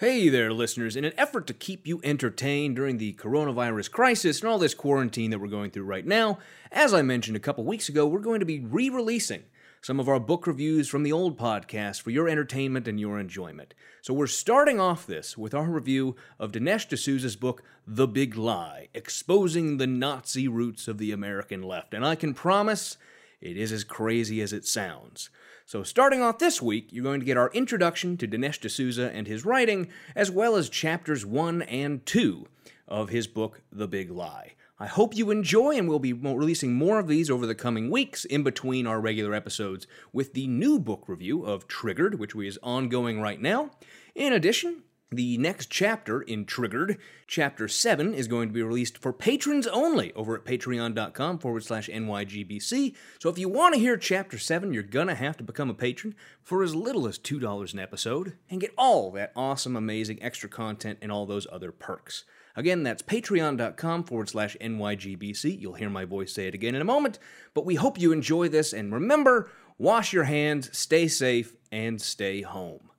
[0.00, 0.94] Hey there, listeners.
[0.94, 5.32] In an effort to keep you entertained during the coronavirus crisis and all this quarantine
[5.32, 6.38] that we're going through right now,
[6.70, 9.42] as I mentioned a couple weeks ago, we're going to be re releasing
[9.80, 13.74] some of our book reviews from the old podcast for your entertainment and your enjoyment.
[14.00, 18.90] So we're starting off this with our review of Dinesh D'Souza's book, The Big Lie
[18.94, 21.92] Exposing the Nazi Roots of the American Left.
[21.92, 22.98] And I can promise
[23.40, 25.28] it is as crazy as it sounds.
[25.68, 29.26] So, starting off this week, you're going to get our introduction to Dinesh D'Souza and
[29.26, 32.46] his writing, as well as chapters 1 and 2
[32.88, 34.54] of his book, The Big Lie.
[34.80, 38.24] I hope you enjoy, and we'll be releasing more of these over the coming weeks
[38.24, 43.20] in between our regular episodes with the new book review of Triggered, which is ongoing
[43.20, 43.72] right now.
[44.14, 49.12] In addition, the next chapter in Triggered, Chapter 7, is going to be released for
[49.12, 52.94] patrons only over at patreon.com forward slash NYGBC.
[53.18, 55.74] So if you want to hear Chapter 7, you're going to have to become a
[55.74, 60.48] patron for as little as $2 an episode and get all that awesome, amazing extra
[60.48, 62.24] content and all those other perks.
[62.54, 65.58] Again, that's patreon.com forward slash NYGBC.
[65.58, 67.18] You'll hear my voice say it again in a moment,
[67.54, 72.42] but we hope you enjoy this and remember wash your hands, stay safe, and stay
[72.42, 72.90] home.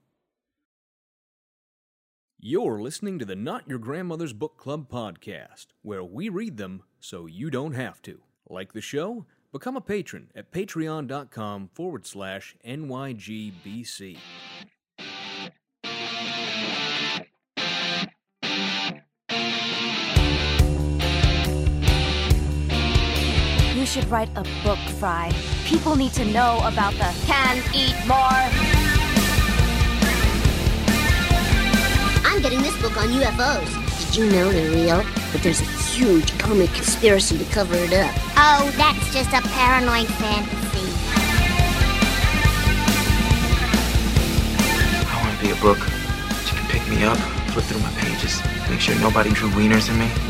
[2.42, 7.26] You're listening to the Not Your Grandmother's Book Club podcast, where we read them so
[7.26, 8.22] you don't have to.
[8.50, 9.26] Like the show?
[9.52, 14.20] Become a patron at patreon.com forward slash NYGBC.
[23.76, 25.30] You should write a book, Fry.
[25.66, 28.79] People need to know about the can eat more.
[32.40, 33.68] I'm getting this book on UFOs.
[34.00, 35.04] Did you know they're real?
[35.34, 38.16] But there's a huge comic conspiracy to cover it up.
[38.38, 40.88] Oh, that's just a paranoid fantasy.
[45.06, 45.80] I want to be a book.
[45.80, 47.18] You can pick me up,
[47.52, 50.29] flip through my pages, make sure nobody drew wieners in me.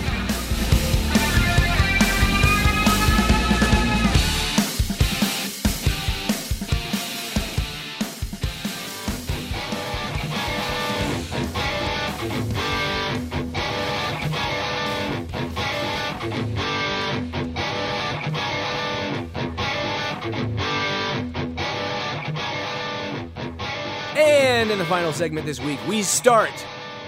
[24.89, 26.52] Final segment this week, we start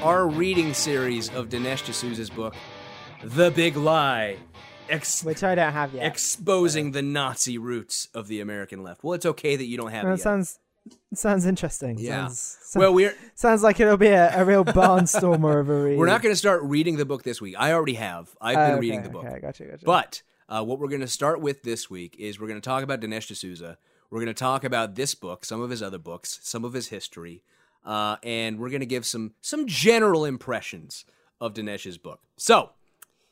[0.04, 2.54] our reading series of Dinesh D'Souza's book,
[3.24, 4.38] The Big Lie.
[4.90, 6.06] Ex- Which I don't have yet.
[6.06, 9.04] exposing the Nazi roots of the American left.
[9.04, 10.24] Well, it's okay that you don't have Well, it yet.
[10.24, 10.60] sounds
[11.14, 11.98] sounds interesting.
[12.00, 12.28] Yeah.
[12.28, 15.98] Sounds, well, we're sounds like it'll be a, a real barnstormer of a read.
[15.98, 17.56] we're not going to start reading the book this week.
[17.58, 18.36] I already have.
[18.42, 19.26] I've been Oh, reading the book.
[19.26, 19.86] Okay, gotcha, gotcha.
[19.86, 22.84] But uh, what we're going to start with this week is we're going to talk
[22.84, 23.78] about Dinesh D'Souza.
[24.10, 26.90] We're going to talk about this book, some of his other books, some of his
[26.90, 27.44] history,
[27.86, 31.06] uh, and we're going to give some some general impressions
[31.40, 32.22] of Dinesh's book.
[32.38, 32.72] So,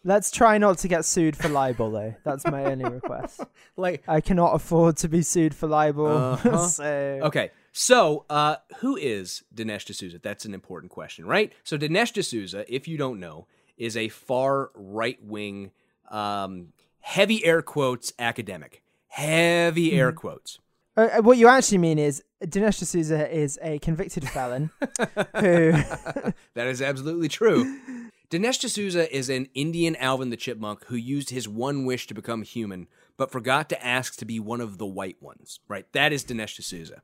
[0.05, 2.15] Let's try not to get sued for libel, though.
[2.23, 3.41] That's my only request.
[3.75, 6.07] like, I cannot afford to be sued for libel.
[6.07, 6.67] Uh-huh.
[6.67, 10.19] so okay, so uh, who is Dinesh D'Souza?
[10.19, 11.51] That's an important question, right?
[11.63, 15.71] So Dinesh D'Souza, if you don't know, is a far right wing,
[16.09, 16.69] um,
[17.01, 18.81] heavy air quotes academic.
[19.09, 20.59] Heavy air quotes.
[20.99, 24.69] Uh, uh, what you actually mean is Dinesh D'Souza is a convicted felon
[25.39, 25.71] who.
[26.55, 27.79] That is absolutely true.
[28.29, 32.41] Dinesh D'Souza is an Indian Alvin the Chipmunk who used his one wish to become
[32.43, 35.59] human, but forgot to ask to be one of the white ones.
[35.67, 35.85] Right?
[35.93, 37.01] That is Dinesh D'Souza.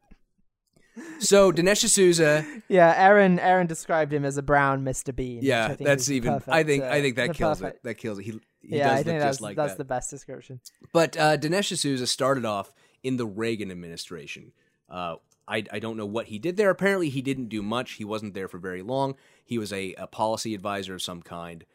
[1.20, 3.38] So Dinesh D'Souza, yeah, Aaron.
[3.40, 5.14] Aaron described him as a brown Mr.
[5.16, 5.40] Bean.
[5.42, 6.34] yeah, think that's even.
[6.34, 6.84] perfect, I think.
[6.84, 7.84] uh, I think that kills perfect- it.
[7.84, 8.24] That kills it.
[8.24, 9.78] He, he Yeah, does I look think just that's like that's that.
[9.78, 10.62] the best description.
[10.94, 12.72] But uh, Dinesh D'Souza started off
[13.06, 14.52] in the Reagan administration.
[14.90, 15.18] Uh,
[15.48, 16.72] I, I don't know what he did there.
[16.72, 17.94] Apparently, he didn't do much.
[17.94, 19.16] He wasn't there for very long.
[19.46, 21.66] He was a, a policy advisor of some kind,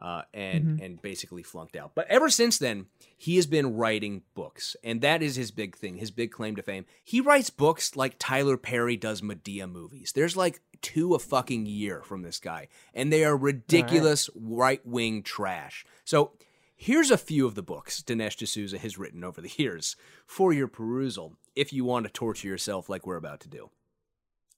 [0.00, 1.92] uh, and and basically flunked out.
[1.94, 2.86] But ever since then,
[3.18, 6.62] he has been writing books, and that is his big thing, his big claim to
[6.62, 6.86] fame.
[7.04, 10.12] He writes books like Tyler Perry does Madea movies.
[10.12, 15.22] There's like two a fucking year from this guy, and they are ridiculous right wing
[15.22, 15.84] trash.
[16.04, 16.32] So
[16.80, 19.96] Here's a few of the books Dinesh D'Souza has written over the years
[20.26, 23.70] for your perusal if you want to torture yourself like we're about to do.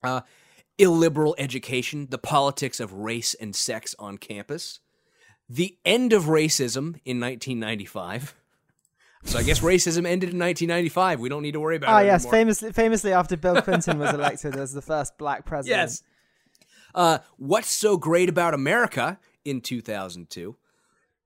[0.05, 0.21] Uh,
[0.77, 4.81] Illiberal Education, The Politics of Race and Sex on Campus.
[5.49, 8.35] The End of Racism in 1995.
[9.25, 11.21] So I guess racism ended in 1995.
[11.21, 12.33] We don't need to worry about Ah, it Oh yes, anymore.
[12.33, 15.79] famously, famously after Bill Clinton was elected as the first black president.
[15.81, 16.03] Yes.
[16.95, 20.57] Uh, What's So Great About America in 2002.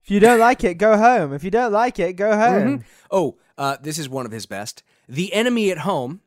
[0.05, 1.33] If you don't like it, go home.
[1.33, 2.83] If you don't like it, go home.
[3.09, 4.83] Oh, uh, this is one of his best.
[5.09, 6.21] The Enemy at Home,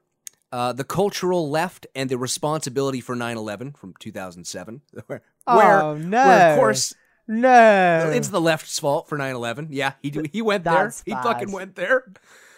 [0.50, 4.82] uh, The Cultural Left and the Responsibility for 9 11 from 2007.
[5.06, 6.26] Where, Oh, where, no.
[6.26, 6.92] where, of course,
[7.28, 9.69] No, it's the left's fault for 9 11.
[9.70, 10.75] Yeah, he, he went there.
[10.75, 11.22] That's He bad.
[11.22, 12.04] fucking went there.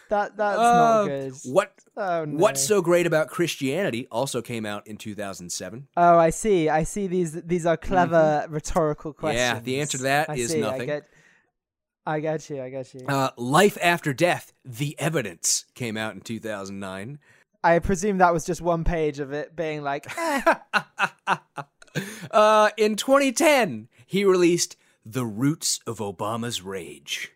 [0.08, 1.32] that that's Uh, not good.
[1.44, 1.72] What?
[2.00, 2.38] Oh, no.
[2.38, 5.86] What's so great about Christianity also came out in 2007.
[5.98, 6.70] Oh, I see.
[6.70, 7.06] I see.
[7.06, 9.42] These these are clever rhetorical questions.
[9.42, 9.56] Mm-hmm.
[9.56, 10.82] Yeah, the answer to that I is see, nothing.
[10.82, 11.08] I get,
[12.06, 12.62] I get you.
[12.62, 13.06] I get you.
[13.06, 17.18] Uh, Life After Death, The Evidence came out in 2009.
[17.62, 20.54] I presume that was just one page of it being like, eh,
[22.30, 27.32] Uh, in 2010, he released The Roots of Obama's Rage,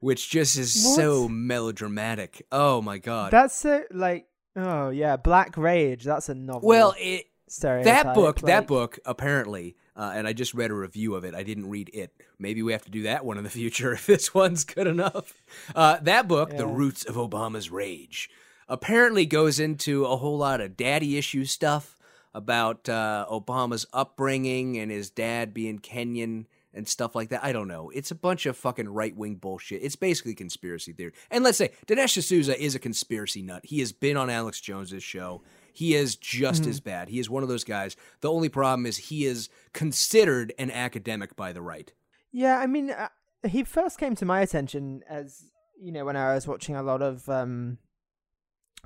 [0.00, 0.96] which just is What?
[0.96, 2.46] so melodramatic.
[2.50, 3.30] Oh my god.
[3.30, 4.26] that's so like,
[4.56, 6.04] oh yeah, Black Rage.
[6.04, 6.66] That's a novel.
[6.68, 7.26] well, it,
[7.60, 11.34] that book, that book, apparently, uh, and I just read a review of it.
[11.34, 12.12] I didn't read it.
[12.38, 15.34] Maybe we have to do that one in the future if this one's good enough.
[15.74, 18.30] Uh, that book, The Roots of Obama's Rage,
[18.68, 21.96] apparently goes into a whole lot of daddy issue stuff
[22.32, 27.42] about uh, Obama's upbringing and his dad being Kenyan and stuff like that.
[27.44, 27.90] I don't know.
[27.90, 29.82] It's a bunch of fucking right wing bullshit.
[29.82, 31.12] It's basically conspiracy theory.
[31.30, 33.62] And let's say Dinesh D'Souza is a conspiracy nut.
[33.64, 35.42] He has been on Alex Jones's show.
[35.72, 36.70] He is just Mm-hmm.
[36.70, 37.08] as bad.
[37.08, 37.96] He is one of those guys.
[38.20, 41.92] The only problem is he is considered an academic by the right.
[42.32, 43.08] Yeah, I mean, uh,
[43.46, 45.44] he first came to my attention as
[45.80, 47.78] you know when I was watching a lot of um,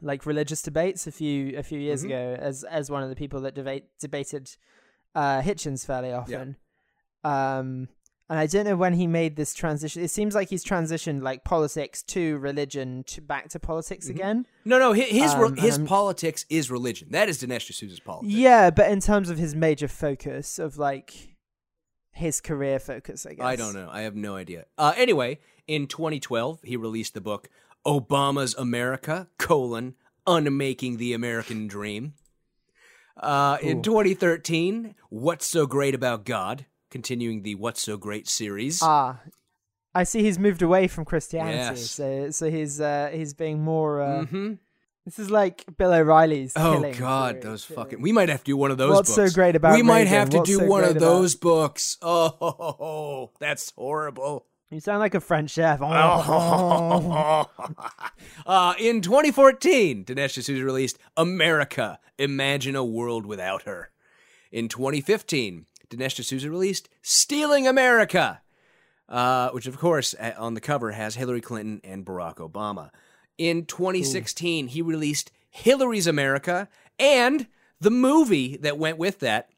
[0.01, 2.07] like religious debates a few a few years Mhm.
[2.07, 4.51] ago as as one of the people that debate debated
[5.15, 6.57] uh, Hitchens fairly often.
[7.25, 7.89] Um,
[8.29, 10.03] and I don't know when he made this transition.
[10.03, 14.47] It seems like he's transitioned like politics to religion to back to politics again.
[14.65, 17.09] No, no, his his, Um, his politics is religion.
[17.11, 18.35] That is Dinesh D'Souza's politics.
[18.35, 21.37] Yeah, but in terms of his major focus of like
[22.13, 23.45] his career focus, I guess.
[23.45, 23.89] I don't know.
[23.91, 24.67] I have no idea.
[24.79, 27.51] Uh, anyway, in 2012, he released the book
[27.87, 32.15] Obama's America: colon Unmaking the American Dream.
[33.17, 36.67] Uh, in 2013, What's So Great About God?
[36.99, 38.79] Continuing the What's So Great series.
[38.81, 39.19] Ah,
[39.97, 40.23] I see.
[40.23, 41.91] He's moved away from Christianity, Yes.
[41.91, 44.01] so so he's uh, he's being more.
[44.01, 44.53] Uh, hmm
[45.05, 46.53] This is like Bill O'Reilly's.
[46.55, 48.01] Oh God, those fucking.
[48.01, 48.95] We might have to do one of those.
[48.95, 49.35] What's so books.
[49.35, 51.99] great about We might have to What's do so one of great about- those books.
[52.01, 54.47] Oh, that's horrible.
[54.71, 55.81] You sound like a French chef.
[55.83, 57.45] uh,
[58.79, 63.91] in 2014, Dinesh D'Souza released America, Imagine a World Without Her.
[64.53, 68.41] In 2015, Dinesh D'Souza released Stealing America,
[69.09, 72.91] uh, which of course uh, on the cover has Hillary Clinton and Barack Obama.
[73.37, 76.69] In 2016, he released Hillary's America
[76.99, 77.47] and
[77.81, 79.51] the movie that went with that,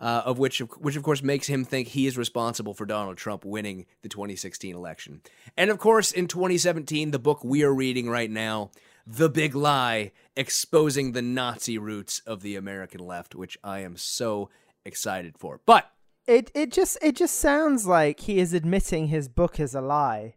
[0.00, 3.44] uh, of which, which of course makes him think he is responsible for Donald Trump
[3.44, 5.20] winning the 2016 election.
[5.56, 8.70] And of course, in 2017, the book we are reading right now,
[9.06, 14.50] The Big Lie, exposing the Nazi roots of the American left, which I am so
[14.84, 15.60] excited for.
[15.66, 15.90] But
[16.26, 20.34] it it just it just sounds like he is admitting his book is a lie.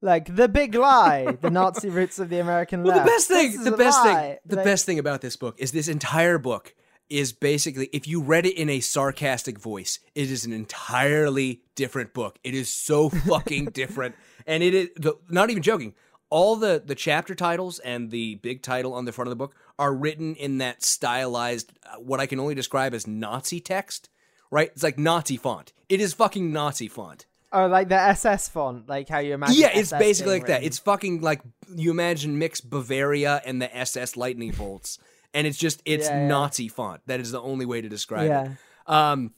[0.00, 3.06] Like the big lie, the Nazi roots of the American Well, left.
[3.06, 4.12] the best thing, the best lie.
[4.14, 6.74] thing, the Like, best thing about this book is this entire book
[7.08, 12.14] is basically, if you read it in a sarcastic voice, it is an entirely different
[12.14, 12.38] book.
[12.42, 14.14] It is so fucking different,
[14.46, 15.94] and it is the, not even joking.
[16.30, 19.54] All the the chapter titles and the big title on the front of the book
[19.78, 24.08] are written in that stylized, uh, what I can only describe as Nazi text.
[24.50, 24.70] Right?
[24.74, 25.72] It's like Nazi font.
[25.88, 27.26] It is fucking Nazi font.
[27.54, 29.56] Oh, like the SS font, like how you imagine.
[29.58, 30.62] Yeah, it's SS basically like that.
[30.62, 31.40] It's fucking like
[31.74, 34.98] you imagine mix Bavaria and the SS lightning bolts,
[35.34, 36.28] and it's just it's Yeah, yeah.
[36.28, 37.00] Nazi font.
[37.06, 38.44] That is the only way to describe Yeah.
[38.52, 38.90] it.
[38.90, 39.32] Um,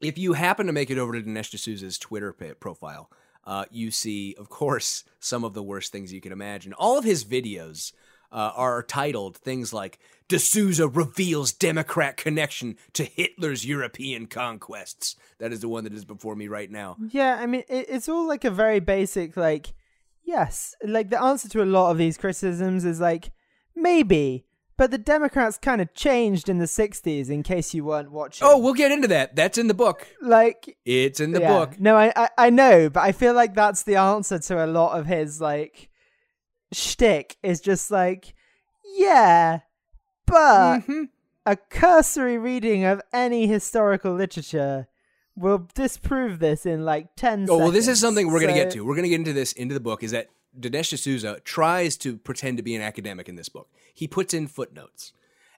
[0.00, 3.10] if you happen to make it over to Dinesh D'Souza's Twitter profile,
[3.46, 6.72] uh, you see, of course, some of the worst things you can imagine.
[6.74, 7.92] All of his videos
[8.32, 15.16] uh, are titled things like D'Souza reveals Democrat connection to Hitler's European conquests.
[15.38, 16.96] That is the one that is before me right now.
[17.10, 19.74] Yeah, I mean, it, it's all like a very basic, like,
[20.22, 23.32] yes, like the answer to a lot of these criticisms is like,
[23.76, 28.46] maybe, but the Democrats kind of changed in the 60s, in case you weren't watching.
[28.46, 29.36] Oh, we'll get into that.
[29.36, 30.06] That's in the book.
[30.22, 31.48] like, It's in the yeah.
[31.48, 31.78] book.
[31.78, 34.98] No, I, I, I know, but I feel like that's the answer to a lot
[34.98, 35.90] of his, like,
[36.74, 38.34] shtick is just like,
[38.96, 39.60] yeah,
[40.26, 41.08] but Mhm.
[41.46, 44.86] a cursory reading of any historical literature
[45.36, 48.70] will disprove this in like 10 Oh well, this is something we're going to get
[48.72, 48.84] to.
[48.84, 50.02] We're going to get into this into the book.
[50.02, 50.28] Is that
[50.58, 53.68] Dinesh D'Souza tries to pretend to be an academic in this book?
[53.92, 55.12] He puts in footnotes,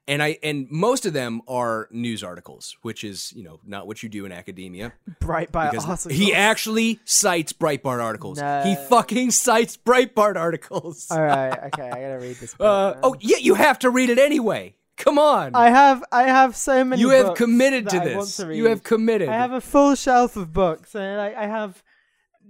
[0.08, 4.02] and I and most of them are news articles, which is you know not what
[4.02, 4.92] you do in academia.
[5.20, 8.38] Breitbart he actually cites Breitbart articles.
[8.38, 8.62] No.
[8.62, 11.08] He fucking cites Breitbart articles.
[11.10, 12.54] All right, okay, I gotta read this.
[12.58, 14.76] Book, Uh, oh yeah, you have to read it anyway.
[14.96, 15.54] Come on.
[15.54, 17.00] I have I have so many.
[17.02, 18.36] you have committed to this.
[18.38, 19.28] to you have committed.
[19.28, 21.82] I have a full shelf of books, and like I have,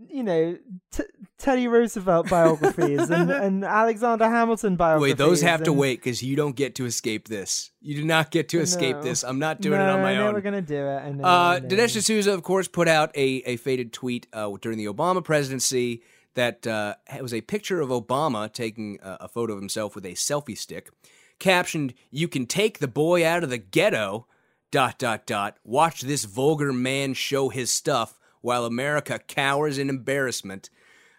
[0.09, 0.57] you know,
[0.93, 1.03] t-
[1.39, 5.11] Teddy Roosevelt biographies and, and Alexander Hamilton biographies.
[5.13, 7.71] Wait, those have to wait because you don't get to escape this.
[7.81, 9.03] You do not get to escape No.
[9.03, 9.23] this.
[9.23, 10.35] I'm not doing no, it on my I own.
[10.35, 11.15] We're gonna do it.
[11.15, 14.87] Know, Uh, Dinesh D'Souza, of course, put out a, a faded tweet uh, during the
[14.87, 16.03] Obama presidency
[16.35, 20.13] that uh, was a picture of Obama taking uh, a photo of himself with a
[20.13, 20.91] selfie stick,
[21.39, 24.27] captioned, "You can take the boy out of the ghetto."
[24.73, 25.59] Dot dot dot.
[25.65, 30.71] Watch this vulgar man show his stuff while America cowers in embarrassment.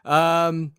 [0.08, 0.72] Um,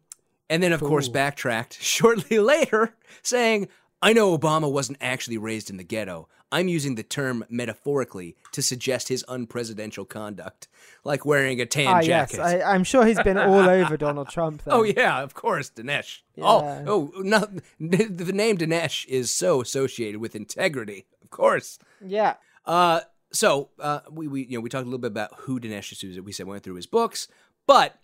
[0.50, 3.68] and then, of course, backtracked shortly later, saying,
[4.00, 6.28] I know Obama wasn't actually raised in the ghetto.
[6.50, 10.66] I'm using the term metaphorically to suggest his unpresidential conduct,
[11.04, 12.40] like wearing a tan Ah, yes, jacket.
[12.40, 14.62] I, I'm sure he's been all over Donald Trump.
[14.64, 14.72] Then.
[14.72, 16.20] Oh yeah, of course, Dinesh.
[16.36, 16.44] Yeah.
[16.46, 17.40] Oh, oh, no,
[17.78, 21.04] the name Dinesh is so associated with integrity.
[21.22, 21.78] Of course.
[22.00, 22.36] yeah.
[22.64, 25.92] Uh, so uh, we, we you know we talked a little bit about who Dinesh
[25.92, 26.22] D'Souza.
[26.22, 27.28] We said went through his books,
[27.66, 27.98] but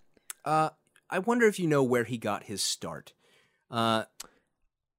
[0.45, 0.69] uh,
[1.14, 3.12] I wonder if you know where he got his start.
[3.71, 4.04] Uh,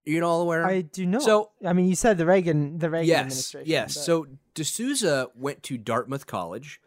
[0.05, 0.65] you're all aware?
[0.65, 1.23] I do not.
[1.23, 3.69] So- I mean, you said the Reagan, the Reagan yes, administration.
[3.69, 3.95] yes.
[3.95, 6.79] but- So D'Souza went to Dartmouth College,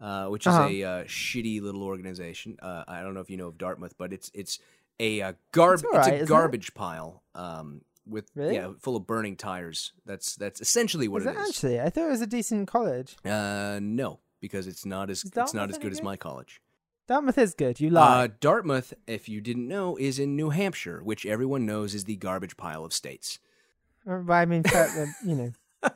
[0.00, 0.68] uh, which is Uh-huh.
[0.68, 2.58] a uh, shitty little organization.
[2.62, 4.58] Uh, I don't know if you know of Dartmouth, but it's it's
[5.00, 6.28] a uh, garb It's it's, a isn't it?
[6.28, 8.54] garbage pile um, with Really?
[8.54, 9.92] yeah full of burning tires.
[10.04, 11.48] That's that's essentially what is it is.
[11.48, 11.80] actually?
[11.80, 13.16] I thought it was a decent college.
[13.24, 16.60] Uh, no, because it's not as it's not as good as my college.
[17.08, 17.80] Dartmouth is good.
[17.80, 18.26] You Uh, lie.
[18.40, 22.56] Dartmouth, if you didn't know, is in New Hampshire, which everyone knows is the garbage
[22.56, 23.38] pile of states.
[24.08, 25.52] Uh, but I mean, uh, you know,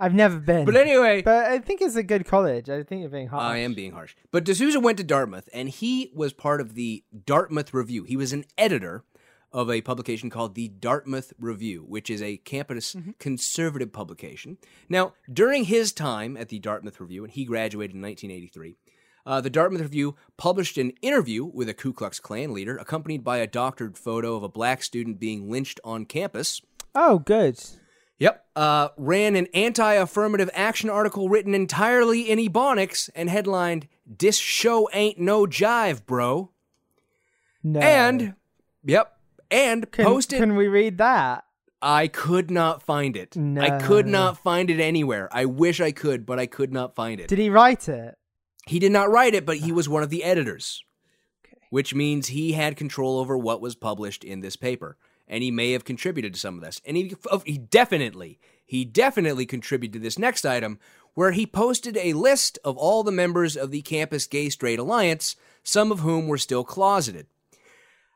[0.00, 0.64] I've never been.
[0.64, 2.68] But anyway, But I think it's a good college.
[2.68, 3.42] I think you're being harsh.
[3.42, 4.14] I am being harsh.
[4.30, 8.04] But D'Souza went to Dartmouth, and he was part of the Dartmouth Review.
[8.04, 9.04] He was an editor
[9.52, 14.58] of a publication called the Dartmouth Review, which is a campus conservative publication.
[14.88, 18.76] Now, during his time at the Dartmouth Review, and he graduated in 1983,
[19.26, 23.38] uh, the Dartmouth Review published an interview with a Ku Klux Klan leader, accompanied by
[23.38, 26.60] a doctored photo of a black student being lynched on campus.
[26.94, 27.58] Oh, good.
[28.18, 28.44] Yep.
[28.54, 34.88] Uh, ran an anti affirmative action article written entirely in Ebonics and headlined, This show
[34.92, 36.50] ain't no jive, bro.
[37.62, 37.80] No.
[37.80, 38.34] And,
[38.84, 39.16] yep.
[39.50, 40.38] And can, posted.
[40.38, 41.44] Can we read that?
[41.82, 43.36] I could not find it.
[43.36, 43.60] No.
[43.60, 45.28] I could not find it anywhere.
[45.32, 47.28] I wish I could, but I could not find it.
[47.28, 48.16] Did he write it?
[48.66, 50.82] He did not write it, but he was one of the editors,
[51.70, 54.96] which means he had control over what was published in this paper,
[55.28, 56.80] and he may have contributed to some of this.
[56.86, 60.78] And he, he definitely, he definitely contributed to this next item,
[61.14, 65.36] where he posted a list of all the members of the Campus Gay Straight Alliance,
[65.62, 67.26] some of whom were still closeted.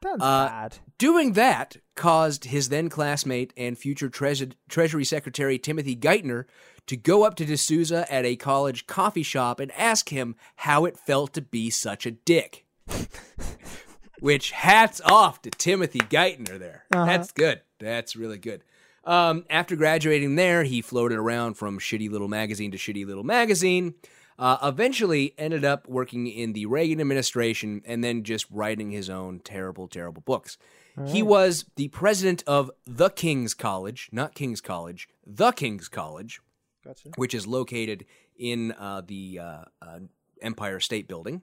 [0.01, 0.79] That's Uh, bad.
[0.97, 6.45] Doing that caused his then classmate and future Treas- Treasury Secretary Timothy Geithner
[6.89, 10.99] to go up to D'Souza at a college coffee shop and ask him how it
[10.99, 12.65] felt to be such a dick.
[14.21, 16.85] Which hats off to Timothy Geithner there.
[16.91, 17.61] That's good.
[17.79, 18.65] That's really good.
[19.05, 23.95] Um, after graduating there, he floated around from shitty little magazine to shitty little magazine.
[24.39, 29.41] Uh, eventually, ended up working in the Reagan administration and then just writing his own
[29.41, 30.59] terrible, terrible books.
[31.07, 36.41] He was the president of the King's College, not King's College, the King's College,
[36.89, 37.11] Gotcha.
[37.17, 38.07] which is located
[38.39, 39.99] in uh, the uh, uh,
[40.41, 41.43] Empire State Building.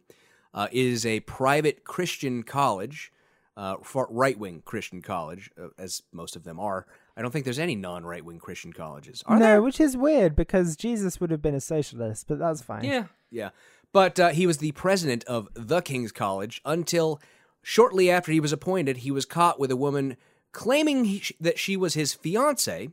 [0.54, 3.12] Uh, is a private Christian college,
[3.58, 3.75] uh,
[4.10, 6.88] right wing Christian college, uh, as most of them are.
[7.18, 9.22] I don't think there's any non right wing Christian colleges.
[9.25, 9.62] Are no, there?
[9.62, 12.86] which is weird because Jesus would have been a socialist, but that's fine.
[12.86, 13.50] Yeah, yeah.
[13.92, 17.22] But uh, he was the president of the King's College until
[17.62, 20.16] shortly after he was appointed, he was caught with a woman
[20.54, 22.90] claiming he, that she was his fiance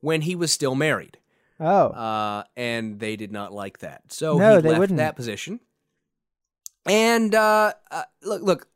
[0.00, 1.18] when he was still married.
[1.58, 4.02] Oh, Uh, and they did not like that.
[4.12, 4.98] So No, he they left wouldn't.
[4.98, 5.60] that position.
[6.84, 8.68] And uh, uh, look, look,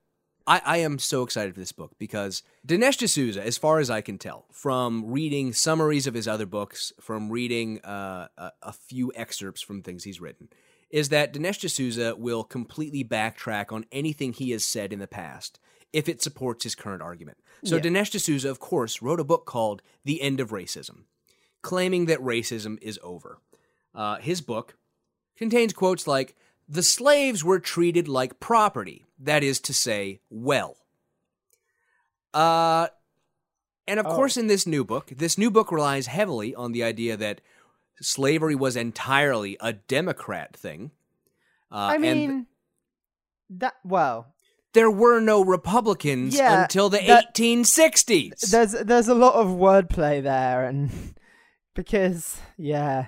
[0.46, 4.00] I, I am so excited for this book because Dinesh D'Souza, as far as I
[4.00, 9.12] can tell, from reading summaries of his other books, from reading uh, a, a few
[9.14, 10.48] excerpts from things he's written,
[10.90, 15.60] is that Dinesh D'Souza will completely backtrack on anything he has said in the past
[15.92, 17.38] if it supports his current argument.
[17.64, 17.82] So Yeah.
[17.82, 21.04] Dinesh D'Souza, of course, wrote a book called The End of Racism,
[21.62, 23.38] claiming that racism is over.
[23.94, 24.76] Uh, his book
[25.36, 26.36] contains quotes like,
[26.68, 30.76] The slaves were treated like property, that is to say, well.
[32.32, 32.88] Uh,
[33.88, 37.16] And of course, in this new book, this new book relies heavily on the idea
[37.16, 37.40] that
[38.00, 40.92] slavery was entirely a Democrat thing.
[41.72, 42.46] Uh, I mean,
[43.50, 44.32] that well,
[44.74, 48.50] there were no Republicans Yeah, until the that- 1860s.
[48.50, 50.90] there's there's a lot of wordplay there, and
[51.74, 53.06] because yeah,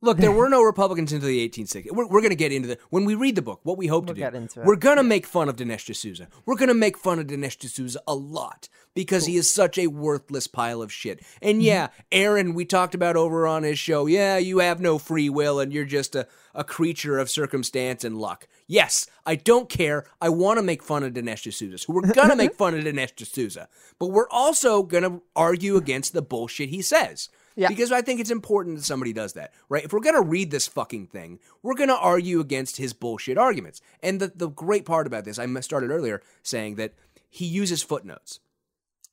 [0.00, 1.90] Look, there were no Republicans until the 1860s.
[1.90, 3.60] We're, we're going to get into the when we read the book.
[3.64, 6.28] What we hope We'll to do, into we're going to make fun of Dinesh D'Souza.
[6.46, 9.88] We're going to make fun of Dinesh D'Souza a lot because he is such a
[9.88, 11.18] worthless pile of shit.
[11.18, 11.48] Mm-hmm.
[11.48, 14.06] And yeah, Aaron, we talked about over on his show.
[14.06, 18.18] Yeah, you have no free will and you're just a, a creature of circumstance and
[18.18, 18.46] luck.
[18.68, 20.04] Yes, I don't care.
[20.20, 21.78] I want to make fun of Dinesh D'Souza.
[21.78, 23.68] So we're going to make fun of Dinesh D'Souza,
[23.98, 27.30] but we're also going to argue against the bullshit he says.
[27.58, 27.68] Yeah.
[27.68, 29.84] Because I think it's important that somebody does that, right?
[29.84, 33.36] If we're going to read this fucking thing, we're going to argue against his bullshit
[33.36, 33.80] arguments.
[34.00, 36.92] And the, the great part about this, I started earlier saying that
[37.28, 38.38] he uses footnotes.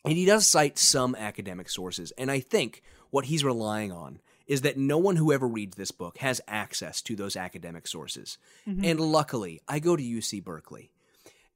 [0.04, 2.12] And he does cite some academic sources.
[2.20, 5.90] And I think what he's relying on is that no one who ever reads this
[5.90, 8.38] book has access to those academic sources.
[8.70, 8.86] Mm-hmm.
[8.86, 10.92] And luckily, I go to UC Berkeley.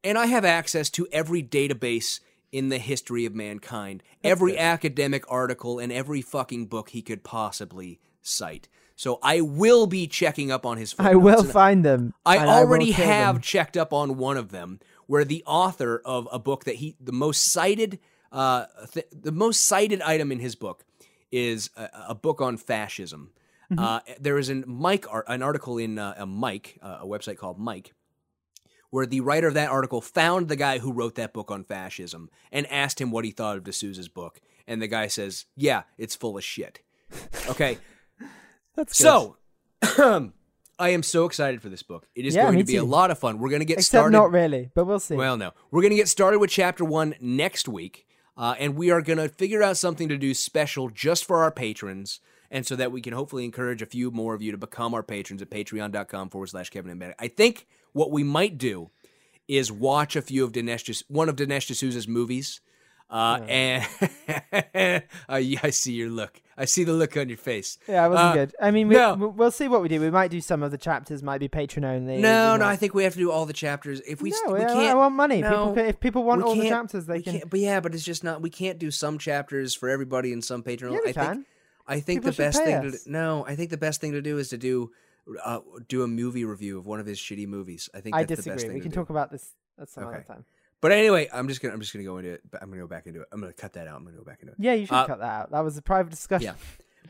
[0.03, 2.19] And I have access to every database
[2.51, 7.99] in the history of mankind, every academic article, and every fucking book he could possibly
[8.21, 8.67] cite.
[8.95, 12.13] So I will be checking up on his I will find them.
[12.25, 13.41] I already kill have them.
[13.41, 17.13] checked up on one of them, where the author of a book that he, the
[17.13, 17.99] most cited,
[18.31, 20.83] uh, th- the most cited item in his book
[21.31, 23.31] is a, a book on fascism.
[23.71, 23.83] Mm-hmm.
[23.83, 27.57] Uh, there is an Mic, an article in uh, a Mic, uh, a website called
[27.57, 27.93] Mic,
[28.89, 32.29] where the writer of that article found the guy who wrote that book on fascism
[32.51, 36.15] and asked him what he thought of D'Souza's book, and the guy says, "Yeah, it's
[36.15, 36.81] full of shit."
[37.49, 37.77] Okay,
[38.75, 39.03] That's good.
[39.03, 39.37] so,
[40.79, 42.07] I am so excited for this book.
[42.15, 43.39] It is Yeah, going to be a lot of fun.
[43.39, 44.13] We're going to get except started.
[44.17, 45.15] not really, but we'll see.
[45.15, 48.89] Well, no, we're going to get started with chapter one next week, uh, and we
[48.91, 52.75] are going to figure out something to do special just for our patrons, and so
[52.77, 55.49] that we can hopefully encourage a few more of you to become our patrons at
[55.49, 57.15] patreon.com forward slash Kevin and Bennett.
[57.19, 58.89] I think what we might do
[59.47, 62.61] is watch a few of Dinesh, one of Dinesh D'Souza's movies.
[63.11, 63.87] Uh, and
[64.53, 66.39] uh, I see your look.
[66.55, 67.79] I see the look on your face.
[67.87, 68.55] yeah, it wasn't Uh, good.
[68.61, 69.15] I mean, we, no.
[69.15, 69.99] we- we'll see what we do.
[69.99, 72.17] We might do some of the chapters, might be patron only.
[72.19, 73.99] No, no, I think we have to do all the chapters.
[74.01, 75.41] If we, No, we can't, I want money.
[75.41, 77.41] No, People can, if people want all the chapters, they can.
[77.49, 78.41] but yeah, but it's just not.
[78.43, 80.93] We can't do some chapters for everybody and some patron.
[80.93, 81.33] Yeah, we I can.
[81.35, 81.47] think.
[81.87, 84.21] I think People the best thing to do, no, I think the best thing to
[84.21, 84.91] do is to do
[85.43, 87.89] uh, do a movie review of one of his shitty movies.
[87.93, 88.67] I think I that's the best disagree.
[88.69, 88.95] thing We can do.
[88.95, 90.15] talk about this at some Okay.
[90.17, 90.45] other time.
[90.81, 92.41] But anyway, I'm just gonna I'm just gonna go into it.
[92.49, 93.27] but I'm gonna go back into it.
[93.31, 93.97] I'm gonna cut that out.
[93.97, 94.59] I'm gonna go back into it.
[94.59, 95.51] Yeah, you should Uh, cut that out.
[95.51, 96.45] That was a private discussion.
[96.47, 96.53] Yeah.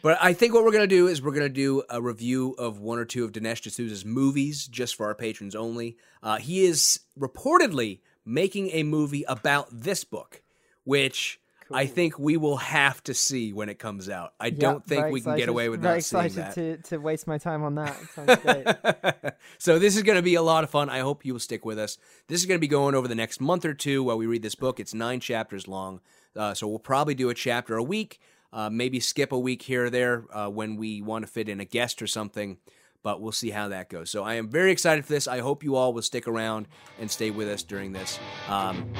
[0.01, 2.51] But I think what we're going to do is we're going to do a review
[2.57, 5.97] of one or two of Dinesh D'Souza's movies just for our patrons only.
[6.23, 10.41] Uh, he is reportedly making a movie about this book,
[10.85, 11.38] which
[11.71, 14.33] I think we will have to see when it comes out.
[14.39, 16.83] I Yeah, don't think we can get away with very not seeing excited that.
[16.83, 19.37] to to waste my time on that.
[19.57, 20.89] So this is going to be a lot of fun.
[20.89, 21.97] I hope you will stick with us.
[22.27, 24.41] This is going to be going over the next month or two while we read
[24.41, 24.79] this book.
[24.79, 26.01] It's nine chapters long,
[26.35, 28.19] uh, so we'll probably do a chapter a week.
[28.51, 31.59] Uh, maybe skip a week here or there uh, when we want to fit in
[31.59, 32.57] a guest or something.
[33.01, 34.09] But we'll see how that goes.
[34.09, 35.27] So I am very excited for this.
[35.27, 36.67] I hope you all will stick around
[36.99, 38.19] and stay with us during this.
[38.49, 38.91] Um,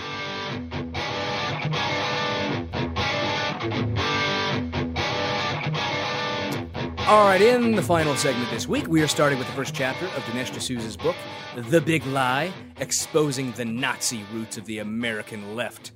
[7.09, 10.05] All right, in the final segment this week, we are starting with the first chapter
[10.05, 11.15] of Dinesh D'Souza's book,
[11.55, 15.91] The Big Lie Exposing the Nazi Roots of the American Left.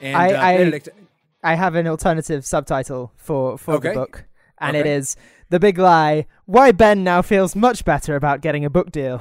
[0.00, 0.88] And I- uh, I- Benedict,
[1.42, 3.88] I have an alternative subtitle for for Okay.
[3.88, 4.24] the book,
[4.58, 4.92] and it Okay.
[4.94, 5.16] is
[5.50, 9.20] "The Big Lie: Why Ben Now Feels Much Better About Getting a Book Deal."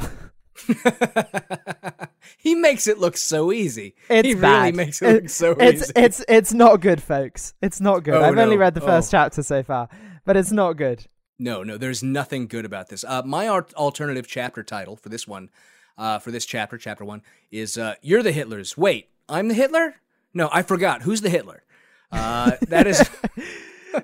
[2.37, 3.95] he makes it look so easy.
[4.09, 4.59] It's he bad.
[4.59, 5.93] really makes it look so it's easy.
[5.95, 7.55] it's it's not good, folks.
[7.63, 8.13] It's not good.
[8.13, 9.17] Oh, I've only read the first Oh.
[9.17, 9.89] chapter so far,
[10.23, 11.07] but it's not good.
[11.41, 13.03] No, no, there's nothing good about this.
[13.03, 15.49] Uh, my alternative chapter title for this one,
[15.97, 19.95] uh, for this chapter, chapter one, is uh, "You're the Hitlers." Wait, I'm the Hitler?
[20.35, 21.01] No, I forgot.
[21.01, 21.63] Who's the Hitler?
[22.11, 22.99] Uh, that is.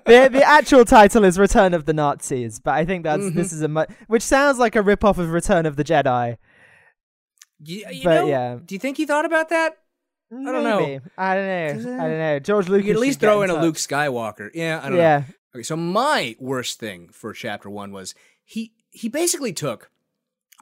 [0.06, 3.38] the the actual title is Return of the Nazis, but I think that's Mm-hmm.
[3.38, 6.38] this is a mu- which sounds like a rip off of Return of the Jedi.
[7.64, 8.58] You But, know, yeah.
[8.66, 9.78] Do you think he thought about that?
[10.32, 11.00] I don't know.
[11.18, 11.46] I don't
[11.86, 11.94] know.
[12.04, 12.40] I don't know.
[12.40, 12.88] George Lucas.
[12.88, 13.62] You at least throw in a.
[13.62, 14.50] Luke Skywalker.
[14.54, 15.24] Yeah, I don't know.
[15.56, 19.90] Okay, so my worst thing for chapter one was he he basically took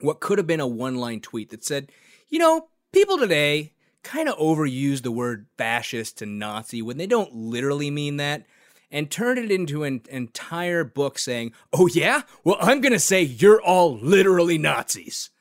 [0.01, 1.91] what could have been a one line tweet that said,
[2.29, 7.33] you know, people today kind of overuse the word fascist and Nazi when they don't
[7.33, 8.45] literally mean that.
[8.91, 13.61] And turned it into an entire book saying, "Oh yeah, well I'm gonna say you're
[13.61, 15.31] all literally Nazis."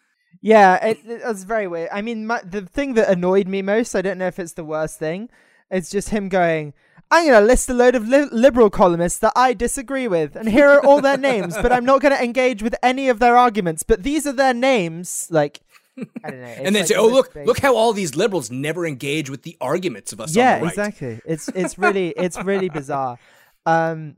[0.41, 1.89] Yeah, it, it was very weird.
[1.93, 4.65] I mean, my, the thing that annoyed me most, I don't know if it's the
[4.65, 5.31] worst thing,
[5.71, 6.75] it's just him going,
[7.15, 10.49] I'm going to list a load of li- liberal columnists that I disagree with, and
[10.49, 13.37] here are all their names, but I'm not going to engage with any of their
[13.37, 13.85] arguments.
[13.85, 15.29] But these are their names.
[15.31, 15.61] Like,
[15.97, 16.47] I don't know.
[16.47, 19.43] and then like say, "Oh, look, big- look how all these liberals never engage with
[19.43, 20.73] the arguments of us." yeah, on the right.
[20.73, 21.21] exactly.
[21.25, 23.19] It's it's really it's really bizarre.
[23.65, 24.17] Um.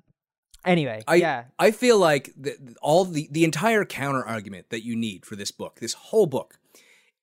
[0.64, 4.96] Anyway, I yeah, I feel like the, all the the entire counter argument that you
[4.96, 6.58] need for this book, this whole book,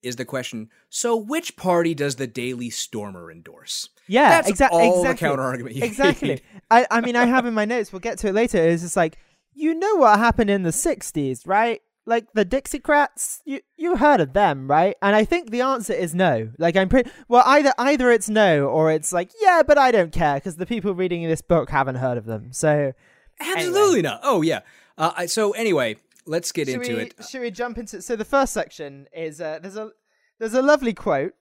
[0.03, 0.69] is the question.
[0.89, 3.89] So, which party does the Daily Stormer endorse?
[4.07, 5.27] yeah, That's exac- all the exactly.
[5.27, 5.77] counter argument.
[5.77, 6.27] Exactly.
[6.29, 6.41] need.
[6.69, 7.91] I I mean, I have in my notes.
[7.91, 8.57] We'll get to it later.
[8.57, 9.17] It's just like
[9.53, 11.81] you know what happened in the '60s, right?
[12.05, 14.95] Like the Dixiecrats, you you heard of them, right?
[15.01, 16.49] And I think the answer is no.
[16.57, 17.43] Like I'm pretty well.
[17.45, 20.93] Either either it's no or it's like yeah, but I don't care because the people
[20.93, 22.51] reading this book haven't heard of them.
[22.51, 22.93] So
[23.39, 24.19] Absolutely not.
[24.23, 24.61] Oh yeah.
[24.97, 27.15] Uh, so anyway, let's get should into we it.
[27.29, 29.91] should we jump into so the first section is uh, there's a
[30.39, 31.33] there's a lovely quote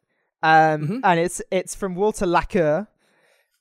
[0.42, 0.99] um Mm-hmm.
[1.05, 2.88] and it's it's from Walter Laqueur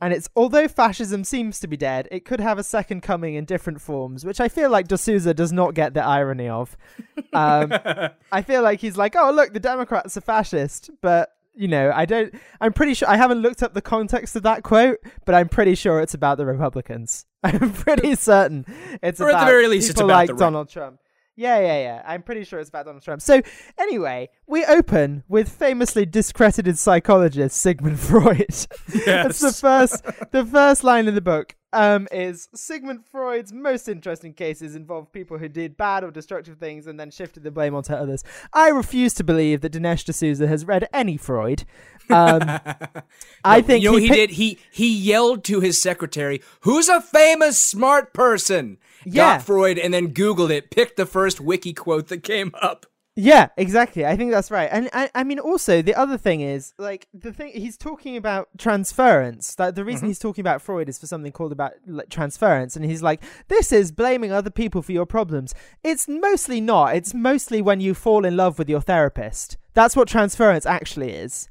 [0.02, 3.46] and it's although fascism seems to be dead it could have a second coming in
[3.46, 6.76] different forms which I feel like D'Souza does not get the irony of
[7.34, 7.72] um
[8.32, 12.06] I feel like he's like oh look the Democrats are fascist but you know, I
[12.06, 12.34] don't.
[12.62, 13.10] I'm pretty sure.
[13.10, 16.38] I haven't looked up the context of that quote, but I'm pretty sure it's about
[16.38, 17.26] the Republicans.
[17.44, 18.66] I'm pretty certain
[19.04, 20.38] it's Or at the very least, it's about like.
[20.38, 21.01] Donald Trump.
[21.36, 22.02] Yeah, yeah, yeah.
[22.06, 23.22] I'm pretty sure it's about Donald Trump.
[23.22, 23.42] So,
[23.78, 28.48] anyway, we open with famously discredited psychologist Sigmund Freud.
[29.06, 31.56] That's the first the first line in the book.
[31.74, 36.86] Um, is Sigmund Freud's most interesting cases involve people who did bad or destructive things
[36.86, 38.24] and then shifted the blame onto others.
[38.52, 41.64] I refuse to believe that Dinesh D'Souza has read any Freud.
[42.10, 42.42] Um,
[43.46, 44.30] I think you know he picked- did?
[44.32, 49.38] He he yelled to his secretary, "Who's a famous smart person?" Yeah.
[49.38, 52.86] Got Freud and then Googled it, picked the first wiki quote that came up.
[53.16, 54.06] Yeah, exactly.
[54.06, 54.70] I think that's right.
[54.72, 58.48] And I, I mean, also the other thing is like the thing he's talking about
[58.58, 59.54] transference.
[59.56, 60.08] That the reason mm-hmm.
[60.08, 63.74] he's talking about Freud is for something called about like, transference, and he's like, this
[63.74, 65.54] is blaming other people for your problems.
[65.84, 66.96] It's mostly not.
[66.96, 69.58] It's mostly when you fall in love with your therapist.
[69.74, 71.50] That's what transference actually is.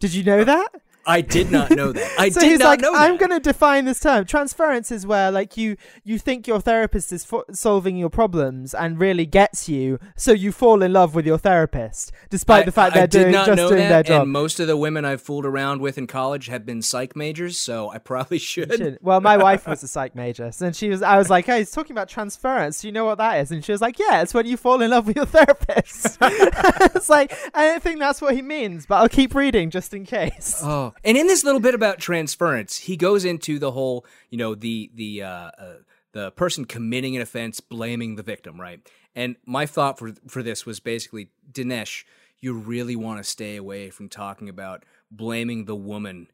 [0.00, 0.68] Did you know that?
[1.10, 2.10] I did not know that.
[2.18, 4.24] I so did he's not like, know I'm going to define this term.
[4.24, 8.98] Transference is where like you you think your therapist is fo- solving your problems and
[8.98, 12.94] really gets you, so you fall in love with your therapist, despite I- the fact
[12.94, 14.22] I they're did doing just doing that, their job.
[14.22, 17.58] And most of the women I've fooled around with in college have been psych majors,
[17.58, 18.98] so I probably should.
[19.02, 21.02] Well, my wife was a psych major, and she was.
[21.02, 22.80] I was like, "Hey, he's talking about transference.
[22.80, 24.80] Do you know what that is?" And she was like, "Yeah, it's when you fall
[24.80, 28.96] in love with your therapist." it's like I don't think that's what he means, but
[28.96, 30.60] I'll keep reading just in case.
[30.62, 34.54] Oh, and in this little bit about transference, he goes into the whole, you know,
[34.54, 35.74] the the uh, uh,
[36.12, 38.80] the person committing an offense blaming the victim, right?
[39.14, 42.04] And my thought for for this was basically, Dinesh,
[42.40, 46.28] you really want to stay away from talking about blaming the woman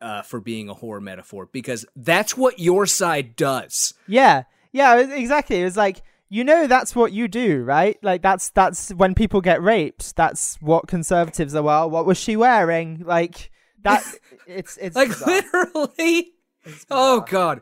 [0.00, 3.94] uh, for being a whore metaphor because that's what your side does.
[4.06, 5.60] Yeah, yeah, exactly.
[5.60, 7.98] It was like you know that's what you do, right?
[8.02, 10.14] Like that's that's when people get raped.
[10.16, 11.62] That's what conservatives are.
[11.62, 13.02] Well, what was she wearing?
[13.04, 13.50] Like
[13.82, 14.04] that.
[14.46, 15.68] It's it's like bizarre.
[15.74, 16.32] literally.
[16.90, 17.60] Oh god.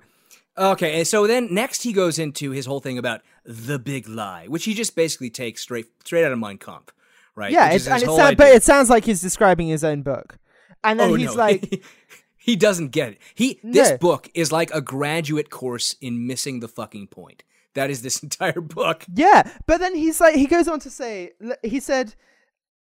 [0.57, 4.47] Okay, and so then next he goes into his whole thing about the big lie,
[4.47, 6.93] which he just basically takes straight straight out of Mein Kampf,
[7.37, 7.53] right?
[7.53, 10.39] yeah, it's, and it sound, but it sounds like he's describing his own book,
[10.83, 11.43] and then oh, he's no.
[11.43, 11.85] like.
[12.49, 13.19] he doesn't get it.
[13.35, 13.99] He this No.
[13.99, 17.43] book is like a graduate course in missing the fucking point.
[17.75, 19.05] That is this entire book.
[19.13, 22.15] Yeah, but then he's like, he goes on to say, he said,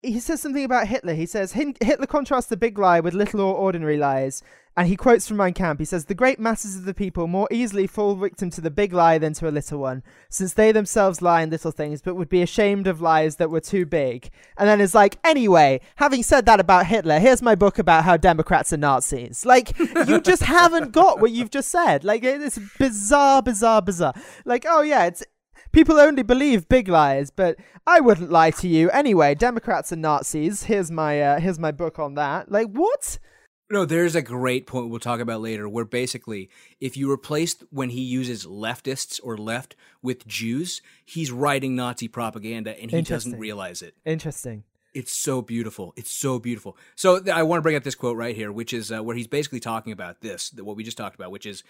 [0.06, 1.14] he says something about Hitler.
[1.14, 4.42] He says Hitler contrasts the big lie with little or ordinary lies,
[4.76, 5.80] and he quotes from Mein Kampf.
[5.80, 8.92] He says, "The great masses of the people more easily fall victim to the big
[8.92, 12.28] lie than to a little one, since they themselves lie in little things, but would
[12.28, 16.46] be ashamed of lies that were too big." And then it's like, anyway, having said
[16.46, 19.44] that about Hitler, here's my book about how Democrats are Nazis.
[19.44, 22.04] Like, you just haven't got what you've just said.
[22.04, 24.14] Like, it's bizarre, bizarre, bizarre.
[24.44, 25.24] Like, oh yeah, it's
[25.76, 29.34] People only believe big lies, but I wouldn't lie to you anyway.
[29.34, 30.62] Democrats are Nazis.
[30.62, 32.50] Here's my uh, here's my book on that.
[32.50, 33.18] Like what?
[33.70, 36.48] No, there's a great point we'll talk about later where basically
[36.80, 42.80] if you replace when he uses leftists or left with Jews, he's writing Nazi propaganda
[42.80, 43.96] and he doesn't realize it.
[44.06, 44.64] Interesting.
[44.94, 45.92] It's so beautiful.
[45.94, 46.78] It's so beautiful.
[46.94, 49.28] So I want to bring up this quote right here, which is uh, where he's
[49.28, 51.64] basically talking about this, what we just talked about, which is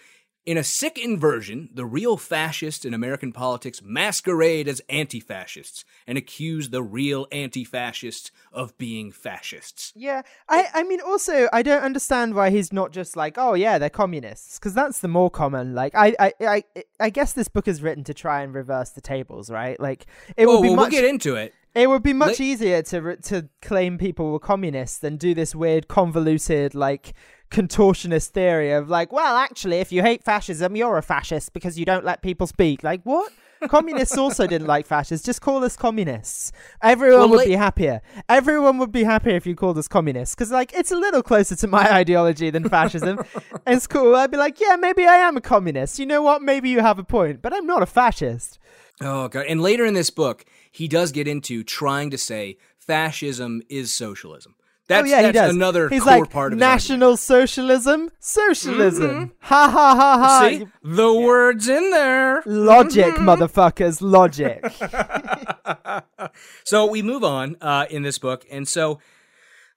[0.46, 6.16] in a sick inversion, the real fascists in American politics masquerade as anti fascists and
[6.16, 9.92] accuse the real anti fascists of being fascists.
[9.96, 13.78] Yeah, I I mean also I don't understand why he's not just like oh yeah
[13.78, 15.74] they're communists because that's the more common.
[15.74, 16.64] Like I, I I
[17.00, 19.78] I guess this book is written to try and reverse the tables, right?
[19.80, 20.06] Like
[20.36, 21.54] it would be well, much we'll get into it.
[21.74, 25.88] It would be much easier to to claim people were communists than do this weird
[25.88, 27.12] convoluted like
[27.50, 31.84] contortionist theory of like, well, actually, if you hate fascism, you're a fascist because you
[31.84, 32.82] don't let people speak.
[32.82, 33.32] Like, what?
[33.68, 35.24] Communists also didn't like fascists.
[35.24, 36.52] Just call us communists.
[36.82, 38.02] Everyone Well, would la- be happier.
[38.28, 41.56] Everyone would be happier if you called us communists because, like, it's a little closer
[41.56, 43.18] to my ideology than fascism.
[43.66, 44.14] it's cool.
[44.14, 45.98] I'd be like, yeah, maybe I am a communist.
[45.98, 46.42] You know what?
[46.42, 48.58] Maybe you have a point, but I'm not a fascist.
[49.00, 49.44] Oh god!
[49.46, 54.54] And later in this book, he does get into trying to say fascism is socialism.
[54.88, 55.54] That's, oh yeah, that's he does.
[55.54, 59.32] another He's core like part of national socialism, socialism.
[59.40, 60.48] Ha ha ha ha.
[60.48, 62.42] See the words in there.
[62.46, 64.64] Logic, motherfuckers, logic.
[66.64, 68.98] So we move on uh, in this book, and so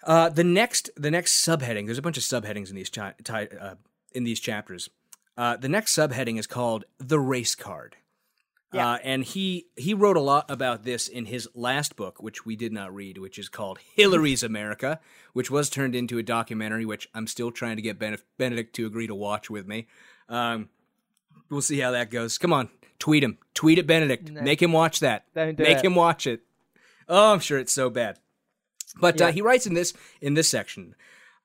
[0.03, 1.85] uh, the next the next subheading.
[1.85, 3.75] There's a bunch of subheadings in these cha- ti- uh,
[4.13, 4.89] in these chapters.
[5.37, 7.95] Uh, the next subheading is called the race card.
[8.71, 12.55] Uh, and he he wrote a lot about this in his last book, which we
[12.55, 14.99] did not read, which is called Hillary's America,
[15.33, 18.85] which was turned into a documentary, which I'm still trying to get ben- Benedict to
[18.85, 19.87] agree to watch with me.
[20.27, 20.69] Um,
[21.49, 22.37] we'll see how that goes.
[22.37, 25.85] Come on, tweet him, tweet at Benedict, make him watch that, make it.
[25.85, 26.41] him watch it.
[27.07, 28.19] Oh, I'm sure it's so bad.
[28.99, 30.95] But uh, he writes in this in this section.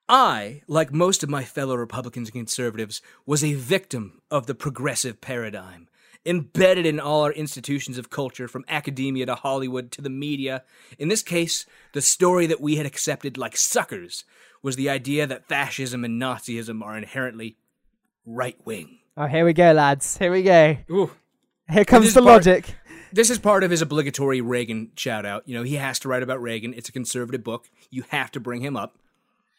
[0.07, 5.23] I, like most of my fellow Republicans and conservatives, was a victim of the progressive
[5.23, 5.89] paradigm.
[6.27, 10.63] Embedded in all our institutions of culture, from academia to Hollywood to the media.
[10.99, 14.25] In this case, the story that we had accepted like suckers
[14.63, 17.59] was the idea that fascism and Nazism are inherently
[18.25, 19.01] right wing.
[19.19, 20.17] oh, here we go, lads.
[20.17, 20.79] Here we go.
[20.91, 21.11] Ooh.
[21.71, 22.75] Here comes the part- logic.
[23.13, 25.47] This is part of his obligatory Reagan shout out.
[25.47, 26.75] You know, he has to write about Reagan.
[26.75, 27.69] It's a conservative book.
[27.91, 28.97] You have to bring him up.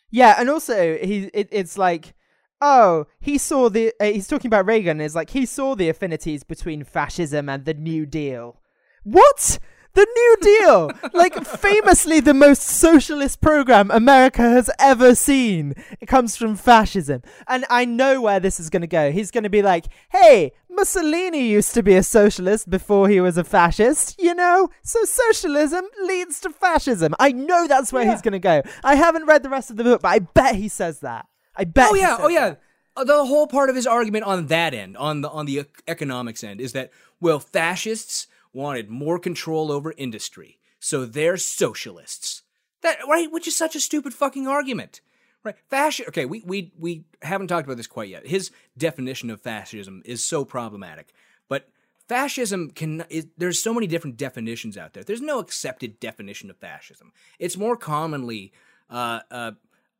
[0.09, 2.13] Yeah, and also he it, it's like
[2.61, 6.43] oh, he saw the uh, he's talking about Reagan Is like he saw the affinities
[6.43, 8.61] between fascism and the New Deal.
[9.03, 9.59] What?
[9.93, 15.73] The New Deal, like famously the most socialist program America has ever seen.
[16.01, 17.21] It comes from fascism.
[17.47, 19.13] And I know where this is going to go.
[19.13, 23.37] He's going to be like, hey, Mussolini used to be a socialist before he was
[23.37, 24.69] a fascist, you know?
[24.83, 27.15] So socialism leads to fascism.
[27.17, 28.63] I know that's where he's going to go.
[28.83, 31.25] I haven't read the rest of the book, but I bet he says that.
[31.55, 31.89] I bet.
[31.91, 32.49] Oh yeah, oh yeah.
[32.49, 32.61] that.
[32.97, 36.43] Uh, The whole part of his argument on that end, on the on the economics
[36.43, 42.43] end, is that well, fascists wanted more control over industry, so they're socialists.
[42.81, 45.01] That right, which is such a stupid fucking argument.
[45.43, 46.09] Right, fascism.
[46.09, 48.27] Okay, we we we haven't talked about this quite yet.
[48.27, 51.13] His definition of fascism is so problematic,
[51.47, 51.69] but
[52.07, 53.05] fascism can.
[53.09, 55.03] Is, there's so many different definitions out there.
[55.03, 57.11] There's no accepted definition of fascism.
[57.39, 58.53] It's more commonly.
[58.89, 59.51] Uh, uh,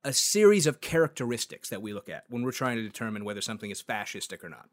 [0.05, 3.71] a series of characteristics that we look at when we're trying to determine whether something
[3.71, 4.69] is fascistic or not.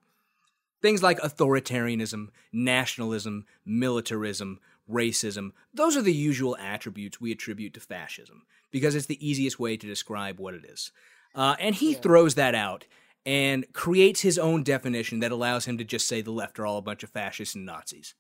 [0.83, 8.43] Things like authoritarianism, nationalism, militarism, racism, those are the usual attributes we attribute to fascism
[8.71, 10.93] because it's the easiest way to describe what it is.
[11.35, 12.85] Uh, and he throws that out
[13.25, 16.79] and creates his own definition that allows him to just say the left are all
[16.79, 18.15] a bunch of fascists and Nazis.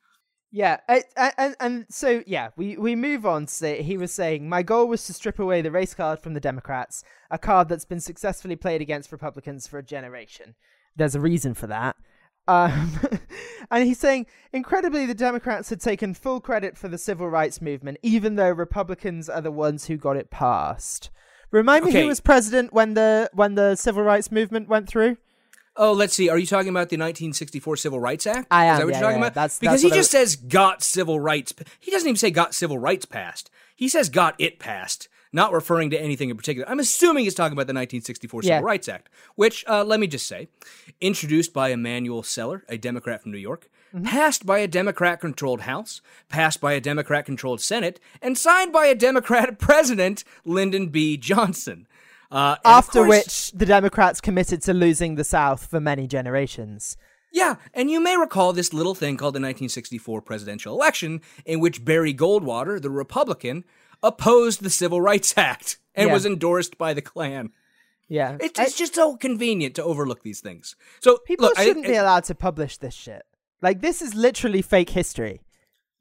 [0.55, 3.47] Yeah, I- I- and and so yeah, we we move on.
[3.47, 6.41] To he was saying my goal was to strip away the race card from the
[6.41, 10.55] Democrats, a card that's been successfully played against Republicans for a generation.
[10.95, 11.97] There's a reason for that.
[12.47, 12.99] Um,
[13.71, 17.97] and he's saying, incredibly, the Democrats had taken full credit for the civil rights movement,
[18.03, 21.09] even though Republicans are the ones who got it passed.
[21.51, 25.17] Remind me who was president when the when the civil rights movement went through?
[25.77, 26.29] Oh, let's see.
[26.29, 28.47] Are you talking about the 1964 Civil Rights Act?
[28.51, 29.35] I Is that what yeah, you're talking yeah, about?
[29.35, 31.55] that's- because that's he what I just says got civil rights.
[31.81, 33.51] He doesn't even say got civil rights passed.
[33.75, 36.69] He says got it passed, not referring to anything in particular.
[36.69, 38.57] I'm assuming he's talking about the 1964 Yeah.
[38.57, 40.49] Civil Rights Act, which, uh, let me just say,
[41.01, 44.07] introduced by Emanuel Celler, a Democrat from New York, Mm-hmm.
[44.07, 49.59] passed by a Democrat-controlled House, passed by a Democrat-controlled Senate, and signed by a Democrat
[49.59, 51.19] president, Lyndon B.
[51.19, 51.87] Johnson.
[52.33, 56.97] Uh, After course- which the Democrats committed to losing the South for many generations.
[57.31, 61.85] Yeah, and you may recall this little thing called the 1964 presidential election, in which
[61.85, 63.64] Barry Goldwater, the Republican,
[64.03, 66.14] opposed the Civil Rights Act and Yeah.
[66.14, 67.51] was endorsed by the Klan.
[68.09, 70.75] Yeah, It's, I- it's just so convenient to overlook these things.
[71.01, 73.23] So people look, shouldn't I- be allowed to publish this shit.
[73.62, 75.42] Like this is literally fake history.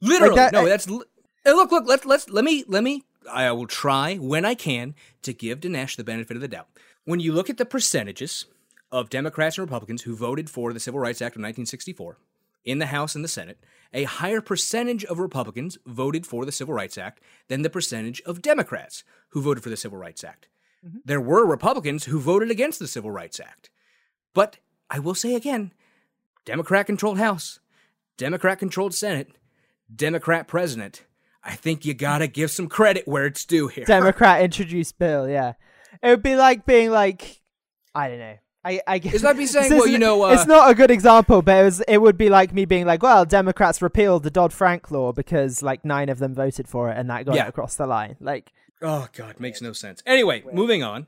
[0.02, 0.66] Literally, that- no.
[0.66, 1.04] That's li-
[1.46, 1.86] look, look.
[1.88, 3.04] Let's let's let me let me.
[3.30, 6.68] I will try when I can to give Dinesh the benefit of the doubt.
[7.06, 8.46] When you look at the percentages
[8.92, 12.18] of Democrats and Republicans who voted for the Civil Rights Act of 1964
[12.64, 13.60] in the House and the Senate,
[13.94, 18.42] a higher percentage of Republicans voted for the Civil Rights Act than the percentage of
[18.42, 20.48] Democrats who voted for the Civil Rights Act.
[20.86, 21.00] Mm-hmm.
[21.06, 23.70] There were Republicans who voted against the Civil Rights Act.
[24.34, 24.58] But
[24.90, 25.74] I will say again
[26.46, 27.60] Democrat controlled House,
[28.18, 29.30] Democrat controlled Senate,
[29.94, 31.04] Democrat president.
[31.44, 33.86] I think you gotta give some credit where it's due here.
[33.88, 35.28] Democrat introduced bill.
[35.28, 35.54] Yeah,
[36.02, 37.42] it would be like being like
[37.96, 38.38] I don't know.
[38.64, 40.92] I, I guess Is that me saying, well, you know, uh, it's not a good
[40.92, 44.30] example, but it, was, it would be like me being like, well, Democrats repealed the
[44.30, 47.48] Dodd Frank law because like nine of them voted for it, and that got Yeah.
[47.48, 48.18] across the line.
[48.20, 48.52] Like,
[48.84, 50.04] Oh God, makes no sense.
[50.06, 51.08] Anyway, moving on.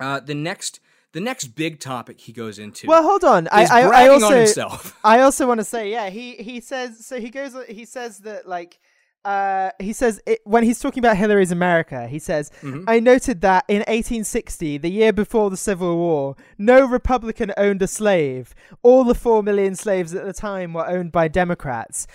[0.00, 0.80] Uh, the next,
[1.12, 2.86] the next big topic he goes into.
[2.86, 3.46] well, hold on.
[3.52, 4.98] I, is I, I bragging also, on himself.
[5.04, 7.20] I also want to say, yeah, he he says so.
[7.20, 7.54] He goes.
[7.68, 8.78] He says that like.
[9.24, 12.84] Uh, he says it, when he's talking about Hillary's America, he says, Mm-hmm.
[12.86, 17.86] "I noted that in 1860, the year before the Civil War, no Republican owned a
[17.86, 18.54] slave.
[18.82, 22.06] All the four million slaves at the time were owned by Democrats."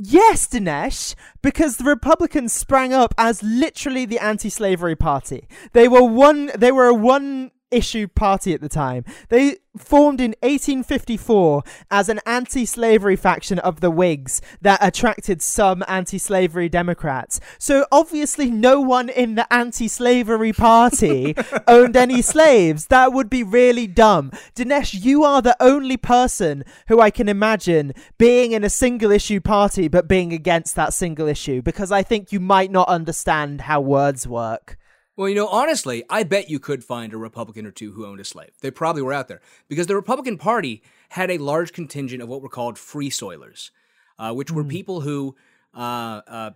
[0.00, 5.48] Yes, Dinesh, because the Republicans sprang up as literally the anti-slavery party.
[5.72, 6.52] They were one.
[6.56, 9.04] They were a one issue party at the time.
[9.28, 16.68] They formed in 1854 as an anti-slavery faction of the Whigs that attracted some anti-slavery
[16.68, 17.40] Democrats.
[17.58, 21.34] So obviously no one in the anti-slavery party
[21.68, 22.86] owned any slaves.
[22.86, 24.32] That would be really dumb.
[24.54, 29.40] Dinesh, you are the only person who I can imagine being in a single issue
[29.40, 33.80] party but being against that single issue because I think you might not understand how
[33.80, 34.77] words work.
[35.18, 38.20] Well, you know, honestly, I bet you could find a Republican or two who owned
[38.20, 38.52] a slave.
[38.60, 42.40] They probably were out there because the Republican Party had a large contingent of what
[42.40, 43.70] were called free soilers,
[44.16, 44.56] uh, which Hmm.
[44.56, 45.34] were people who
[45.74, 46.50] uh, uh,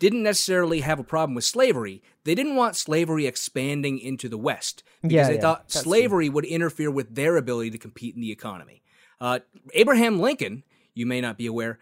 [0.00, 2.02] didn't necessarily have a problem with slavery.
[2.24, 6.44] They didn't want slavery expanding into the West because Yeah, they yeah, thought slavery would
[6.44, 8.82] interfere with their ability to compete in the economy.
[9.20, 9.38] Uh,
[9.74, 11.78] Abraham Lincoln, you may not be aware,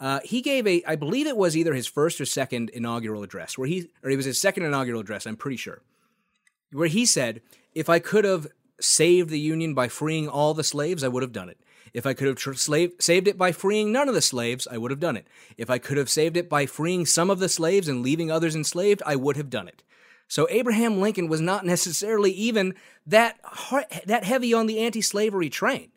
[0.00, 3.56] uh, he gave a, I believe it was either his first or second inaugural address,
[3.58, 5.82] where he, or it was his second inaugural address, I'm pretty sure,
[6.72, 7.42] where he said,
[7.74, 8.48] if I could have
[8.80, 11.58] saved the Union by freeing all the slaves, I would have done it.
[11.92, 14.90] If I could have slave, saved it by freeing none of the slaves, I would
[14.90, 15.26] have done it.
[15.56, 18.54] If I could have saved it by freeing some of the slaves and leaving others
[18.56, 19.82] enslaved, I would have done it.
[20.28, 25.90] So Abraham Lincoln was not necessarily even that har- that heavy on the anti-slavery train.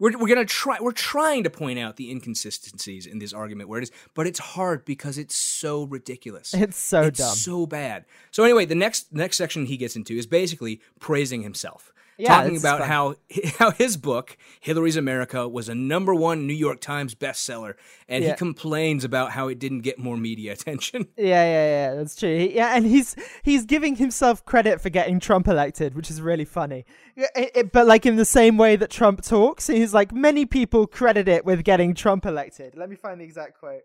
[0.00, 0.78] We're, we're gonna try.
[0.80, 4.40] We're trying to point out the inconsistencies in this argument where it is, but it's
[4.40, 6.54] hard because it's so ridiculous.
[6.54, 7.36] It's so it's dumb.
[7.36, 8.06] so bad.
[8.30, 12.56] So anyway, the next next section he gets into is basically praising himself, Yeah, talking
[12.56, 12.88] about fun.
[12.88, 13.14] how
[13.58, 17.74] how his book Hillary's America was a number one New York Times bestseller,
[18.08, 21.06] and he complains about how it didn't get more media attention.
[21.16, 22.36] Yeah, yeah, yeah, that's true.
[22.36, 26.44] He, yeah, and he's he's giving himself credit for getting Trump elected, which is really
[26.44, 26.84] funny.
[27.16, 30.86] It- it- but like in the same way that Trump talks, he's like many people
[30.86, 32.74] credit it with getting Trump elected.
[32.76, 33.82] Let me find the exact quote.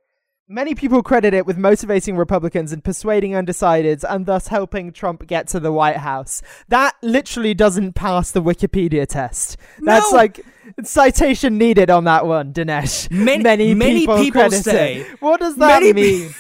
[0.47, 5.47] Many people credit it with motivating Republicans and persuading undecideds and thus helping Trump get
[5.47, 6.43] to the White House.
[6.67, 9.57] That literally doesn't pass the Wikipedia test.
[9.81, 10.15] That's No!
[10.17, 10.45] like
[10.83, 13.09] citation needed on that one, Dinesh.
[13.09, 15.07] Many- many people, people credit say- it.
[15.19, 16.35] What does that Many pe- mean?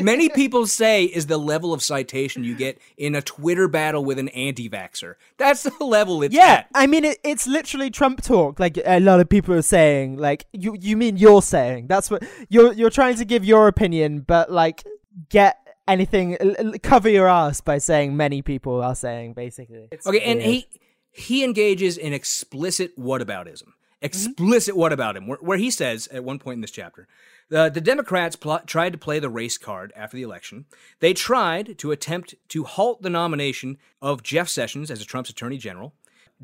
[0.00, 4.18] Many people say is the level of citation you get in a Twitter battle with
[4.18, 5.14] an anti-vaxer.
[5.38, 6.68] That's the level it's Yeah, at.
[6.74, 8.60] I mean it, it's literally Trump talk.
[8.60, 11.86] Like a lot of people are saying, like you you mean you're saying.
[11.86, 14.84] That's what you're you're trying to give your opinion, but like
[15.28, 16.36] get anything
[16.82, 19.88] cover your ass by saying many people are saying basically.
[19.90, 20.66] It's Okay, and he
[21.10, 23.62] he engages in explicit whataboutism.
[23.62, 24.02] Mm-hmm.
[24.02, 27.08] Explicit whataboutism, where, where he says at one point in this chapter,
[27.48, 30.66] the, the Democrats pl- tried to play the race card after the election.
[31.00, 35.58] They tried to attempt to halt the nomination of Jeff Sessions as a Trump's attorney
[35.58, 35.94] general.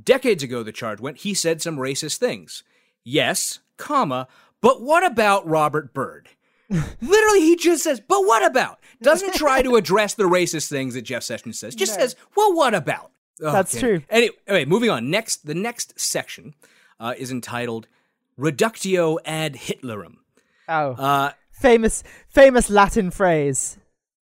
[0.02, 2.62] Decades ago, the charge went, he said some racist things.
[3.04, 4.28] Yes, comma,
[4.60, 6.28] but what about Robert Byrd?
[6.70, 8.78] Literally, he just says, but what about?
[9.02, 11.74] Doesn't try to address the racist things that Jeff Sessions says.
[11.74, 13.10] Just says, well, what about?
[13.38, 14.02] That's true.
[14.08, 15.10] Anyway, anyway, moving on.
[15.10, 16.54] Next, the next section
[17.00, 17.88] uh, is entitled
[18.36, 20.18] Reductio ad Hitlerum.
[20.68, 23.78] Oh Uh, famous famous Latin phrase.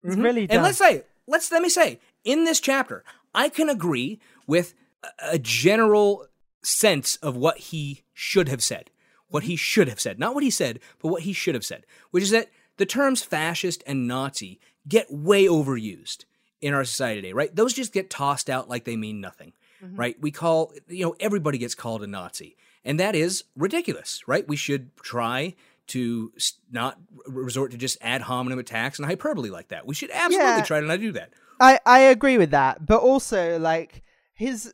[0.03, 0.57] It's really dumb.
[0.57, 5.33] and let's say, let's let me say, in this chapter, I can agree with a,
[5.33, 6.27] a general
[6.63, 8.89] sense of what he should have said.
[9.27, 10.17] What he should have said.
[10.19, 11.85] Not what he said, but what he should have said.
[12.11, 16.25] Which is that the terms fascist and Nazi get way overused
[16.61, 17.55] in our society today, right?
[17.55, 20.19] Those just get tossed out like they mean nothing, right?
[20.19, 22.55] We call, you know, everybody gets called a Nazi.
[22.83, 24.47] And that is ridiculous, right?
[24.47, 25.55] We should try
[25.89, 26.32] to
[26.71, 26.97] not
[27.28, 29.86] resort to just ad hominem attacks and hyperbole like that.
[29.86, 30.63] We should absolutely Yeah.
[30.63, 31.34] try to not do that.
[31.60, 34.02] I I agree with that, but also like
[34.34, 34.73] his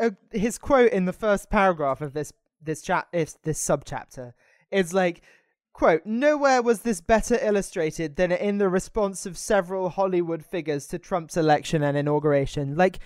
[0.00, 4.32] uh, his quote in the first paragraph of this this chat is this subchapter
[4.70, 5.20] is like
[5.74, 10.98] quote nowhere was this better illustrated than in the response of several Hollywood figures to
[10.98, 12.98] Trump's election and inauguration like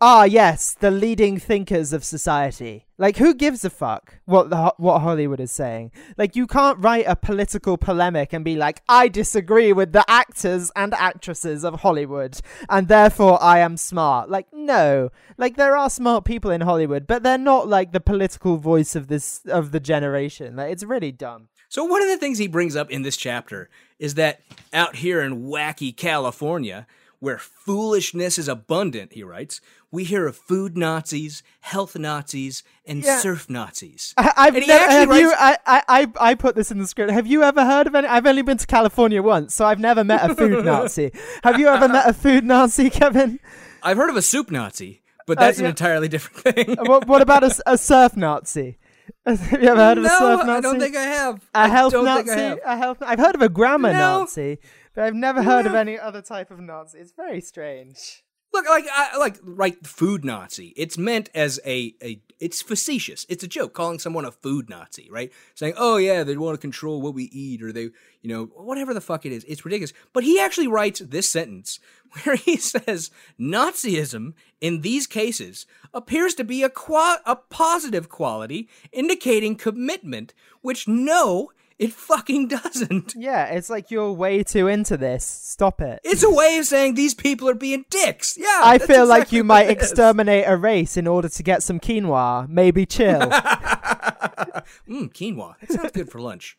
[0.00, 2.86] Ah, yes, the leading thinkers of society.
[2.98, 5.92] Like, who gives a fuck what the, what Hollywood is saying?
[6.16, 10.70] Like, you can't write a political polemic and be like, I disagree with the actors
[10.76, 12.38] and actresses of Hollywood,
[12.68, 14.30] and therefore I am smart.
[14.30, 15.10] Like, no.
[15.38, 19.06] Like, there are smart people in Hollywood, but they're not like the political voice of
[19.08, 20.56] this of the generation.
[20.56, 21.48] Like, it's really dumb.
[21.68, 23.68] So one of the things he brings up in this chapter
[23.98, 24.40] is that
[24.72, 26.86] out here in wacky California,
[27.20, 29.60] where foolishness is abundant, he writes,
[29.90, 33.18] we hear of food Nazis, health Nazis, and Yeah.
[33.18, 34.12] surf Nazis.
[34.16, 35.82] I, I've And he have you, writes- I, I,
[36.18, 37.10] I, I put this in the script.
[37.12, 38.06] Have you ever heard of any?
[38.08, 41.12] I've only been to California once, so I've never met a food Nazi.
[41.44, 43.38] Have you ever met a food Nazi, Kevin?
[43.82, 45.70] I've heard of a soup Nazi, but that's an yeah.
[45.70, 46.78] entirely different thing.
[46.78, 48.78] Uh, what, what about a surf Nazi?
[49.26, 50.50] Have you ever heard of a surf Nazi?
[50.50, 51.36] I don't think I have.
[51.54, 52.30] a I health Nazi.
[52.30, 52.58] I have.
[52.64, 52.98] A health.
[53.02, 54.20] I've heard of a grammar No.
[54.20, 54.58] Nazi,
[54.94, 56.98] but I've never heard of any other type of Nazi.
[56.98, 58.24] It's very strange.
[58.54, 60.72] Look, like, I, like, right, food Nazi.
[60.76, 63.26] It's meant as a, a, it's facetious.
[63.28, 65.32] It's a joke, calling someone a food Nazi, right?
[65.56, 67.90] Saying, oh yeah, they want to control what we eat, or they,
[68.22, 69.42] you know, whatever the fuck it is.
[69.48, 69.92] It's ridiculous.
[70.12, 71.80] But he actually writes this sentence
[72.22, 78.68] where he says, Nazism in these cases appears to be a qua- a positive quality,
[78.92, 80.32] indicating commitment,
[80.62, 83.14] which no, it fucking doesn't.
[83.16, 85.24] Yeah, it's like you're way too into this.
[85.24, 86.00] Stop it.
[86.04, 88.36] It's a way of saying these people are being dicks.
[88.38, 92.48] Yeah, I feel like you might exterminate a race in order to get some quinoa.
[92.48, 93.20] Maybe chill.
[93.20, 95.58] Mmm, quinoa.
[95.60, 96.56] That sounds good for lunch.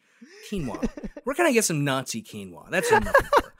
[0.49, 0.89] Quinoa.
[1.23, 2.69] Where can I get some Nazi quinoa?
[2.69, 3.53] That's what I'm looking for.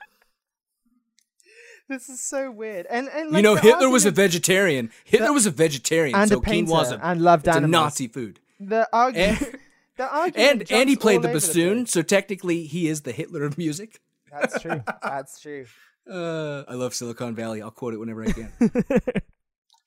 [1.89, 2.85] this is so weird.
[2.89, 4.91] And, and you know, Hitler was a vegetarian.
[5.03, 7.61] Hitler was a vegetarian, and so a painter quinoa's a, and loved it's a.
[7.61, 8.39] Nazi food.
[8.59, 9.41] The argument.
[9.41, 9.45] Eh?
[9.97, 11.91] And the argument and, and he played the bassoon, place.
[11.91, 14.01] so technically he is the Hitler of music.
[14.31, 14.83] That's true.
[15.03, 15.65] That's true.
[16.09, 17.61] Uh, I love Silicon Valley.
[17.61, 18.51] I'll quote it whenever I can.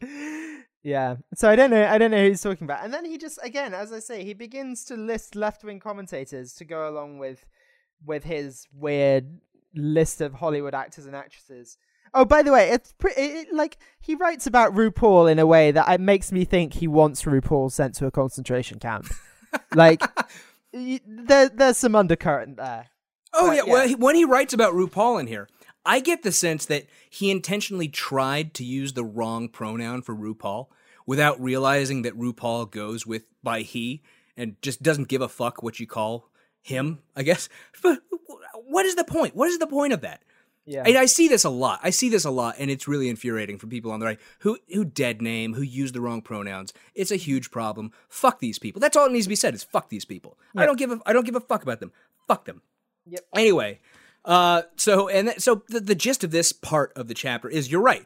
[0.82, 1.16] Yeah.
[1.34, 1.86] So I don't know.
[1.86, 2.84] I don't know who he's talking about.
[2.84, 6.64] And then he just, again, as I say, he begins to list left-wing commentators to
[6.64, 7.44] go along with,
[8.06, 9.40] with his weird
[9.74, 11.76] list of Hollywood actors and actresses.
[12.14, 15.70] Oh, by the way, it's pretty it, like he writes about RuPaul in a way
[15.72, 19.08] that it makes me think he wants RuPaul sent to a concentration camp.
[19.74, 20.02] like,
[20.72, 22.86] y- there, there's some undercurrent there.
[23.32, 25.48] Oh But, yeah, well, he, when he writes about RuPaul in here,
[25.84, 30.66] I get the sense that he intentionally tried to use the wrong pronoun for RuPaul
[31.06, 34.02] without realizing that RuPaul goes with by he
[34.36, 36.28] and just doesn't give a fuck what you call
[36.60, 37.00] him.
[37.16, 37.48] I guess.
[37.82, 38.00] But
[38.66, 39.34] what is the point?
[39.34, 40.22] What is the point of that?
[40.68, 40.82] Yeah.
[40.84, 41.80] And I see this a lot.
[41.82, 44.58] I see this a lot, and it's really infuriating for people on the right who
[44.72, 46.74] who dead name, who use the wrong pronouns.
[46.94, 47.90] It's a huge problem.
[48.10, 48.78] Fuck these people.
[48.78, 49.54] That's all it needs to be said.
[49.54, 50.36] Is fuck these people.
[50.54, 51.90] I don't give a I don't give a fuck about them.
[52.26, 52.60] Fuck them.
[53.06, 53.24] Yep.
[53.34, 53.80] Anyway,
[54.26, 57.72] uh, so and th- so the, the gist of this part of the chapter is
[57.72, 58.04] you're right.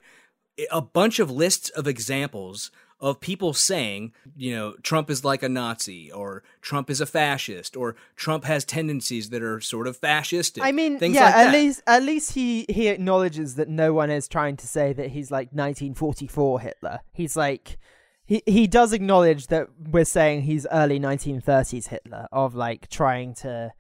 [0.71, 2.71] A bunch of lists of examples
[3.03, 7.77] of people saying, you know, Trump is like a Nazi, or Trump is a fascist,
[7.77, 10.61] or Trump has tendencies that are sort of fascistic.
[10.63, 11.53] I mean, things yeah, like at that.
[11.53, 15.33] least at least he he acknowledges that no one is trying to say that he's
[15.33, 17.01] like 1944 Hitler.
[17.13, 17.77] He's like
[18.25, 23.73] he he does acknowledge that we're saying he's early 1930s Hitler of like trying to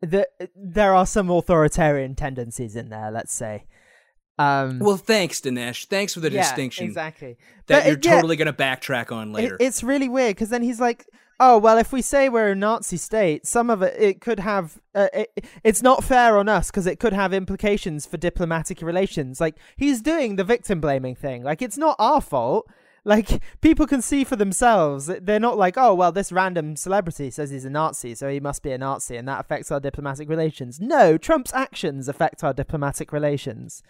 [0.00, 3.66] that there are some authoritarian tendencies in there, let's say.
[4.38, 5.86] Um Well, thanks, Dinesh.
[5.86, 7.36] Thanks for the yeah, distinction exactly.
[7.66, 9.56] that But, you're yeah, totally going to backtrack on it- later.
[9.60, 11.06] it's really weird because then he's like,
[11.38, 14.78] "Oh well, if we say we're a Nazi state, some of it it could have.
[14.94, 19.40] Uh, it, it's not fair on us because it could have implications for diplomatic relations."
[19.40, 21.42] Like he's doing the victim blaming thing.
[21.42, 22.66] Like it's not our fault.
[23.04, 25.06] Like people can see for themselves.
[25.22, 28.62] They're not like, "Oh well, this random celebrity says he's a Nazi, so he must
[28.62, 33.10] be a Nazi, and that affects our diplomatic relations." No, Trump's actions affect our diplomatic
[33.12, 33.82] relations.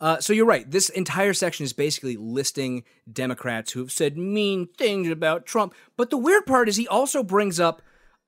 [0.00, 0.70] Uh, so you're right.
[0.70, 5.74] This entire section is basically listing Democrats who have said mean things about Trump.
[5.96, 7.80] But the weird part is he also brings up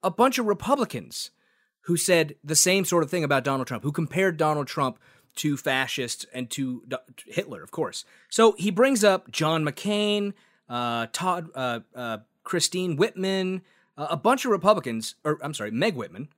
[0.02, 1.30] a bunch of Republicans
[1.82, 4.98] who said the same sort of thing about Donald Trump, who compared Donald Trump
[5.36, 6.82] to fascists and to,
[7.26, 8.04] Hitler, of course.
[8.30, 10.32] So he brings up John McCain,
[10.68, 13.62] uh, Todd, uh, uh, Christine Whitman,
[13.96, 16.28] uh, a bunch of Republicans, or I'm sorry, Meg Whitman,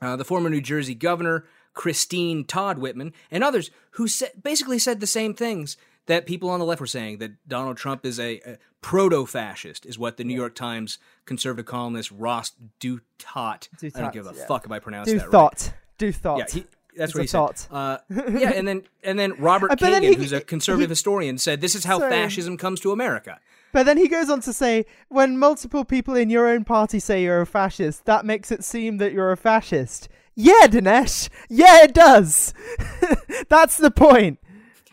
[0.00, 5.00] uh, the former New Jersey governor, Christine Todd Whitman, and others who sa- basically said
[5.00, 8.40] the same things that people on the left were saying that Donald Trump is a,
[8.44, 13.00] a proto fascist, is what the New York Times conservative columnist Ross Douthat.
[13.20, 14.46] I Douthat, don't give a yeah.
[14.46, 15.72] fuck if I pronounce Do that right.
[15.98, 16.12] Do.
[16.24, 16.66] Yeah, he,
[16.96, 17.68] that's It's what he thought.
[17.70, 20.92] Uh, yeah, and then and then Robert but then Kagan, he- who's a conservative he-
[20.92, 22.10] historian, said this is how Sorry.
[22.10, 23.38] fascism comes to America.
[23.72, 27.22] But then he goes on to say, when multiple people in your own party say
[27.22, 30.10] you're a fascist, that makes it seem that you're a fascist.
[30.34, 31.28] Yeah, Dinesh.
[31.48, 32.54] Yeah, it does.
[33.48, 34.38] That's the point.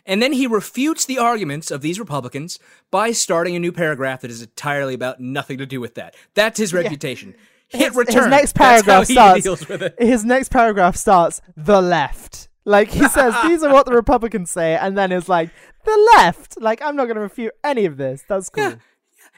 [0.05, 2.57] And then he refutes the arguments of these Republicans
[2.89, 6.15] by starting a new paragraph that is entirely about nothing to do with that.
[6.33, 7.35] That's his reputation.
[7.67, 8.23] Hit his, return.
[8.23, 9.43] his next paragraph starts.
[9.43, 9.95] deals with it.
[9.99, 12.49] His next paragraph starts the left.
[12.65, 15.51] Like he says, these are what the Republicans say, and then it's like
[15.85, 16.59] the left.
[16.59, 18.23] Like I'm not going to refute any of this.
[18.27, 18.63] That's cool.
[18.63, 18.75] Yeah.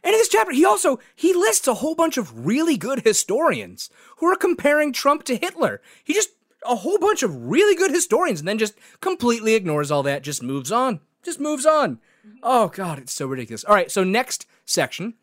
[0.04, 3.90] And in this chapter, he also he lists a whole bunch of really good historians
[4.18, 5.82] who are comparing Trump to Hitler.
[6.04, 6.30] He just
[6.66, 10.24] a whole bunch of really good historians, and then just completely ignores all that.
[10.24, 11.00] Just moves on.
[11.24, 12.00] Just moves on.
[12.44, 13.64] Oh God, it's so ridiculous.
[13.64, 15.16] All right, so next section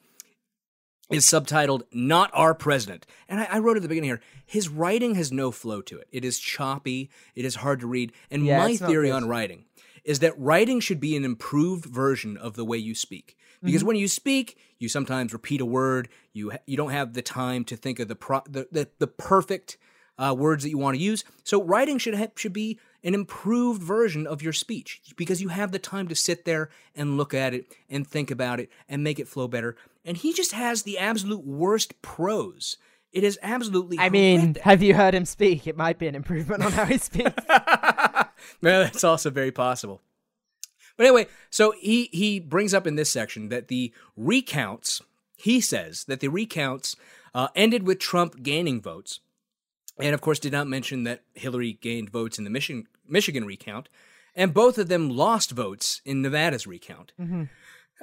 [1.11, 4.20] is subtitled "Not Our President," and I, I wrote at the beginning here.
[4.45, 6.09] His writing has no flow to it.
[6.12, 7.11] It is choppy.
[7.35, 8.12] It is hard to read.
[8.31, 9.64] And Yeah, my theory on writing
[10.05, 13.37] is that writing should be an improved version of the way you speak.
[13.62, 13.89] Because Mm-hmm.
[13.89, 16.09] when you speak, you sometimes repeat a word.
[16.33, 19.79] You you don't have the time to think of the pro- the, the, the perfect
[20.18, 21.24] uh, words that you want to use.
[21.45, 25.72] So writing should ha- should be an improved version of your speech because you have
[25.72, 29.18] the time to sit there and look at it and think about it and make
[29.18, 29.76] it flow better.
[30.05, 32.76] And he just has the absolute worst prose.
[33.12, 33.99] It is absolutely.
[33.99, 35.66] I mean, have you heard him speak?
[35.66, 37.33] It might be an improvement on how he speaks.
[38.62, 40.01] No, that's also very possible.
[40.99, 45.01] But anyway, so he he brings up in this section that the recounts.
[45.36, 46.96] He says that the recounts
[47.32, 49.20] uh, ended with Trump gaining votes,
[49.96, 53.88] and of course did not mention that Hillary gained votes in the Michigan Michigan recount,
[54.34, 57.12] and both of them lost votes in Nevada's recount.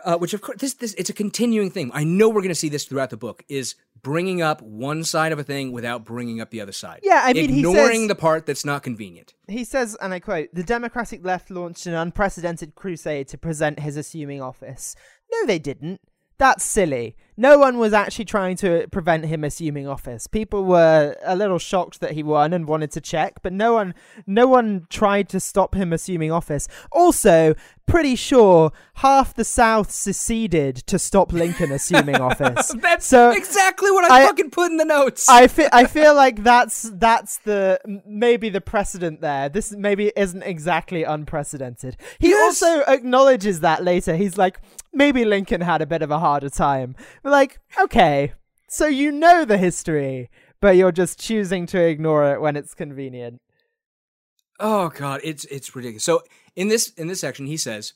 [0.04, 1.92] Uh, which of course this this it's a continuing thing.
[1.94, 3.44] I know we're going to see this throughout the book.
[3.50, 3.76] Is
[4.06, 7.00] bringing up one side of a thing without bringing up the other side.
[7.02, 9.34] Yeah, I mean, ignoring says- the part that's not convenient.
[9.48, 13.98] He says, and I quote, the Democratic left launched an unprecedented crusade to present his
[13.98, 14.96] assuming office.
[15.32, 16.02] No, they didn't.
[16.38, 17.16] That's silly.
[17.38, 20.28] No one was actually trying to prevent him assuming office.
[20.28, 23.94] People were a little shocked that he won and wanted to check, but no one
[24.26, 26.68] no one tried to stop him assuming office.
[26.92, 27.54] Also,
[27.86, 32.74] pretty sure half the South seceded to stop Lincoln assuming office.
[32.82, 35.28] That's so exactly what I, I- fucking put in the notes.
[35.30, 39.50] I feel I feel like that's that's the maybe the precedent there.
[39.50, 41.98] This maybe isn't exactly unprecedented.
[42.20, 42.62] He Yes.
[42.64, 44.16] also acknowledges that later.
[44.16, 44.60] He's like,
[44.94, 46.96] maybe Lincoln had a bit of a harder time.
[47.26, 48.34] Like, okay,
[48.70, 50.30] so you know the history,
[50.62, 53.42] but you're just choosing to ignore it when it's convenient.
[54.60, 56.04] oh god, it's it's ridiculous.
[56.04, 56.22] So
[56.56, 57.94] in this in this section, he says,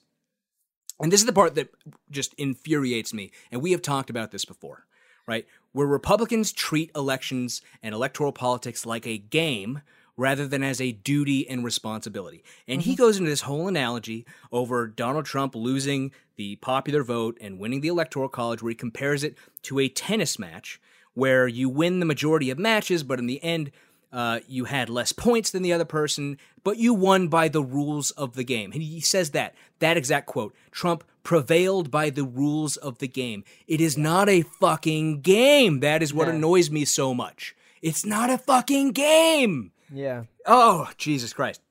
[0.99, 1.69] and this is the part that
[2.09, 3.31] just infuriates me.
[3.51, 4.85] And we have talked about this before,
[5.27, 5.45] right?
[5.73, 9.81] Where Republicans treat elections and electoral politics like a game
[10.19, 12.43] rather than as a duty and responsibility.
[12.67, 17.57] And he goes into this whole analogy over Donald Trump losing the popular vote and
[17.57, 20.79] winning the electoral college, where he compares it to a tennis match
[21.13, 23.71] where you win the majority of matches, but in the end,
[24.11, 28.11] uh, you had less points than the other person, but you won by the rules
[28.11, 28.71] of the game.
[28.71, 33.43] And he says that, that exact quote Trump prevailed by the rules of the game.
[33.67, 35.79] It is not a fucking game.
[35.81, 36.33] That is what No.
[36.35, 37.55] annoys me so much.
[37.81, 39.71] It's not a fucking game.
[39.93, 40.23] Yeah.
[40.45, 41.61] Oh, Jesus Christ.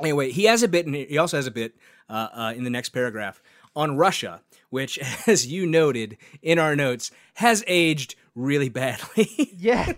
[0.00, 1.74] Anyway, he has a bit, and he also has a bit
[2.08, 3.42] uh, uh, in the next paragraph
[3.74, 9.28] on Russia, which, as you noted in our notes, has aged really badly.
[9.62, 9.92] Yeah.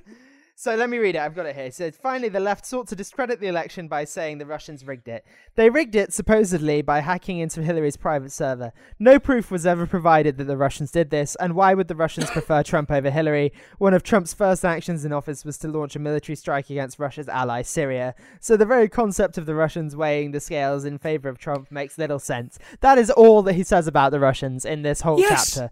[0.64, 1.18] So let me read it.
[1.18, 1.66] I've got it here.
[1.66, 5.08] It says, finally, the left sought to discredit the election by saying the Russians rigged
[5.08, 5.22] it.
[5.56, 8.72] They rigged it, supposedly, by hacking into Hillary's private server.
[8.98, 12.30] No proof was ever provided that the Russians did this, and why would the Russians
[12.30, 13.52] prefer Trump over Hillary?
[13.76, 17.28] One of Trump's first actions in office was to launch a military strike against Russia's
[17.28, 18.14] ally, Syria.
[18.40, 21.98] So the very concept of the Russians weighing the scales in favor of Trump makes
[21.98, 22.58] little sense.
[22.80, 25.56] That is all that he says about the Russians in this whole Yes.
[25.56, 25.70] chapter.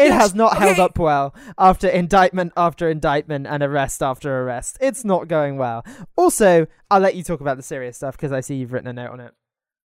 [0.00, 0.82] It has not held okay.
[0.82, 4.78] up well after indictment after indictment and arrest after arrest.
[4.80, 5.84] It's not going well.
[6.16, 8.92] Also, I'll let you talk about the serious stuff because I see you've written a
[8.92, 9.34] note on it.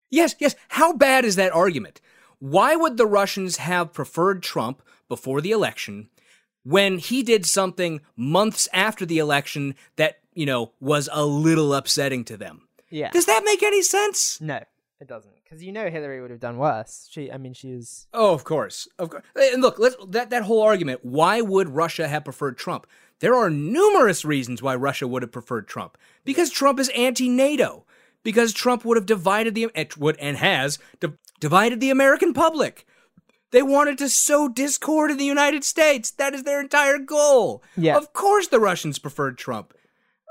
[0.09, 0.55] Yes, yes.
[0.69, 2.01] How bad is that argument?
[2.39, 6.09] Why would the Russians have preferred Trump before the election
[6.63, 12.25] when he did something months after the election that, you know, was a little upsetting
[12.25, 12.67] to them?
[12.89, 13.11] Yeah.
[13.11, 14.41] Does that make any sense?
[14.41, 14.63] no,
[14.99, 15.33] it doesn't.
[15.51, 17.09] Because you know Hillary would have done worse.
[17.11, 18.07] She, I mean, she was.
[18.13, 18.87] Oh, of course.
[18.97, 19.23] Of course.
[19.35, 22.87] And look, let's, that, that whole argument, why would Russia have preferred Trump?
[23.19, 25.97] There are numerous reasons why Russia would have preferred Trump.
[26.23, 27.85] Because Trump is anti-NATO.
[28.23, 31.09] Because Trump would have divided the would and has di-
[31.41, 32.85] divided the American public.
[33.51, 36.11] They wanted to sow discord in the United States.
[36.11, 37.61] That is their entire goal.
[37.75, 37.97] Yeah.
[37.97, 39.73] Of course the Russians preferred Trump.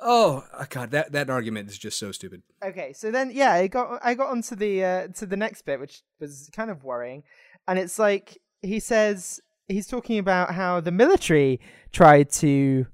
[0.03, 2.43] Oh, uh, god, that, that argument is just so stupid.
[2.65, 5.79] Okay, so then yeah, I got I got onto the uh, to the next bit,
[5.79, 7.23] which was kind of worrying,
[7.69, 11.61] and it's like he says he's talking about how the military
[11.93, 12.87] tried to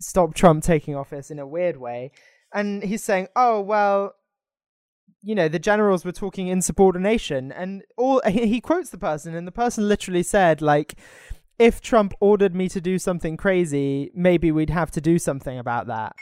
[0.00, 2.10] stop Trump taking office in a weird way,
[2.52, 4.14] and he's saying, oh well,
[5.22, 9.46] you know the generals were talking insubordination, and all he, he quotes the person, and
[9.46, 10.94] the person literally said like.
[11.56, 15.86] If Trump ordered me to do something crazy, maybe we'd have to do something about
[15.86, 16.16] that.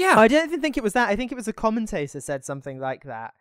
[0.00, 0.18] Yeah.
[0.18, 1.10] I don't even think it was that.
[1.10, 3.34] I think it was a commentator said something like that.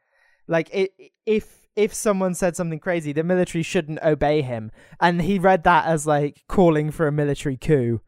[0.45, 0.91] Like it,
[1.25, 5.85] if if someone said something crazy, the military shouldn't obey him, and he read that
[5.85, 8.01] as like calling for a military coup.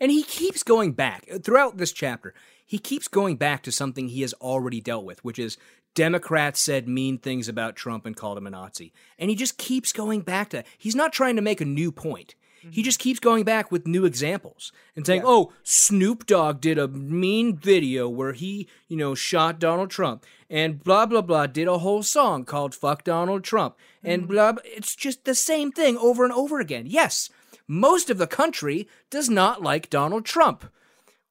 [0.00, 2.32] And he keeps going back uh, throughout this chapter.
[2.64, 5.58] He keeps going back to something he has already dealt with, which is
[5.94, 8.94] Democrats said mean things about Trump and called him a Nazi.
[9.18, 12.36] And he just keeps going back to He's not trying to make a new point.
[12.70, 16.86] He just keeps going back with new examples and saying, "Oh, Snoop Dogg did a
[16.88, 21.78] mean video where he, you know, shot Donald Trump, and blah blah blah did a
[21.78, 24.52] whole song called "Fuck Donald Trump," and blah.
[24.52, 24.62] blah.
[24.64, 26.84] It's just the same thing over and over again.
[26.86, 27.30] Yes,
[27.66, 30.64] most of the country does not like Donald Trump.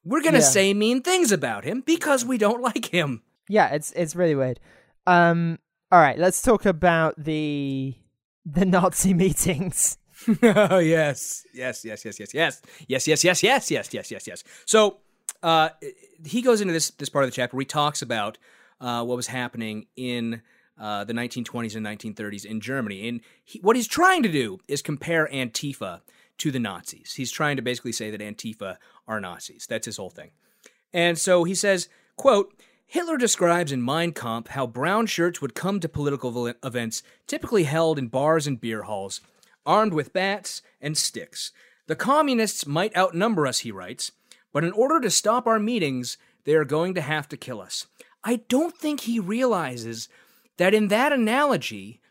[0.03, 0.43] We're gonna Yeah.
[0.45, 3.21] say mean things about him because we don't like him.
[3.47, 4.59] Yeah, it's it's really weird.
[5.07, 5.59] Um,
[5.91, 7.95] all right, let's talk about the
[8.45, 9.97] the Nazi meetings.
[10.43, 14.43] Oh yes, yes, yes, yes, yes, yes, yes, yes, yes, yes, yes, yes, yes, yes.
[14.65, 14.97] So
[15.43, 15.69] uh,
[16.25, 18.37] he goes into this this part of the chapter where he talks about
[18.79, 20.41] uh, what was happening in
[20.79, 24.81] uh, the 1920s and 1930s in Germany, and he, what he's trying to do is
[24.81, 26.01] compare Antifa
[26.37, 27.13] to the Nazis.
[27.13, 29.67] He's trying to basically say that Antifa are Nazis.
[29.67, 30.31] That's his whole thing.
[30.93, 32.53] And so he says, quote,
[32.87, 37.97] Hitler describes in Mein Kampf how brown shirts would come to political events typically held
[37.97, 39.21] in bars and beer halls,
[39.65, 41.51] armed with bats and sticks.
[41.87, 44.11] The communists might outnumber us, he writes,
[44.53, 47.87] but in order to stop our meetings, they are going to have to kill us.
[48.23, 50.07] I don't think he realizes
[50.57, 52.01] that in that analogy,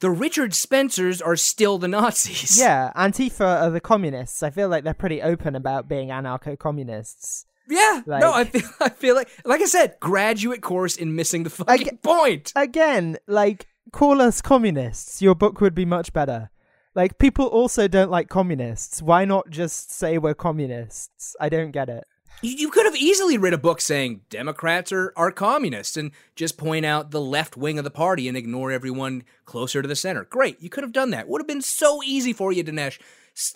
[0.00, 2.58] the Richard Spencers are still the Nazis.
[2.60, 4.42] Yeah, Antifa are the communists.
[4.42, 7.46] I feel like they're pretty open about being anarcho-communists.
[7.68, 11.42] Yeah, Like- no, I feel, I feel like, like I said, graduate course in missing
[11.42, 12.52] the fucking get- point.
[12.54, 15.20] Again, like call us communists.
[15.22, 16.50] Your book would be much better.
[16.96, 19.02] Like people also don't like communists.
[19.02, 21.36] Why not just say we're communists?
[21.38, 22.04] I don't get it.
[22.40, 26.56] You, you could have easily written a book saying Democrats are, are communists and just
[26.56, 30.24] point out the left wing of the party and ignore everyone closer to the center.
[30.24, 31.28] Great, you could have done that.
[31.28, 32.98] Would have been so easy for you, Dinesh.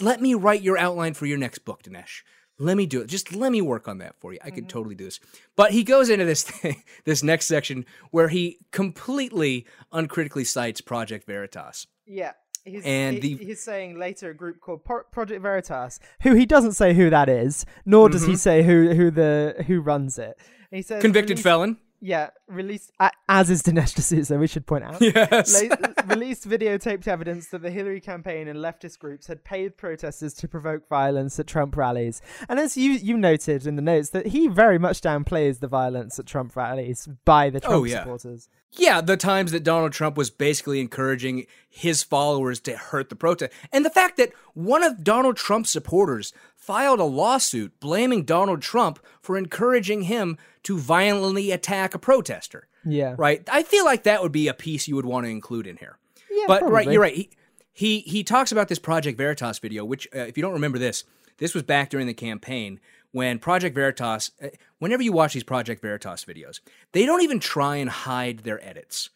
[0.02, 2.20] Let me write your outline for your next book, Dinesh.
[2.58, 3.06] Let me do it.
[3.06, 4.38] Just let me work on that for you.
[4.44, 4.68] I could mm.
[4.68, 5.18] totally do this.
[5.56, 11.26] But he goes into this thing, this next section where he completely uncritically cites Project
[11.26, 11.86] Veritas.
[12.04, 12.32] Yeah.
[12.70, 16.46] He's, And he- the- he's saying later a group called Pro- Project Veritas, who he
[16.46, 18.30] doesn't say who that is, nor does Mm-hmm.
[18.30, 20.38] he say who who the who runs it.
[20.70, 21.78] He says Convicted felon.
[22.02, 24.38] Yeah, released a- as is Dinesh D'Souza.
[24.38, 25.00] We should point out.
[25.02, 25.62] Yes.
[25.62, 30.48] La- released videotaped evidence that the Hillary campaign and leftist groups had paid protesters to
[30.48, 32.22] provoke violence at Trump rallies.
[32.48, 36.18] And as you you noted in the notes, that he very much downplays the violence
[36.18, 37.98] at Trump rallies by the oh, Trump Oh, yeah.
[38.00, 38.48] supporters.
[38.72, 43.52] Yeah, the times that Donald Trump was basically encouraging his followers to hurt the protest.
[43.72, 49.00] And the fact that one of Donald Trump's supporters filed a lawsuit blaming Donald Trump
[49.20, 52.68] for encouraging him to violently attack a protester.
[52.84, 53.14] Yeah.
[53.18, 53.46] Right?
[53.50, 55.98] I feel like that would be a piece you would want to include in here.
[56.30, 57.14] Yeah, but right, you're right.
[57.14, 57.30] He
[57.72, 61.04] he he talks about this Project Veritas video, which uh, if you don't remember this,
[61.38, 62.80] this was back during the campaign
[63.12, 64.30] when Project Veritas.
[64.42, 64.48] Uh,
[64.78, 66.60] whenever you watch these Project Veritas videos,
[66.92, 69.10] they don't even try and hide their edits,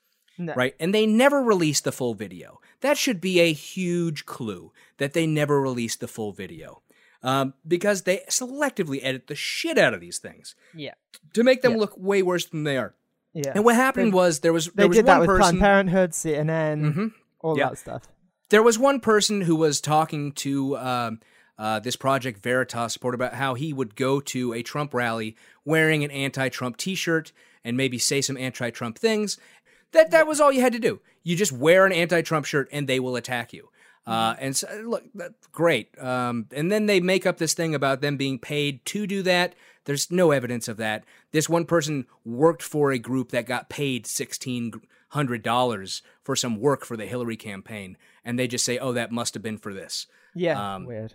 [0.56, 0.74] right?
[0.80, 2.60] And they never release the full video.
[2.80, 6.82] That should be a huge clue that they never released the full video.
[7.24, 10.92] Um, because they selectively edit the shit out of these things Yeah.
[11.32, 11.78] to make them Yeah.
[11.78, 12.94] look way worse than they are.
[13.32, 13.52] Yeah.
[13.54, 15.40] And what happened They- was there was They there was did one that with person
[15.58, 17.70] Planned Parenthood, CNN, all Yeah.
[17.70, 18.02] that stuff.
[18.50, 21.20] there was one person who was talking to um,
[21.58, 26.04] uh, this Project Veritas supporter about how he would go to a Trump rally wearing
[26.04, 27.32] an anti-Trump T-shirt
[27.64, 29.38] and maybe say some anti-Trump things.
[29.92, 31.00] That that was all you had to do.
[31.22, 33.70] You just wear an anti-Trump shirt and they will attack you.
[34.06, 35.04] Uh, and so, look,
[35.52, 35.98] great.
[35.98, 39.54] Um, and then they make up this thing about them being paid to do that.
[39.86, 41.04] There's no evidence of that.
[41.32, 44.72] This one person worked for a group that got paid sixteen
[45.10, 49.12] hundred dollars for some work for the Hillary campaign, and they just say, "Oh, that
[49.12, 50.74] must have been for this." Yeah.
[50.74, 51.14] Um, weird.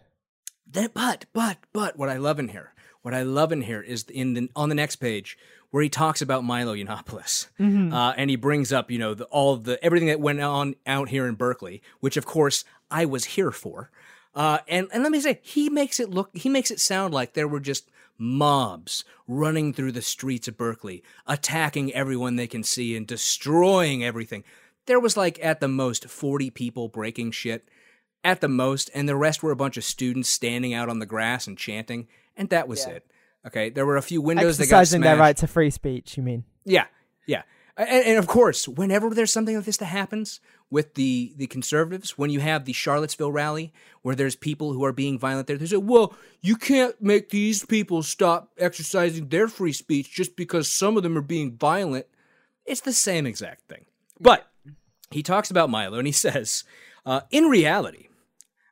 [0.71, 4.03] That, but, but, but, what I love in here, what I love in here is
[4.03, 5.37] in the on the next page
[5.71, 7.47] where he talks about Milo Yiannopoulos,
[7.93, 11.09] uh, and he brings up, you know, the, all the everything that went on out
[11.09, 13.91] here in Berkeley, which of course I was here for.
[14.35, 17.33] Uh, and and let me say, he makes it look, he makes it sound like
[17.33, 22.95] there were just mobs running through the streets of Berkeley, attacking everyone they can see
[22.95, 24.43] and destroying everything.
[24.85, 27.67] There was like at the most forty people breaking shit
[28.23, 31.05] at the most, and the rest were a bunch of students standing out on the
[31.05, 33.05] grass and chanting, and that was it.
[33.47, 35.09] Okay, there were a few windows that got Exercising smashed.
[35.09, 36.43] their right to free speech, you mean?
[36.65, 36.85] Yeah,
[37.25, 37.43] yeah.
[37.80, 42.17] And, and of course, whenever there's something like this that happens with the the conservatives,
[42.17, 45.65] when you have the Charlottesville rally where there's people who are being violent there, they
[45.65, 50.97] say, "Well, you can't make these people stop exercising their free speech just because some
[50.97, 52.05] of them are being violent."
[52.65, 53.86] It's the same exact thing.
[54.19, 54.45] But
[55.09, 56.63] he talks about Milo and he says,
[57.05, 58.09] uh, in reality,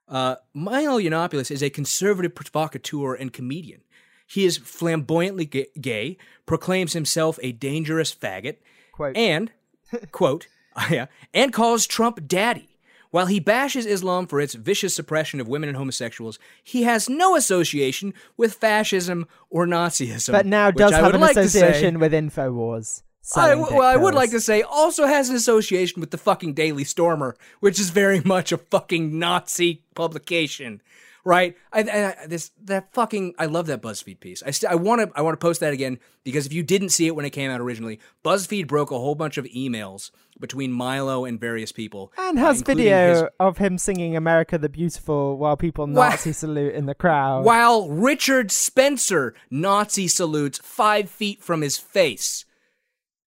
[0.07, 3.81] uh, Milo Yiannopoulos is a conservative provocateur and comedian.
[4.27, 5.45] He is flamboyantly
[5.79, 8.57] gay, proclaims himself a dangerous faggot,
[9.13, 9.17] Quote.
[9.17, 9.51] and
[10.11, 10.47] quote,
[10.89, 12.69] yeah, and calls Trump daddy.
[13.09, 17.35] While he bashes Islam for its vicious suppression of women and homosexuals, he has no
[17.37, 20.33] association with fascism or Nazism.
[20.33, 23.03] But now does have an like to say- association with Infowars.
[23.35, 26.53] I, w- well, I would like to say also has an association with the fucking
[26.53, 30.81] Daily Stormer, which is very much a fucking Nazi publication,
[31.27, 31.55] right?
[31.73, 34.41] I, I, this that fucking I love that BuzzFeed piece.
[34.43, 36.89] I st- I want to I want to post that again because if you didn't
[36.89, 40.09] see it when it came out originally, BuzzFeed broke a whole bunch of emails
[40.39, 44.57] between Milo and various people, And uh, has including video his- of him singing America
[44.57, 47.43] the Beautiful while people Nazi salute in the crowd.
[47.43, 52.45] while Richard Spencer Nazi salutes five feet from his face.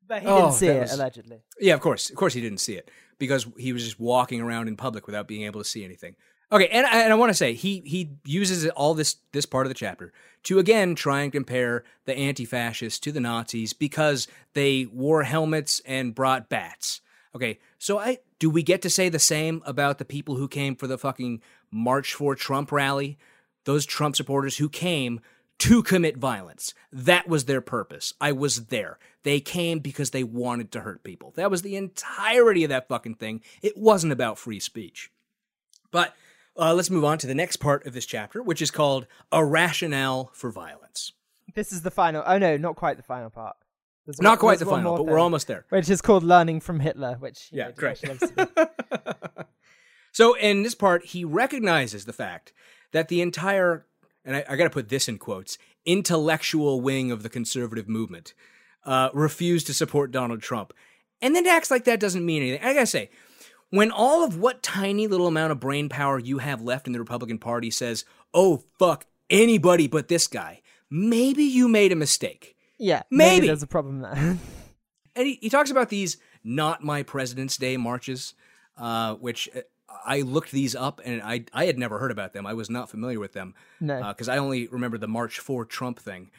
[0.07, 1.39] But he Oh, didn't see it, was- allegedly.
[1.61, 2.11] Yeah, of course.
[2.11, 5.29] Of course, he didn't see it because he was just walking around in public without
[5.29, 6.15] being able to see anything.
[6.53, 9.71] Okay, and, and I want to say he he uses all this this part of
[9.71, 10.13] the chapter
[10.45, 16.15] to again try and compare the anti-fascists to the Nazis because they wore helmets and
[16.15, 17.01] brought bats.
[17.37, 20.75] Okay, so I do we get to say the same about the people who came
[20.75, 21.41] for the fucking
[21.71, 23.17] March for Trump rally?
[23.65, 25.21] Those Trump supporters who came
[25.59, 26.73] to commit violence.
[26.91, 28.15] That was their purpose.
[28.21, 28.99] I was there.
[29.23, 31.33] They came because they wanted to hurt people.
[31.37, 33.43] That was the entirety of that fucking thing.
[33.61, 35.13] It wasn't about free speech.
[35.91, 36.17] But
[36.59, 39.45] uh, let's move on to the next part of this chapter, which is called A
[39.45, 41.13] Rationale for Violence.
[41.55, 42.23] This is the final.
[42.27, 43.57] Oh no, not quite the final part.
[44.07, 45.67] There's Not one- quite the final, but we're almost there.
[45.69, 47.17] Which is called learning from Hitler.
[47.19, 47.97] Which Yeah, know, great.
[47.99, 49.47] To.
[50.13, 52.53] So in this part, he recognizes the fact
[52.93, 53.87] that the entire,
[54.25, 58.35] and I, I got to put this in quotes, intellectual wing of the conservative movement
[58.85, 60.73] uh, refused to support Donald Trump,
[61.23, 62.67] and then acts like that doesn't mean anything.
[62.67, 63.11] I gotta say,
[63.71, 66.99] when all of what tiny little amount of brain power you have left in the
[66.99, 68.05] Republican Party says,
[68.35, 70.61] "Oh fuck anybody but this guy,"
[70.91, 72.57] maybe you made a mistake.
[72.79, 73.47] yeah, Maybe.
[73.47, 74.15] there's a problem there.
[75.17, 78.35] and he, he talks about these not my president's day marches
[78.79, 79.61] uh, which uh,
[80.07, 82.89] i looked these up and I, I had never heard about them i was not
[82.89, 84.03] familiar with them No.
[84.09, 86.31] because i only remember the march for trump thing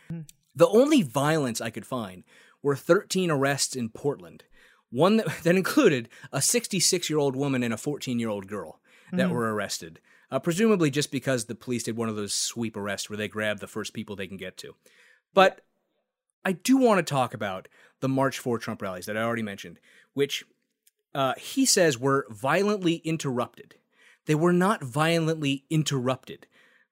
[0.56, 2.24] the only violence i could find
[2.64, 4.44] were 13 arrests in portland
[4.92, 8.80] one that, that included a 66 year old woman and a 14 year old girl
[9.14, 10.00] that were arrested
[10.32, 13.60] uh, presumably just because the police did one of those sweep arrests where they grab
[13.60, 14.74] the first people they can get to
[15.34, 15.62] but
[16.44, 17.68] I do want to talk about
[18.00, 19.80] the March for Trump rallies that I already mentioned,
[20.14, 20.44] which
[21.14, 23.76] uh, he says were violently interrupted.
[24.26, 26.48] They were not violently interrupted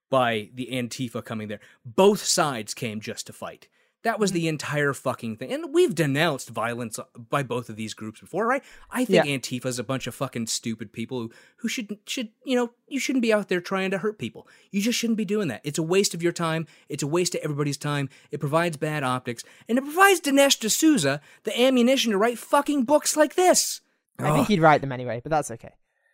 [0.08, 1.60] by the Antifa coming there.
[1.84, 3.68] Both sides came just to fight.
[4.02, 4.48] That was the mm-hmm.
[4.48, 5.52] entire fucking thing.
[5.52, 8.62] And we've denounced violence uh, by both of these groups before, right?
[8.90, 9.32] I think Yeah.
[9.32, 13.22] Antifa's a bunch of fucking stupid people who, who should should you know, you shouldn't
[13.22, 14.48] be out there trying to hurt people.
[14.70, 15.60] You just shouldn't be doing that.
[15.64, 16.66] It's a waste of your time.
[16.88, 18.08] It's a waste of everybody's time.
[18.30, 19.44] It provides bad optics.
[19.68, 23.80] And it provides Dinesh D'Souza the ammunition to write fucking books like this.
[24.18, 25.72] I think he'd write them anyway, but that's okay.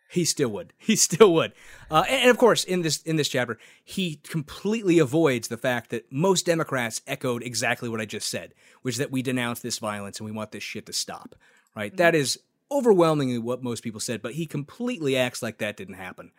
[0.09, 0.73] He still would.
[0.77, 1.53] He still would.
[1.91, 5.89] Uh, and, and of course, in this in this chapter, he completely avoids the fact
[5.89, 9.79] that most Democrats echoed exactly what I just said, which is that we denounce this
[9.79, 11.35] violence and we want this shit to stop.
[11.75, 11.95] Right?
[11.97, 12.39] That is
[12.71, 16.31] overwhelmingly what most people said, but he completely acts like that didn't happen.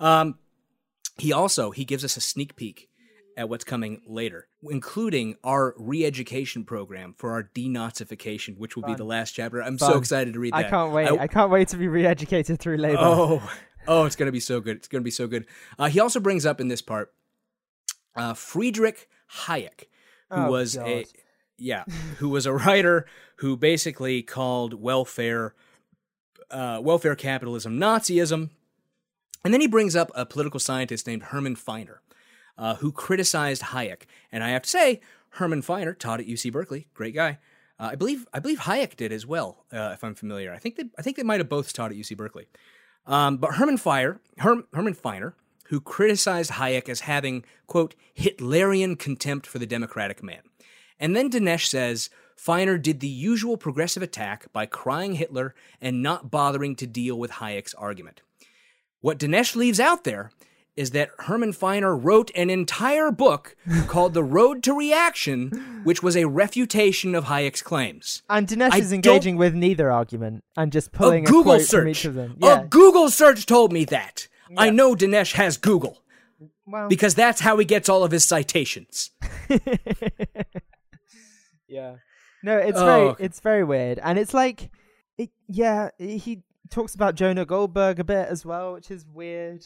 [0.00, 0.38] Um,
[1.18, 2.88] he also he gives us a sneak peek
[3.36, 9.04] at what's coming later, including our re-education program for our denazification, which will be the
[9.04, 9.62] last chapter.
[9.62, 10.66] I'm so excited to read that.
[10.66, 11.08] I can't wait.
[11.08, 12.98] I, can't wait to be re-educated through labor.
[13.00, 13.50] Oh,
[13.86, 14.76] oh, it's gonna be so good.
[14.78, 15.46] It's gonna be so good.
[15.78, 17.12] Uh, he also brings up in this part
[18.16, 19.08] uh, Friedrich
[19.44, 19.84] Hayek,
[20.30, 21.04] who Oh, was a
[21.58, 21.84] yeah,
[22.18, 23.06] who was a writer
[23.36, 25.54] who basically called welfare
[26.50, 28.48] uh, welfare capitalism Nazism,
[29.44, 32.00] and then he brings up a political scientist named Herman Finer,
[32.58, 34.02] uh, who criticized Hayek.
[34.32, 35.00] And I have to say,
[35.30, 37.38] Herman Finer taught at UC Berkeley, great guy.
[37.78, 40.52] Uh, I believe I believe Hayek did as well, uh, if I'm familiar.
[40.52, 42.46] I think they I think they might have both taught at UC Berkeley.
[43.06, 45.34] Um, but Herman Fire, Herm, Herman Finer,
[45.68, 50.40] who criticized Hayek as having, quote, Hitlerian contempt for the democratic man.
[50.98, 56.30] And then Dinesh says Finer did the usual progressive attack by crying Hitler and not
[56.30, 58.22] bothering to deal with Hayek's argument.
[59.00, 60.30] What Dinesh leaves out there
[60.76, 63.56] is that Herman Finer wrote an entire book
[63.86, 68.22] called The Road to Reaction, which was a refutation of Hayek's claims.
[68.28, 71.80] And Dinesh is engaging with neither argument and just pulling a Google quote search.
[71.82, 72.36] from each of them.
[72.38, 72.60] Yeah.
[72.62, 74.28] A Google search told me that.
[74.56, 76.02] I know Dinesh has Google
[76.66, 79.10] well, because that's how he gets all of his citations.
[81.68, 81.96] yeah.
[82.42, 84.70] No, it's Oh, very it's very weird, and it's like,
[85.18, 89.64] it, yeah, he talks about Jonah Goldberg a bit as well, which is weird.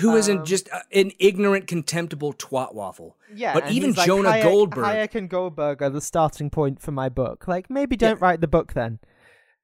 [0.00, 3.16] Who isn't Um, just uh, an ignorant, contemptible twat waffle.
[3.34, 4.84] Yeah, But even like, Jonah Hayek, Goldberg.
[4.84, 7.48] Hayek and Goldberg are the starting point for my book.
[7.48, 8.98] Like, maybe don't write the book then.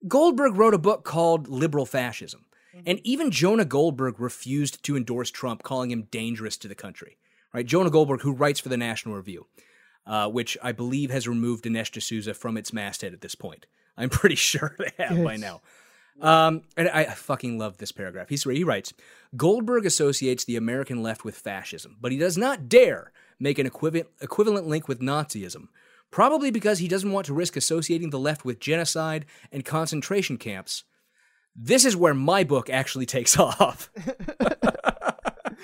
[0.08, 2.46] Goldberg wrote a book called Liberal Fascism,
[2.86, 7.18] and even Jonah Goldberg refused to endorse Trump, calling him dangerous to the country.
[7.52, 9.46] Right, Jonah Goldberg, who writes for the National Review,
[10.06, 13.66] uh, which I believe has removed Dinesh D'Souza from its masthead at this point.
[13.96, 15.62] I'm pretty sure they have by now.
[16.20, 18.28] Um, and I, fucking love this paragraph.
[18.28, 18.94] He's, he writes
[19.36, 24.08] Goldberg associates the American left with fascism, but he does not dare make an equivalent,
[24.20, 25.68] equivalent link with Nazism,
[26.10, 30.84] probably because he doesn't want to risk associating the left with genocide and concentration camps.
[31.54, 33.90] This is where my book actually takes off.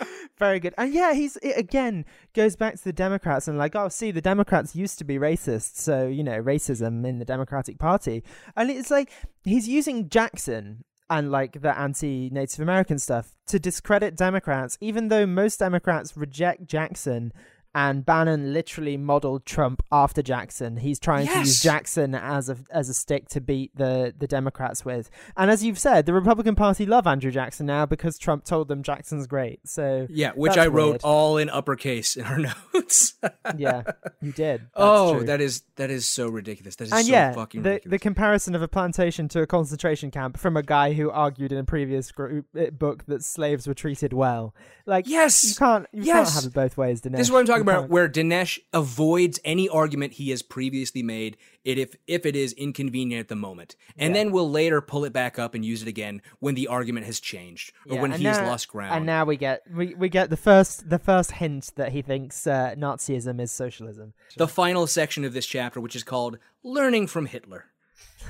[0.39, 0.75] Very good.
[0.79, 4.21] And yeah, he's it again goes back to the Democrats and like, oh, see, the
[4.21, 8.23] Democrats used to be racist, so you know, racism in the Democratic Party.
[8.57, 9.11] And it's like
[9.45, 15.59] he's using Jackson and like the anti-Native American stuff to discredit Democrats, even though most
[15.59, 17.33] Democrats reject Jackson.
[17.75, 20.77] And Bannon literally modeled Trump after Jackson.
[20.77, 24.85] He's trying to use Jackson as a as a stick to beat the the Democrats
[24.85, 25.09] with.
[25.37, 28.83] And as you've said, the Republican Party love Andrew Jackson now because Trump told them
[28.83, 29.61] Jackson's great.
[29.67, 31.01] So yeah, which I wrote weird.
[31.05, 32.39] all in uppercase in our
[32.75, 33.15] notes.
[33.57, 33.83] yeah,
[34.21, 34.61] you did.
[34.63, 35.27] That's oh, true.
[35.27, 36.77] that is that is so ridiculous.
[36.77, 37.91] That is and so yeah, fucking the ridiculous.
[37.91, 41.59] the comparison of a plantation to a concentration camp from a guy who argued in
[41.59, 44.55] a previous group, uh, book that slaves were treated well.
[44.85, 45.43] Like, Yes!
[45.49, 46.33] you can't you Yes!
[46.33, 47.01] can't have it both ways.
[47.01, 47.13] Dinesh.
[47.17, 51.03] This is what I'm talking You about, where Dinesh avoids any argument he has previously
[51.03, 55.05] made, it if if it is inconvenient at the moment, and then will later pull
[55.05, 58.13] it back up and use it again when the argument has changed or Yeah, when
[58.13, 58.95] and he has now- lost ground.
[58.95, 62.47] And now we get we, we get the first the first hint that he thinks
[62.47, 64.13] uh, Nazism is socialism.
[64.37, 67.67] the final section of this chapter, which is called "Learning from Hitler."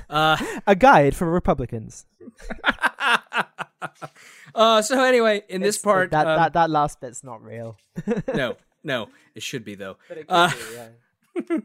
[0.09, 2.05] Uh, A guide for Republicans.
[4.55, 7.77] uh, so anyway, in this part, that, um, that that last bit's not real.
[8.33, 9.97] no, no, it should be though.
[10.29, 10.51] Uh,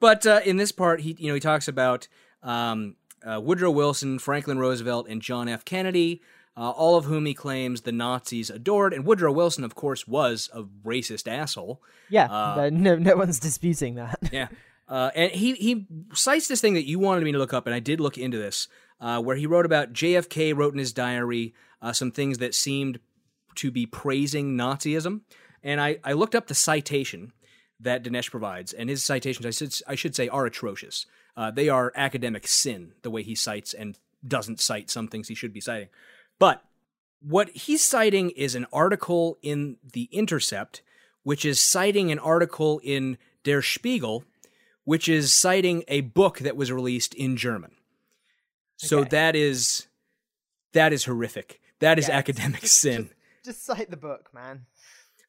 [0.00, 2.08] But uh, in this part, he you know he talks about
[2.42, 2.96] um,
[3.26, 5.64] uh, Woodrow Wilson, Franklin Roosevelt, and John F.
[5.64, 6.20] Kennedy,
[6.56, 8.92] uh, all of whom he claims the Nazis adored.
[8.92, 11.80] And Woodrow Wilson, of course, was a racist asshole.
[12.10, 14.18] Yeah, Uh, no no one's disputing that.
[14.32, 14.48] Yeah.
[14.86, 17.74] Uh, and he, he cites this thing that you wanted me to look up, and
[17.74, 18.68] I did look into this,
[19.00, 23.00] uh, where he wrote about JFK wrote in his diary uh, some things that seemed
[23.54, 25.22] to be praising Nazism.
[25.64, 27.32] And I, I looked up the citation
[27.80, 31.06] that Dinesh provides, and his citations, I should, I should say, are atrocious.
[31.36, 35.34] Uh, they are academic sin, the way he cites and doesn't cite some things he
[35.34, 35.88] should be citing.
[36.38, 36.62] But
[37.20, 40.82] what he's citing is an article in The Intercept,
[41.24, 44.24] which is citing an article in Der Spiegel,
[44.84, 47.72] which is citing a book that was released in German.
[48.76, 49.08] So Okay.
[49.10, 49.86] that is
[50.72, 51.60] that is horrific.
[51.80, 53.10] That is Yeah, academic sin.
[53.44, 54.66] Just cite the book, man.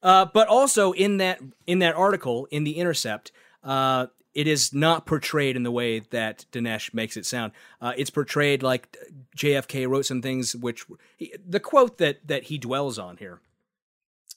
[0.06, 3.32] Uh, but also in that in that article in the Intercept,
[3.64, 7.54] uh, it is not portrayed in the way that Dinesh makes it sound.
[7.82, 8.96] Uh, it's portrayed like
[9.36, 10.86] JFK wrote some things which
[11.18, 13.42] he, the quote that that he dwells on here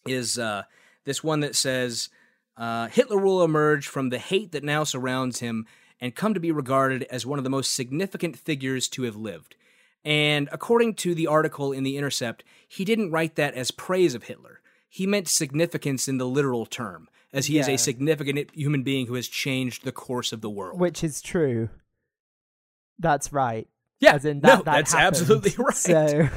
[0.06, 0.62] is uh,
[1.04, 2.08] this one that says
[2.56, 5.66] uh, Hitler will emerge from the hate that now surrounds him
[6.00, 9.54] and come to be regarded as one of the most significant figures to have lived.
[10.02, 14.22] And according to the article in The Intercept, he didn't write that as praise of
[14.22, 14.57] Hitler.
[14.88, 19.14] He meant significance in the literal term, as he is a significant human being who
[19.14, 20.80] has changed the course of the world.
[20.80, 21.68] Which is true.
[22.98, 23.68] That's right.
[24.00, 25.06] yeah, As in no, that, that that's happened.
[25.20, 25.74] absolutely right.
[25.74, 26.28] So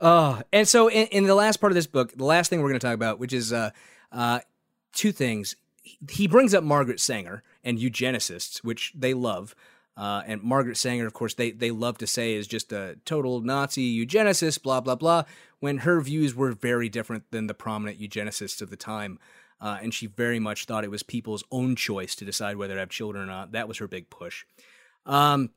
[0.00, 2.68] Oh, and so in, in the last part of this book, the last thing we're
[2.68, 3.70] going to talk about, which is uh,
[4.10, 4.40] uh,
[4.92, 5.56] two things.
[5.82, 9.54] He- He brings up Margaret Sanger and eugenicists, which they love.
[9.96, 13.40] Uh, and Margaret Sanger, of course, they, they love to say is just a total
[13.40, 15.24] Nazi eugenicist, blah, blah, blah,
[15.62, 19.16] when her views were very different than the prominent eugenicists of the time.
[19.60, 22.80] Uh, and she very much thought it was people's own choice to decide whether to
[22.80, 23.52] have children or not.
[23.52, 24.44] That was her big push.
[25.06, 25.50] Um,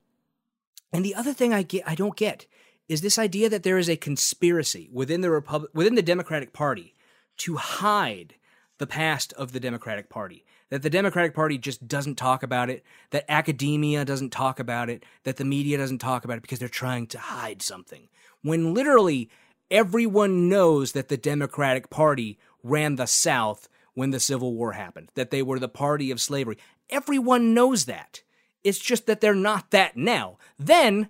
[0.93, 2.45] and the other thing I get, I don't get,
[2.87, 6.93] is this idea that there is a conspiracy within the Republic, within the Democratic Party,
[7.37, 8.35] to hide
[8.77, 10.45] the past of the Democratic Party.
[10.69, 12.83] That the Democratic Party just doesn't talk about it.
[13.09, 15.03] That academia doesn't talk about it.
[15.23, 18.07] That the media doesn't talk about it because they're trying to hide something.
[18.43, 19.31] When literally
[19.75, 25.31] everyone knows that the Democratic Party ran the South when the Civil War happened, that
[25.31, 26.57] they were the party of slavery.
[26.89, 28.21] Everyone knows that.
[28.63, 30.37] It's just that they're not that now.
[30.57, 31.09] Then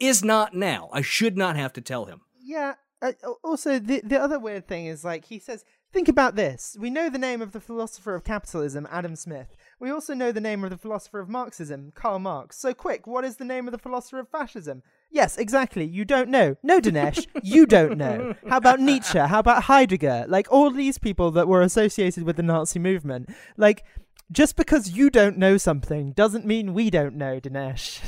[0.00, 0.90] is not now.
[0.92, 2.22] I should not have to tell him.
[2.42, 2.74] Yeah.
[3.00, 3.12] Uh,
[3.44, 6.76] also, the the other weird thing is like he says, think about this.
[6.78, 9.56] We know the name of the philosopher of capitalism, Adam Smith.
[9.78, 12.58] We also know the name of the philosopher of Marxism, Karl Marx.
[12.58, 14.82] So quick, what is the name of the philosopher of fascism?
[15.12, 15.84] Yes, exactly.
[15.84, 16.56] You don't know.
[16.62, 18.34] No, Dinesh, you don't know.
[18.48, 19.18] How about Nietzsche?
[19.18, 20.24] How about Heidegger?
[20.26, 23.28] Like all these people that were associated with the Nazi movement.
[23.58, 23.84] Like,
[24.32, 28.00] just because you don't know something doesn't mean we don't know, Dinesh.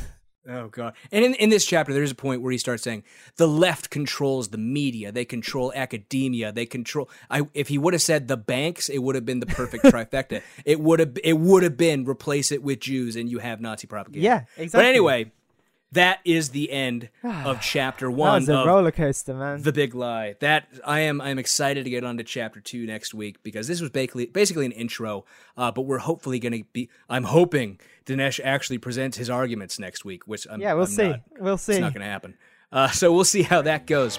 [0.48, 0.94] Oh god.
[1.10, 3.04] And in, in this chapter there's a point where he starts saying
[3.36, 8.02] the left controls the media, they control academia, they control I if he would have
[8.02, 10.42] said the banks, it would have been the perfect trifecta.
[10.64, 13.86] It would have it would have been replace it with Jews and you have Nazi
[13.86, 14.22] propaganda.
[14.22, 14.78] Yeah, exactly.
[14.78, 15.32] But anyway,
[15.94, 19.62] that is the end of chapter That 1 was a of roller coaster, man.
[19.62, 20.36] The Big Lie.
[20.40, 23.66] That I am I am excited to get on to chapter 2 next week because
[23.66, 25.24] this was basically basically an intro,
[25.56, 30.04] uh, but we're hopefully going to be I'm hoping Dinesh actually presents his arguments next
[30.04, 31.08] week, which I'm, yeah, we'll I'm see.
[31.08, 31.72] not- We'll see.
[31.72, 32.34] it's not going to happen.
[32.70, 34.18] Uh, so we'll see how that goes.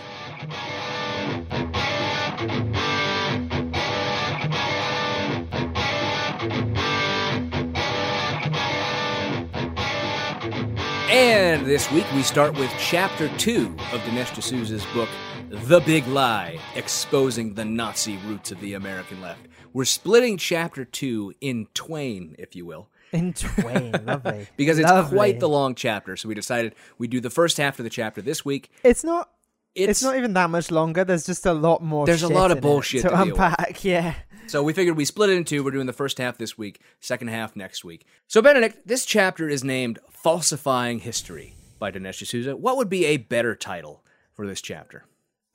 [11.16, 15.07] And this week we start with chapter two of Dinesh D'Souza's book,
[15.49, 19.39] The Big Lie Exposing the Nazi Roots of the American Left.
[19.72, 24.47] We're splitting chapter two in twain, if you will In twain, lovely.
[24.57, 25.16] because it's Lovely.
[25.16, 26.18] quite the long chapter.
[26.18, 28.70] So we decided we'd do the first half of the chapter this week.
[28.84, 29.30] It's not.
[29.74, 31.05] It's, It's, not even that much longer.
[31.05, 32.05] There's just a lot more.
[32.05, 33.84] There's a lot of bullshit to, to unpack.
[33.86, 34.16] Yeah.
[34.48, 35.64] So we figured we split it in two.
[35.64, 38.06] We're doing the first half this week, second half next week.
[38.28, 42.56] So Benedict, this chapter is named "Falsifying History" by Dinesh D'Souza.
[42.56, 45.06] What would be a better title for this chapter?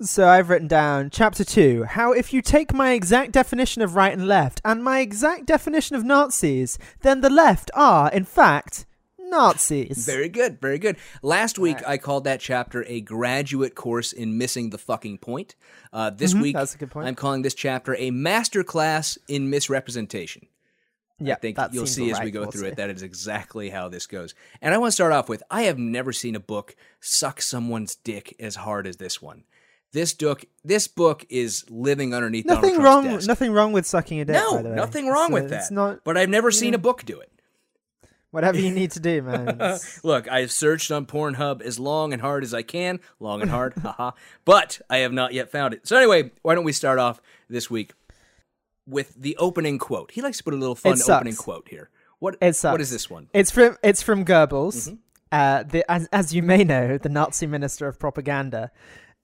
[0.03, 1.85] So I've written down chapter two.
[1.85, 5.95] How if you take my exact definition of right and left and my exact definition
[5.95, 8.87] of Nazis, then the left are in fact
[9.31, 10.05] Nazis.
[10.05, 10.97] Very good, very good.
[11.23, 15.55] Last week I called that chapter a graduate course in missing the fucking point.
[15.93, 17.07] Uh, this week Mm-hmm, that's a good point.
[17.09, 20.47] I'm calling this chapter a master class in misrepresentation.
[21.19, 22.73] yeah, I think that you'll see as right we go through also.
[22.73, 24.35] it that is exactly how this goes.
[24.61, 27.95] And I want to start off with I have never seen a book suck someone's
[27.95, 29.45] dick as hard as this one.
[29.93, 33.05] This book, this book is living underneath Nothing wrong.
[33.05, 33.27] Desk.
[33.27, 34.35] Nothing wrong with sucking a dick.
[34.35, 34.77] no, by the way.
[34.77, 35.63] nothing wrong So with that.
[35.63, 37.31] It's not but I've never seen a book do it.
[38.31, 39.79] Whatever you need to do, man.
[40.03, 43.75] Look, I've searched on Pornhub as long and hard as I can, long and hard,
[43.83, 44.13] haha.
[44.45, 45.87] But I have not yet found it.
[45.87, 47.93] So anyway, why don't we start off this week
[48.87, 50.11] with the opening quote?
[50.13, 51.91] He likes to put a little fun opening quote here.
[52.19, 52.37] What?
[52.41, 52.73] It sucks.
[52.73, 53.29] What is this one?
[53.33, 54.95] It's from it's from Goebbels, Mm-hmm.
[55.33, 58.71] uh, the, as as you may know, the Nazi minister of propaganda,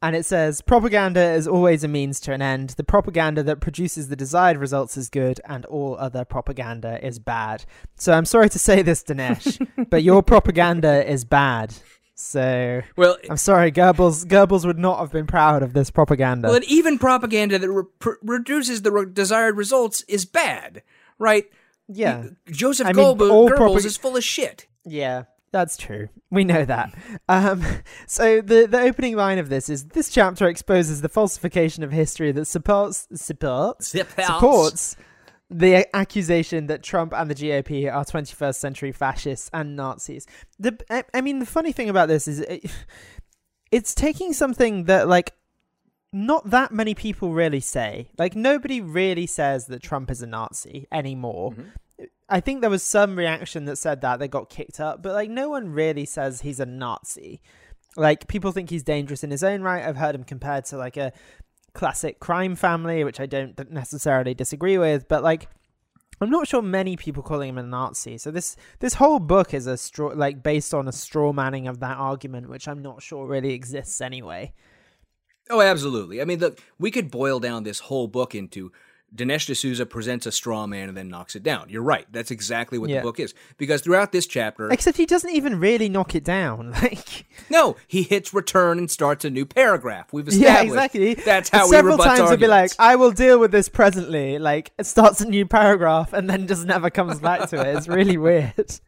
[0.03, 2.71] and it says propaganda is always a means to an end.
[2.71, 7.65] The propaganda that produces the desired results is good, and all other propaganda is bad.
[7.97, 11.75] So I'm sorry to say this, Dinesh, but your propaganda is bad.
[12.15, 14.25] So Well, I'm sorry, Goebbels.
[14.27, 16.49] Goebbels would not have been proud of this propaganda.
[16.49, 20.83] well, and even propaganda that re- reduces the re- desired results is bad,
[21.19, 21.45] right?
[21.89, 24.67] yeah, Joseph I mean, Goebbels, all Goebbels propag- is full of shit.
[24.85, 25.25] Yeah,
[25.57, 26.09] that's true.
[26.31, 26.95] We know that.
[27.31, 27.65] Um,
[28.07, 32.31] so the the opening line of this is this chapter exposes the falsification of history
[32.33, 34.27] that supports supports Supports.
[34.27, 34.97] supports
[35.49, 40.27] the accusation that Trump and the GOP are 21st century fascists and Nazis.
[40.59, 42.71] The I, I mean, the funny thing about this is it,
[43.73, 45.33] it's taking something that like
[46.13, 48.11] not that many people really say.
[48.19, 51.55] Like nobody really says that Trump is a Nazi anymore.
[52.29, 55.31] I think there was some reaction that said that they got kicked up, but like
[55.31, 57.41] no one really says he's a Nazi.
[57.97, 59.85] Like people think he's dangerous in his own right.
[59.85, 61.13] I've heard him compared to like a
[61.73, 65.49] classic crime family, which I don't necessarily disagree with, but like
[66.21, 68.19] I'm not sure many people calling him a Nazi.
[68.19, 71.81] So this this whole book is a straw like based on a straw manning of
[71.81, 74.53] that argument, which I'm not sure really exists anyway.
[75.49, 76.21] Oh, absolutely.
[76.21, 78.73] I mean, look, we could boil down this whole book into
[79.15, 81.69] Dinesh D'Souza presents a straw man and then knocks it down.
[81.69, 82.07] You're right.
[82.11, 82.99] That's exactly what Yeah.
[82.99, 83.35] the book is.
[83.57, 86.73] Because throughout this chapter, Except he doesn't even really knock it down.
[86.83, 90.13] Like no, he hits return and starts a new paragraph.
[90.13, 90.55] We've established.
[90.55, 91.15] Yeah, exactly.
[91.15, 94.85] that's how Several times he'll be like, "I will deal with this presently." Like it
[94.87, 97.77] starts a new paragraph and then just never comes back to it.
[97.77, 98.55] It's really weird.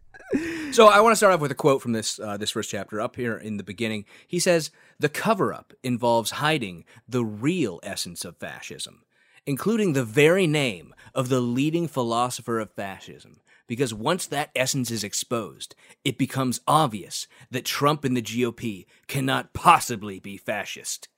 [0.73, 3.01] So I want to start off with a quote from this uh, this first chapter
[3.01, 4.05] up here in the beginning.
[4.27, 9.05] He says, "The cover-up involves hiding the real essence of fascism,
[9.47, 15.05] including the very name of the leading philosopher of fascism." Because once that essence is
[15.05, 21.09] exposed, it becomes obvious that Trump and the GOP cannot possibly be fascist.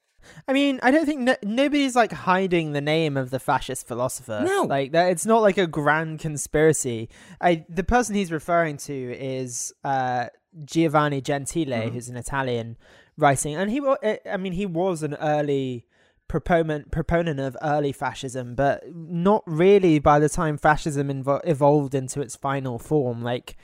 [0.48, 4.42] I mean, I don't think no- nobody's like hiding the name of the fascist philosopher.
[4.44, 4.62] No.
[4.64, 5.10] like that.
[5.12, 7.08] It's not like a grand conspiracy.
[7.40, 10.26] I the person he's referring to is uh,
[10.64, 11.94] Giovanni Gentile, Mm-hmm.
[11.94, 12.76] who's an Italian
[13.16, 13.80] writing, and he.
[13.80, 15.86] uh, I mean, he was an early
[16.30, 22.20] proponent proponent of early fascism, but not really by the time fascism invo- evolved into
[22.20, 23.20] its final form.
[23.20, 23.56] Like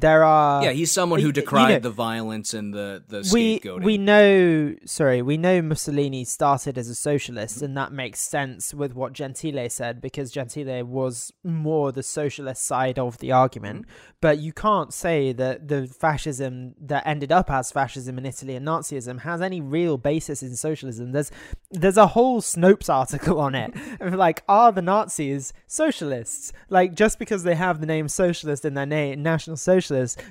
[0.00, 3.58] there are yeah, he's someone who you decried know, the violence and the the we
[3.60, 3.84] scapegoating.
[3.84, 8.94] we know sorry we know Mussolini started as a socialist and that makes sense with
[8.94, 13.86] what Gentile said because Gentile was more the socialist side of the argument.
[14.20, 18.66] But you can't say that the fascism that ended up as fascism in Italy and
[18.66, 21.12] Nazism has any real basis in socialism.
[21.12, 21.30] There's
[21.70, 23.72] there's a whole Snopes article on it.
[24.16, 26.52] Like are the Nazis socialists?
[26.68, 29.85] Like just because they have the name socialist in their name national socialist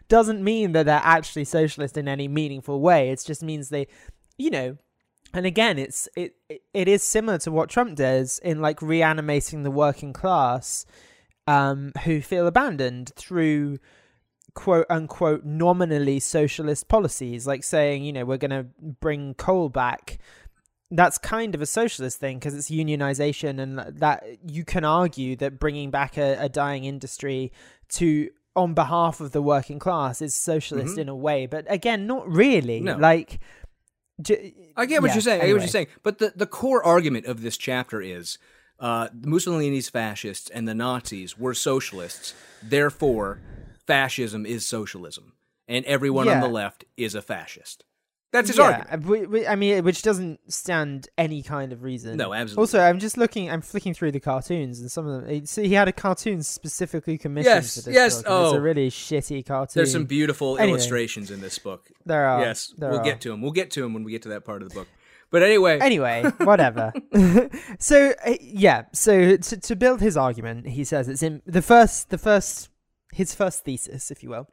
[0.07, 3.09] doesn't mean that they're actually socialist in any meaningful way.
[3.09, 3.87] It just means they
[4.37, 4.77] you know
[5.33, 9.63] and again it's it it- it is similar to what Trump does in like reanimating
[9.63, 10.85] the working class
[11.47, 13.77] um who feel abandoned through
[14.53, 18.65] quote unquote nominally socialist policies like saying you know we're going to
[19.01, 20.17] bring coal back.
[20.91, 25.59] That's kind of a socialist thing because it's unionization and that you can argue that
[25.59, 27.51] bringing back a, a dying industry
[27.89, 31.01] to on behalf of the working class is socialist Mhm.
[31.01, 32.95] in a way but again not really No.
[32.97, 33.39] like
[34.21, 35.41] j- I get what yeah, you're saying.
[35.41, 35.87] I get what you're saying.
[36.03, 38.37] But the, the core argument of this chapter is
[38.79, 42.33] uh, Mussolini's fascists and the Nazis were socialists.
[42.61, 43.39] Therefore,
[43.87, 45.33] fascism is socialism.
[45.67, 47.83] And everyone on the left is a fascist.
[48.35, 49.29] That's his yeah, argument.
[49.31, 52.17] w- I mean, which doesn't stand any kind of reason.
[52.17, 52.61] No, absolutely.
[52.61, 53.49] Also, I'm just looking.
[53.49, 55.45] I'm flicking through the cartoons, and some of them.
[55.45, 58.57] So he had a cartoon specifically commissioned Yes, for this yes, book, and It's oh.
[58.57, 59.79] a really shitty cartoon.
[59.79, 60.71] There's some beautiful Anyway.
[60.77, 61.89] illustrations in this book.
[62.05, 62.41] There are.
[62.41, 63.03] yes, there we'll are.
[63.03, 63.41] get to them.
[63.41, 64.87] We'll get to them when we get to that part of the book.
[65.31, 66.93] But anyway, Anyway, whatever.
[67.79, 72.09] so uh, yeah, so to, to build his argument, he says it's in the first,
[72.09, 72.69] the first,
[73.11, 74.47] his first thesis, if you will,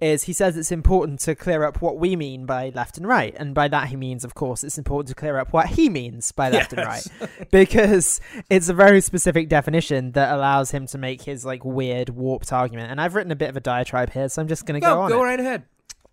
[0.00, 3.34] is he says it's important to clear up what we mean by left and right,
[3.38, 6.32] and by that he means, of course, it's important to clear up what he means
[6.32, 7.06] by left and right,
[7.50, 12.52] because it's a very specific definition that allows him to make his like weird, warped
[12.52, 12.90] argument.
[12.90, 14.94] And I've written a bit of a diatribe here, so I'm just going to go
[14.94, 15.08] go, on.
[15.10, 15.24] go it.
[15.24, 15.64] right ahead.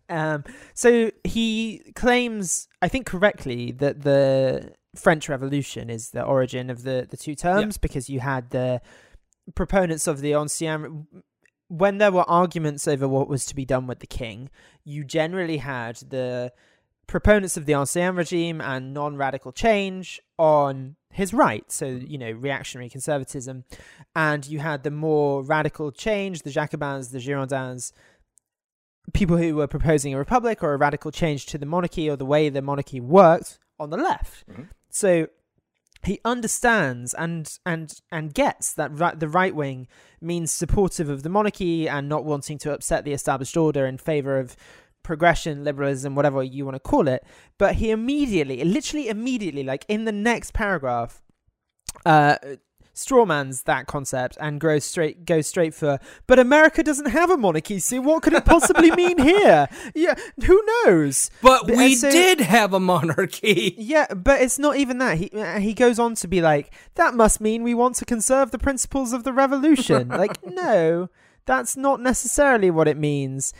[0.09, 0.43] Um,
[0.73, 7.07] so he claims, I think correctly, that the French Revolution is the origin of the,
[7.09, 8.81] the two terms because you had the
[9.55, 11.07] proponents of the Ancien.
[11.69, 14.49] When there were arguments over what was to be done with the king,
[14.83, 16.53] you generally had the
[17.07, 22.31] proponents of the Ancien regime and non radical change on his right, so, you know,
[22.31, 23.63] reactionary conservatism.
[24.15, 27.91] And you had the more radical change, the Jacobins, the Girondins,
[29.13, 32.25] people who were proposing a republic or a radical change to the monarchy or the
[32.25, 34.47] way the monarchy worked on the left.
[34.47, 34.69] Mhm.
[34.89, 35.27] So
[36.07, 39.87] he understands and and and gets that the right wing
[40.19, 44.39] means supportive of the monarchy and not wanting to upset the established order in favor
[44.39, 44.55] of
[45.03, 47.23] progression, liberalism, whatever you want to call it.
[47.57, 51.21] But he immediately, literally immediately, like in the next paragraph,
[52.05, 52.37] uh,
[52.97, 55.99] strawmans that concept and goes straight goes straight for.
[56.25, 59.69] But America doesn't have a monarchy, so what could it possibly mean here?
[59.95, 61.29] Yeah, who knows?
[61.41, 63.75] But But- we so- did have a monarchy.
[63.77, 65.17] Yeah, but it's not even that.
[65.19, 68.51] He uh, he goes on to be like, that must mean we want to conserve
[68.51, 70.09] the principles of the revolution.
[70.09, 71.09] like, no,
[71.45, 73.53] that's not necessarily what it means.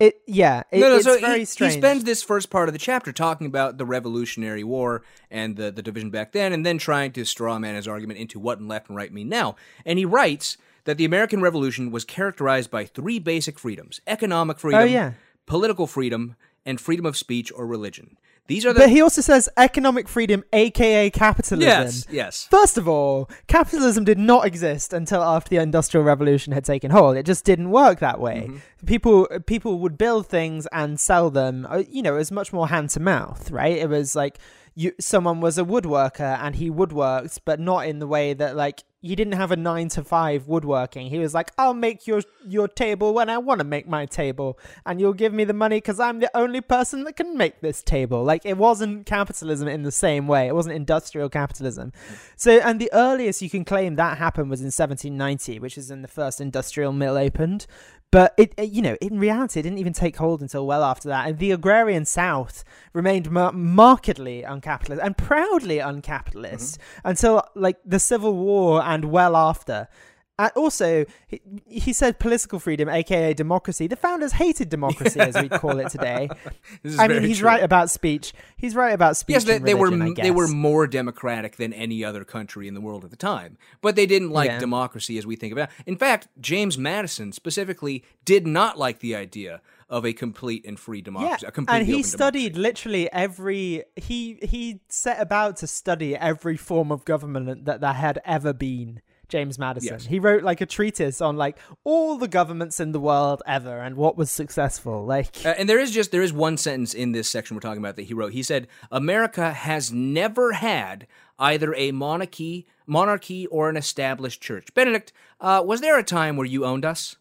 [0.00, 1.74] It yeah, it, no, no, it's so very he, strange.
[1.74, 5.70] he spends this first part of the chapter talking about the Revolutionary War and the,
[5.70, 8.68] the division back then, and then trying to straw man his argument into what and
[8.68, 9.54] left and right mean now.
[9.86, 14.80] And he writes that the American Revolution was characterized by three basic freedoms economic freedom,
[14.80, 15.12] Oh, yeah.
[15.46, 16.34] political freedom,
[16.66, 18.16] and freedom of speech or religion.
[18.46, 18.80] These are the.
[18.80, 21.60] but he also says economic freedom, aka capitalism.
[21.66, 22.46] yes, yes.
[22.50, 27.16] First of all, capitalism did not exist until after the Industrial Revolution had taken hold.
[27.16, 28.46] It just didn't work that way.
[28.48, 28.86] Mm-hmm.
[28.86, 31.66] People people would build things and sell them.
[31.70, 33.76] uh, You know, it was much more hand to mouth, right?
[33.78, 34.38] It was like
[34.74, 38.84] you someone was a woodworker and he woodworked, but not in the way that like
[39.04, 41.08] he didn't have a nine to five woodworking.
[41.08, 44.58] He was like, "I'll make your your table when I want to make my table,
[44.86, 47.82] and you'll give me the money because I'm the only person that can make this
[47.82, 50.48] table." Like it wasn't capitalism in the same way.
[50.48, 51.92] It wasn't industrial capitalism.
[52.36, 56.00] So, and the earliest you can claim that happened was in 1790, which is when
[56.00, 57.66] the first industrial mill opened.
[58.14, 61.26] But it, you know, in reality, it didn't even take hold until well after that.
[61.26, 62.62] And the agrarian South
[62.92, 67.08] remained mar- markedly uncapitalist and proudly uncapitalist mm-hmm.
[67.08, 69.88] until like the Civil War and well after.
[70.36, 73.86] And also, he, he said political freedom, aka democracy.
[73.86, 76.28] The founders hated democracy, as we call it today.
[76.98, 77.46] I mean, he's true.
[77.46, 78.32] right about speech.
[78.56, 79.34] He's right about speech.
[79.34, 82.80] Yes, they, and they were they were more democratic than any other country in the
[82.80, 84.58] world at the time, but they didn't like Yeah.
[84.58, 85.68] democracy as we think about.
[85.78, 85.86] it.
[85.86, 90.98] In fact, James Madison specifically did not like the idea of a complete and free
[90.98, 91.46] Yeah, democracy.
[91.46, 92.62] a completely and he studied democracy.
[92.62, 93.84] literally every.
[93.94, 99.00] He he set about to study every form of government that there had ever been.
[99.28, 99.94] James Madison.
[99.94, 100.06] Yes.
[100.06, 103.96] He wrote like a treatise on like all the governments in the world ever and
[103.96, 105.04] what was successful.
[105.04, 107.82] Like Uh, and there is just there is one sentence in this section we're talking
[107.82, 108.32] about that he wrote.
[108.32, 111.06] He said, "America has never had
[111.38, 116.46] either a monarchy, monarchy or an established church." Benedict, uh, was there a time where
[116.46, 117.16] you owned us?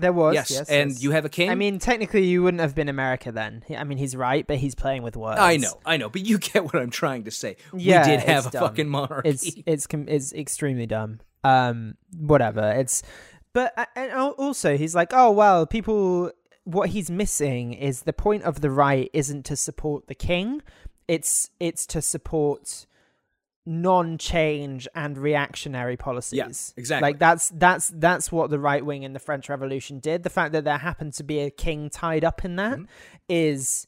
[0.00, 1.02] There was Yes, yes, and yes.
[1.02, 1.50] you have a king.
[1.50, 3.62] I mean, technically, you wouldn't have been America then.
[3.76, 5.40] I mean, he's right, but he's playing with words.
[5.40, 7.56] I know, I know, but you get what I'm trying to say.
[7.74, 8.62] Yeah, we did have a dumb.
[8.62, 9.28] fucking monarchy.
[9.28, 11.20] It's it's it's extremely dumb.
[11.44, 12.72] Um, whatever.
[12.72, 13.02] It's,
[13.52, 16.32] but and also he's like, oh well, people.
[16.64, 20.60] What he's missing is the point of the right isn't to support the king.
[21.08, 22.86] It's it's to support
[23.66, 26.36] non-change and reactionary policies.
[26.36, 26.46] Yeah,
[26.76, 27.08] exactly.
[27.08, 30.22] Like that's that's that's what the right wing in the French Revolution did.
[30.22, 32.78] The fact that there happened to be a king tied up in that
[33.28, 33.86] is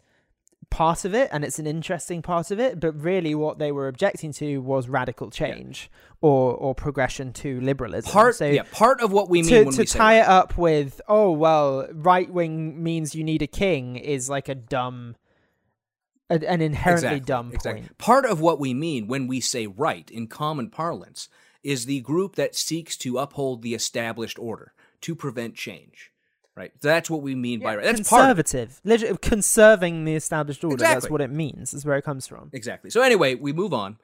[0.73, 0.79] Mm-hmm.
[0.79, 3.89] part of it and it's an interesting part of it but really what they were
[3.89, 5.91] objecting to was radical change
[6.23, 9.75] or or progression to liberalism part so yeah part of what we mean to, when
[9.75, 13.97] to we tie it up with oh well right wing means you need a king
[13.97, 15.15] is like a dumb
[16.33, 17.83] an inherently Exactly, dumb exactly.
[17.83, 21.29] point Part of what we mean when we say right in common parlance
[21.63, 24.73] is the group that seeks to uphold the established order
[25.03, 26.11] to prevent change.
[26.55, 26.73] Right.
[26.83, 27.85] That's what we mean by right.
[27.85, 32.03] That's part of conservative conserving the established order that's what it means Is where it
[32.03, 32.91] comes from Exactly.
[32.91, 33.97] So anyway, we move on.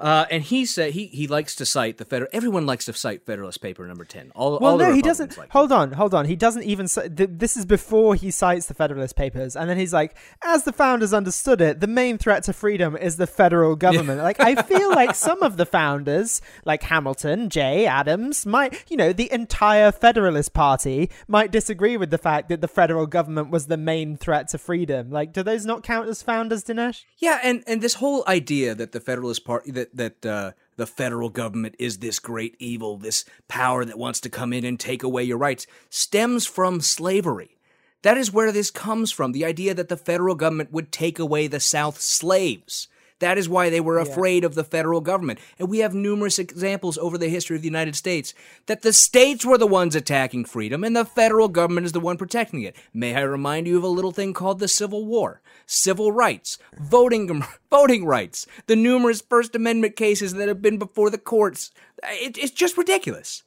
[0.00, 2.28] Uh, and he said he, he likes to cite the federal.
[2.32, 4.32] Everyone likes to cite Federalist Paper number ten.
[4.34, 5.36] All, Well, all no, he doesn't.
[5.36, 6.24] Like hold on, hold on.
[6.24, 6.86] He doesn't even.
[6.86, 10.72] th- This is before he cites the Federalist Papers, and then he's like, "As the
[10.72, 14.90] founders understood it, the main threat to freedom is the federal government." Like, I feel
[14.90, 20.54] like some of the founders, like Hamilton, Jay, Adams, might, you know, the entire Federalist
[20.54, 24.58] Party might disagree with the fact that the federal government was the main threat to
[24.58, 25.10] freedom.
[25.10, 27.04] Like, do those not count as founders, Dinesh?
[27.18, 31.28] Yeah, and and this whole idea that the Federalist Party that that uh, the federal
[31.28, 35.22] government is this great evil, this power that wants to come in and take away
[35.24, 37.56] your rights, stems from slavery.
[38.02, 39.32] That is where this comes from.
[39.32, 42.88] The idea that the federal government would take away the South slaves.
[43.20, 45.38] That is why they were afraid of the federal government.
[45.58, 48.34] And we have numerous examples over the history of the United States
[48.66, 52.16] that the states were the ones attacking freedom and the federal government is the one
[52.16, 52.74] protecting it.
[52.92, 55.40] May I remind you of a little thing called the Civil War?
[55.66, 61.18] Civil rights, voting voting rights, the numerous First Amendment cases that have been before the
[61.18, 61.70] courts.
[62.02, 63.42] It, it's just ridiculous.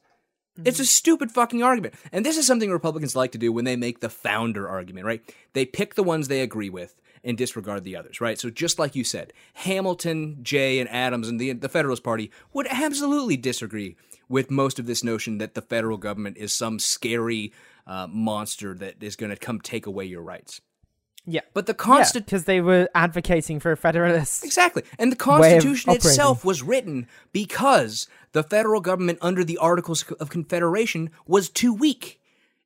[0.64, 0.86] It's a mm-hmm.
[0.86, 1.94] stupid fucking argument.
[2.12, 5.34] And this is something Republicans like to do when they make the founder argument, right?
[5.52, 6.94] They pick the ones they agree with
[7.24, 8.38] and disregard the others, right?
[8.38, 12.66] So just like you said, Hamilton, Jay, and Adams and the the Federalist Party would
[12.70, 13.96] absolutely disagree
[14.28, 17.52] with most of this notion that the federal government is some scary
[17.86, 20.60] uh, monster that is going to come take away your rights.
[21.26, 21.40] Yeah.
[21.54, 24.44] But the Yeah, Constitution because they were advocating for a federalist.
[24.44, 24.82] Exactly.
[24.98, 31.10] And the Constitution itself was written because the federal government under the Articles of Confederation
[31.26, 32.20] was too weak.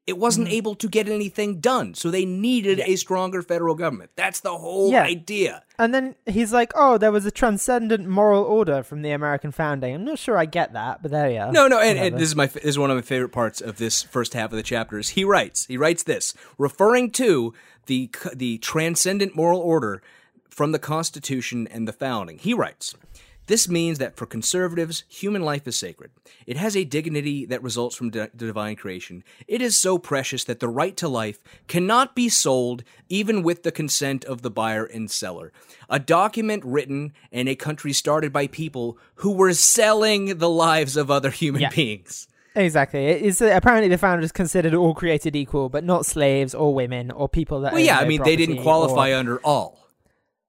[0.08, 0.54] It wasn't Mm-hmm.
[0.60, 1.94] able to get anything done.
[1.94, 4.10] So they needed a stronger federal government.
[4.16, 5.02] That's the whole Yeah.
[5.04, 5.62] idea.
[5.78, 9.94] And then he's like, "Oh, there was a transcendent moral order from the American founding."
[9.94, 11.52] I'm not sure I get that, but there you are.
[11.52, 13.76] No, no, and, and this is my this is one of my favorite parts of
[13.76, 15.10] this first half of the chapters.
[15.10, 17.52] He writes, he writes this, referring to
[17.86, 20.02] the the transcendent moral order
[20.48, 22.38] from the Constitution and the founding.
[22.38, 22.94] He writes,
[23.48, 26.10] "This means that for conservatives, human life is sacred.
[26.46, 29.24] It has a dignity that results from di- divine creation.
[29.48, 33.72] It is so precious that the right to life cannot be sold even with the
[33.72, 35.52] consent of the buyer and seller.
[35.90, 41.10] A document written in a country started by people who were selling the lives of
[41.10, 41.70] other human Yeah.
[41.70, 43.04] beings." exactly.
[43.06, 47.28] It is apparently the founders considered all created equal, but not slaves or women or
[47.28, 47.72] people that.
[47.72, 49.87] Well, yeah, I mean, they didn't qualify or- under all.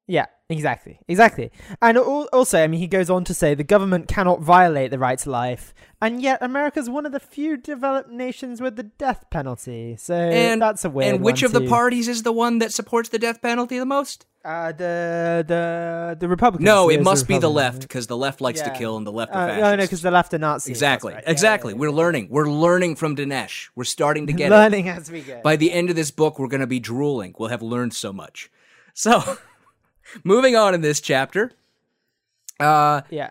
[0.09, 1.51] Yeah, exactly, exactly.
[1.83, 5.19] And also, I mean, he goes on to say the government cannot violate the right
[5.19, 5.71] to life,
[6.01, 9.95] and yet America's one of the few developed nations with the death penalty.
[9.97, 11.13] So And that's a weird.
[11.15, 14.25] And which of the parties is the one that supports the death penalty the most?
[14.43, 16.65] Uh, the the the Republicans.
[16.65, 19.31] No, it must be the left because the left likes to kill and the left
[19.31, 19.77] Uh, are no, fascists.
[19.77, 20.69] no, because the left are Nazis.
[20.71, 21.23] exactly, right.
[21.27, 21.73] Exactly.
[21.73, 21.81] yeah, yeah.
[21.81, 22.29] We're learning.
[22.31, 23.69] We're learning from Dinesh.
[23.75, 24.97] We're starting to get learning it.
[24.97, 25.41] as we go.
[25.43, 27.35] By the end of this book, we're going to be drooling.
[27.37, 28.49] We'll have learned so much.
[28.93, 29.37] So,
[30.23, 31.51] moving on in this chapter,
[32.59, 33.29] uh, yeah.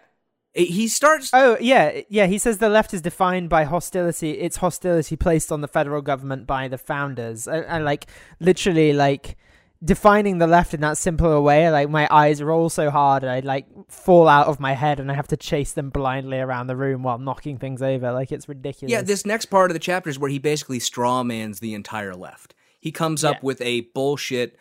[0.55, 1.31] He starts.
[1.33, 2.27] Oh yeah, yeah.
[2.27, 4.33] He says the left is defined by hostility.
[4.33, 8.07] It's hostility placed on the federal government by the founders, and, and like
[8.41, 9.37] literally like
[9.85, 11.71] defining the left in that simpler way.
[11.71, 15.13] Like my eyes roll so hard, and I like fall out of my head, and
[15.13, 18.11] I have to chase them blindly around the room while knocking things over.
[18.11, 18.91] Like it's ridiculous.
[18.91, 22.55] Yeah, this next part of the chapter is where he basically strawmans the entire left.
[22.81, 23.41] He comes up Yeah.
[23.43, 24.57] with a bullshit,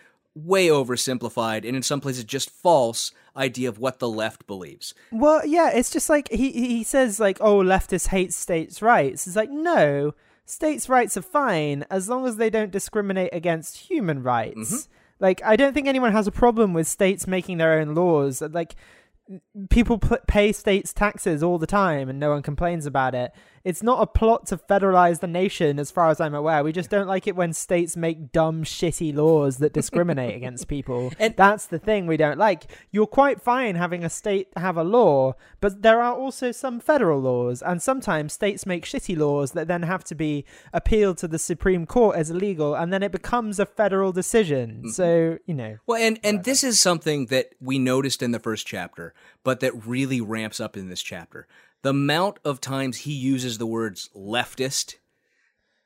[0.45, 4.93] way oversimplified, and in some places just false idea of what the left believes.
[5.11, 9.27] Well, yeah, it's just like he he says like, oh, leftists hate states' rights.
[9.27, 10.13] It's like no,
[10.45, 14.71] states' rights are fine as long as they don't discriminate against human rights.
[14.71, 14.91] Mm-hmm.
[15.19, 18.41] Like, I don't think anyone has a problem with states making their own laws.
[18.41, 18.75] Like,
[19.69, 23.31] people p- pay states taxes all the time and no one complains about it.
[23.67, 26.63] It's not a plot to federalize the nation, as far as I'm aware.
[26.63, 31.11] We just don't like it when states make dumb, shitty laws that discriminate against people.
[31.19, 32.71] And- That's the thing we don't like.
[32.91, 37.19] You're quite fine having a state have a law, but there are also some federal
[37.19, 41.37] laws, and sometimes states make shitty laws that then have to be appealed to the
[41.37, 44.77] Supreme Court as illegal, and then it becomes a federal decision.
[44.77, 44.89] Mm-hmm.
[44.91, 45.77] So, you know.
[45.85, 49.13] Well, and and this is something that we noticed in the first chapter,
[49.43, 51.47] but that really ramps up in this chapter.
[51.87, 54.95] The amount of times he uses the words leftist,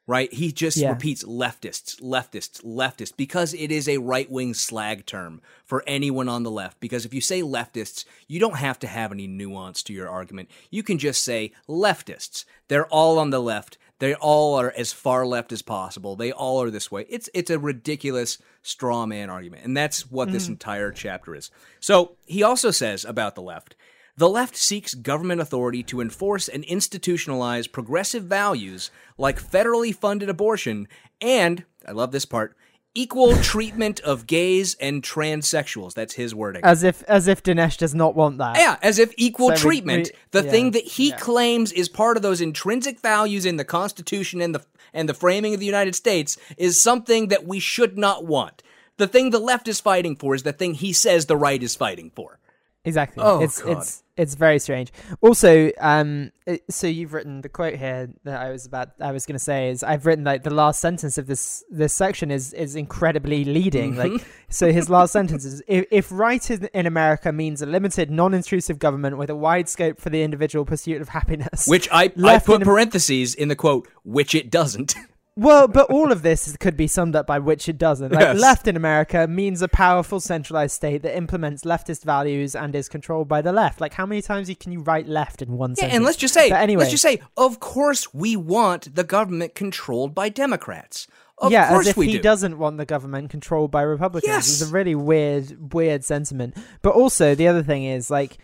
[0.07, 0.33] right?
[0.33, 0.89] He just Yeah.
[0.89, 6.49] repeats leftists, leftists, leftists because it is a right-wing slag term for anyone on the
[6.49, 10.09] left because if you say leftists, you don't have to have any nuance to your
[10.09, 10.49] argument.
[10.71, 12.45] You can just say leftists.
[12.67, 13.77] They're all on the left.
[13.99, 16.15] They all are as far left as possible.
[16.15, 17.05] They all are this way.
[17.09, 20.53] It's it's a ridiculous straw man argument, and that's what this mm.
[20.53, 21.51] entire chapter is.
[21.79, 23.75] So he also says about the left.
[24.17, 30.87] The left seeks government authority to enforce and institutionalize progressive values like federally funded abortion
[31.21, 32.55] and, I love this part,
[32.93, 35.93] equal treatment of gays and transsexuals.
[35.93, 36.63] That's his wording.
[36.65, 38.57] As if as if Dinesh does not want that.
[38.57, 42.17] Yeah, as if equal So treatment, we- the yeah, thing that he claims is part
[42.17, 44.61] of those intrinsic values in the Constitution and the
[44.93, 48.61] and the framing of the United States, is something that we should not want.
[48.97, 51.77] The thing the left is fighting for is the thing he says the right is
[51.77, 52.39] fighting for.
[52.83, 53.23] Exactly.
[53.23, 53.77] Oh, it's God.
[53.77, 54.91] it's it's very strange.
[55.21, 58.89] Also, um, it- so you've written the quote here that I was about.
[58.99, 61.93] I was going to say is I've written like the last sentence of this this
[61.93, 63.93] section is is incredibly leading.
[63.93, 64.13] Mm-hmm.
[64.15, 68.09] Like, so his last sentence is if, if right in, in America means a limited,
[68.09, 72.39] non-intrusive government with a wide scope for the individual pursuit of happiness, Which I, I
[72.39, 74.95] put in- parentheses in the quote, which it doesn't.
[75.41, 78.11] Well, but all of this is- could be summed up by which it doesn't.
[78.11, 78.39] Like Yes.
[78.39, 83.27] left in America means a powerful centralized state that implements leftist values and is controlled
[83.27, 83.81] by the left.
[83.81, 85.95] Like how many times can you write left in one Yeah, sentence?
[85.95, 89.55] and let's just say, But anyway, let's just say, of course we want the government
[89.55, 91.07] controlled by Democrats.
[91.39, 92.19] Of yeah, as if he do.
[92.21, 94.27] doesn't want the government controlled by Republicans.
[94.31, 94.61] Yes.
[94.61, 96.55] It's a really weird, weird sentiment.
[96.83, 98.37] But also the other thing is like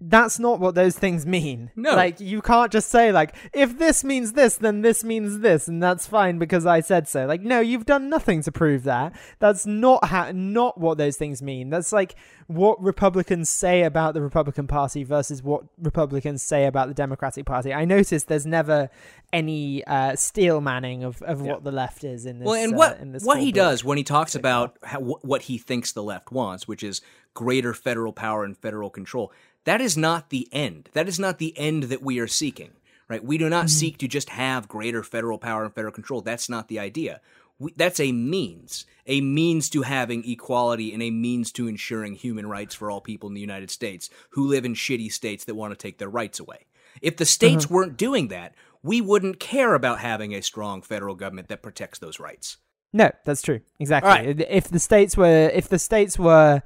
[0.00, 1.70] that's not what those things mean.
[1.76, 1.94] No.
[1.94, 5.82] Like you can't just say like if this means this then this means this and
[5.82, 7.26] that's fine because I said so.
[7.26, 9.14] Like no, you've done nothing to prove that.
[9.38, 11.68] That's not ha- not what those things mean.
[11.68, 12.16] That's like
[12.46, 17.72] what Republicans say about the Republican Party versus what Republicans say about the Democratic Party.
[17.72, 18.88] I noticed there's never
[19.32, 22.46] any uh, steel manning of, of what the left is in this.
[22.46, 23.56] Well, and uh, what this what he book.
[23.56, 27.02] does when he talks about how, what he thinks the left wants, which is
[27.34, 29.32] greater federal power and federal control,
[29.64, 30.88] that is not the end.
[30.92, 32.70] That is not the end that we are seeking.
[33.08, 33.24] Right?
[33.24, 33.50] We do Mm-hmm.
[33.50, 36.20] not seek to just have greater federal power and federal control.
[36.20, 37.20] That's not the idea.
[37.58, 42.46] We, that's a means, a means to having equality and a means to ensuring human
[42.46, 45.72] rights for all people in the United States who live in shitty states that want
[45.72, 46.66] to take their rights away.
[47.02, 47.74] If the states Mm-hmm.
[47.74, 52.20] weren't doing that, we wouldn't care about having a strong federal government that protects those
[52.20, 52.58] rights.
[52.92, 53.60] No, that's true.
[53.80, 54.08] Exactly.
[54.08, 54.40] Right.
[54.48, 56.62] If the states were if the states were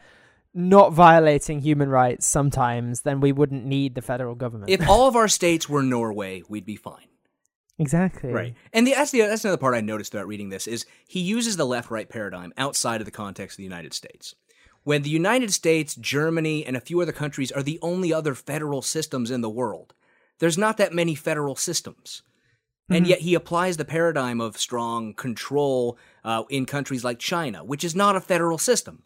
[0.54, 4.70] not violating human rights sometimes, then we wouldn't need the federal government.
[4.70, 7.08] If all of our states were Norway, we'd be fine.
[7.78, 8.32] exactly.
[8.32, 8.54] Right.
[8.72, 11.56] And the, that's the that's another part I noticed about reading this is he uses
[11.56, 14.34] the left-right paradigm outside of the context of the United States.
[14.84, 18.82] When the United States, Germany, and a few other countries are the only other federal
[18.82, 19.94] systems in the world,
[20.40, 22.22] there's not that many federal systems.
[22.90, 27.82] And yet he applies the paradigm of strong control uh, in countries like China, which
[27.82, 29.02] is not a federal system.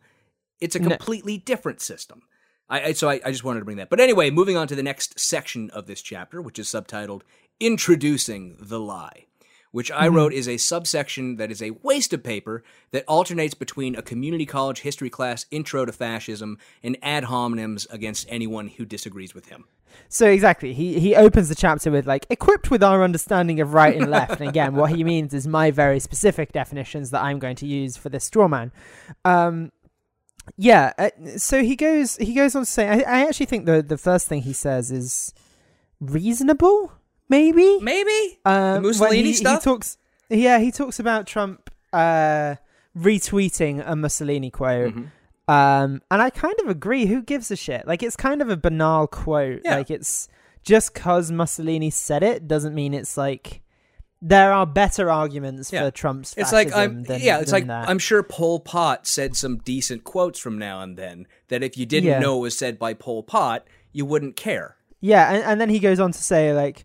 [0.60, 0.88] It's a No.
[0.90, 2.22] completely different system.
[2.68, 3.90] I, I so I, I just wanted to bring that.
[3.90, 7.22] But anyway, moving on to the next section of this chapter, which is subtitled
[7.60, 9.26] "Introducing the Lie,"
[9.72, 13.94] which I wrote is a subsection that is a waste of paper that alternates between
[13.94, 19.34] a community college history class intro to fascism and ad hominems against anyone who disagrees
[19.34, 19.64] with him.
[20.08, 23.96] So exactly, he he opens the chapter with like equipped with our understanding of right
[23.96, 27.56] and left, and again, what he means is my very specific definitions that I'm going
[27.56, 28.72] to use for this straw man.
[29.24, 29.72] Um,
[30.56, 33.82] Yeah, uh, so he goes he goes on to say I, I actually think the
[33.82, 35.34] the first thing he says is
[36.00, 36.92] reasonable,
[37.28, 37.78] maybe.
[37.80, 39.62] Maybe Um, the Mussolini he, stuff.
[39.62, 39.98] He talks
[40.30, 42.56] yeah, he talks about Trump uh
[42.96, 44.94] retweeting a Mussolini quote.
[44.94, 45.10] Mhm.
[45.52, 47.86] Um and I kind of agree, who gives a shit?
[47.86, 49.62] Like it's kind of a banal quote.
[49.64, 49.76] Yeah.
[49.76, 50.28] Like it's
[50.62, 53.62] just cuz Mussolini said it doesn't mean it's like
[54.20, 55.84] there are better arguments Yeah.
[55.84, 57.88] for Trump's It's like fascism I'm than, yeah, it's like that.
[57.88, 61.86] I'm sure Pol Pot said some decent quotes from now and then that if you
[61.86, 62.18] didn't Yeah.
[62.18, 64.76] know it was said by Pol Pot, you wouldn't care.
[65.00, 66.84] Yeah, and, and then he goes on to say like,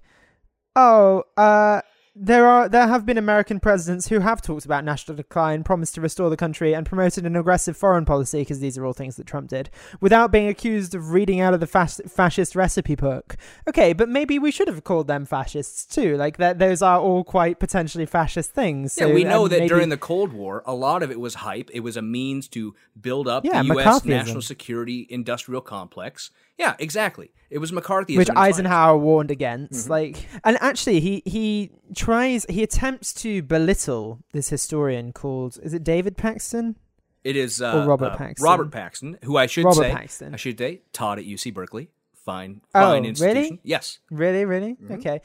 [0.76, 1.82] "Oh, uh,
[2.16, 6.02] there are there have been American presidents who have talked about national decline, promised to
[6.02, 9.26] restore the country, and promoted an aggressive foreign policy because these are all things that
[9.26, 9.70] Trump did,
[10.00, 13.36] without being accused of reading out of the fas- fascist recipe book.
[13.68, 16.16] Okay, but maybe we should have called them fascists too.
[16.16, 18.96] Like that, those are all quite potentially fascist things.
[19.00, 21.36] yeah, we know um, that maybe- during the Cold War, a lot of it was
[21.36, 21.72] hype.
[21.74, 24.06] It was a means to build up Yeah, the U.S.
[24.06, 26.30] National security industrial complex.
[26.58, 27.32] Yeah, exactly.
[27.50, 28.18] It was McCarthyism.
[28.18, 28.60] which in finest.
[28.60, 29.84] Eisenhower warned against.
[29.84, 29.92] Mm-hmm.
[29.92, 35.84] Like, and actually, he he tries he attempts to belittle this historian called is it
[35.84, 36.76] David Paxton?
[37.24, 38.44] It is uh, Or Robert uh, Paxton.
[38.46, 40.34] Robert Paxton, who I should Robert say, Paxton.
[40.34, 41.90] I should say, taught at UC Berkeley.
[42.26, 43.10] Fine, Oh, fine really?
[43.10, 43.60] institution.
[43.64, 44.00] Yes.
[44.12, 44.74] Really, really?
[44.76, 44.94] Mm-hmm.
[44.94, 45.22] Okay.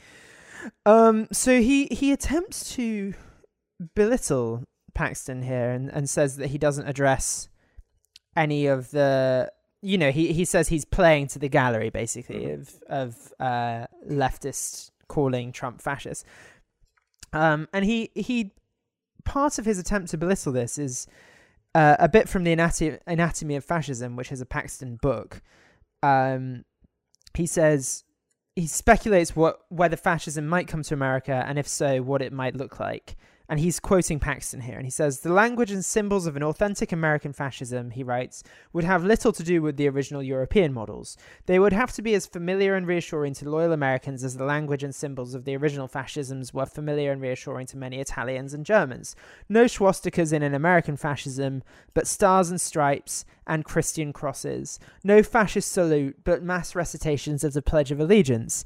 [0.85, 1.27] Um.
[1.31, 3.13] So he he attempts to
[3.95, 7.49] belittle Paxton here and and says that he doesn't address
[8.35, 9.51] any of the.
[9.81, 12.61] You know, he he says he's playing to the gallery basically Mm-hmm.
[12.61, 16.25] of of uh, leftists calling Trump fascist.
[17.31, 18.51] Um, and he he
[19.23, 21.07] part of his attempt to belittle this is
[21.75, 25.41] uh, a bit from the anatomy, anatomy of fascism, which is a Paxton book.
[26.01, 26.65] Um,
[27.35, 28.03] he says
[28.55, 32.55] he speculates what whether fascism might come to America, and if so, what it might
[32.55, 33.15] look like.
[33.49, 36.91] And he's quoting Paxton here, and he says the language and symbols of an authentic
[36.91, 38.43] American fascism, he writes,
[38.73, 41.17] would have little to do with the original European models.
[41.47, 44.83] They would have to be as familiar and reassuring to loyal Americans as the language
[44.83, 49.15] and symbols of the original fascisms were familiar and reassuring to many Italians and Germans.
[49.49, 51.63] No swastikas in an American fascism,
[51.95, 54.79] but stars and stripes and Christian crosses.
[55.03, 58.63] No fascist salute, but mass recitations of the Pledge of Allegiance.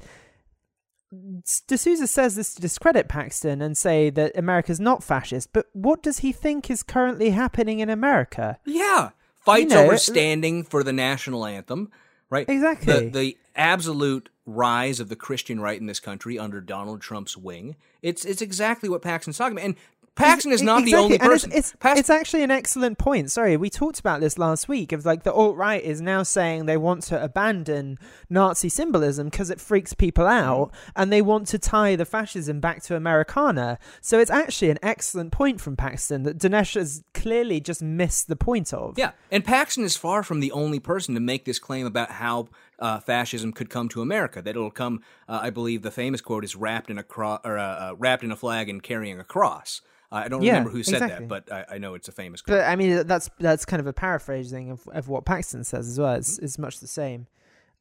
[1.66, 6.18] D'Souza says this to discredit Paxton and say that America's not fascist, but what does
[6.18, 8.58] he think is currently happening in America?
[8.64, 9.10] Yeah.
[9.40, 11.90] Fights know, over standing for the national anthem,
[12.30, 12.48] right?
[12.48, 13.10] Exactly.
[13.10, 17.76] The, the absolute rise of the Christian right in this country under Donald Trump's wing.
[18.02, 19.66] It's it's exactly what Paxton's talking about.
[19.66, 19.76] And
[20.16, 21.50] Paxton is not the only person.
[21.50, 23.30] It's, it's, Paxton- it's actually an excellent point.
[23.30, 24.92] Sorry, we talked about this last week.
[24.92, 27.98] Of like the alt right is now saying they want to abandon
[28.30, 30.40] Nazi symbolism because it freaks people mm.
[30.40, 33.78] out, and they want to tie the fascism back to Americana.
[34.00, 38.36] So it's actually an excellent point from Paxton that Dinesh has clearly just missed the
[38.36, 38.96] point of.
[38.96, 42.48] Yeah, and Paxton is far from the only person to make this claim about how
[42.78, 44.42] uh, fascism could come to America.
[44.42, 45.00] That it'll come.
[45.28, 48.22] Uh, I believe the famous quote is wrapped in a cro- or uh, uh, wrapped
[48.24, 49.80] in a flag and carrying a cross.
[50.12, 51.26] I don't Yeah, remember who said exactly.
[51.26, 52.58] that, but I, I know it's a famous quote.
[52.58, 55.98] But I mean, that's that's kind of a paraphrasing of, of what Paxton says as
[55.98, 56.14] well.
[56.14, 57.26] It's, it's much the same.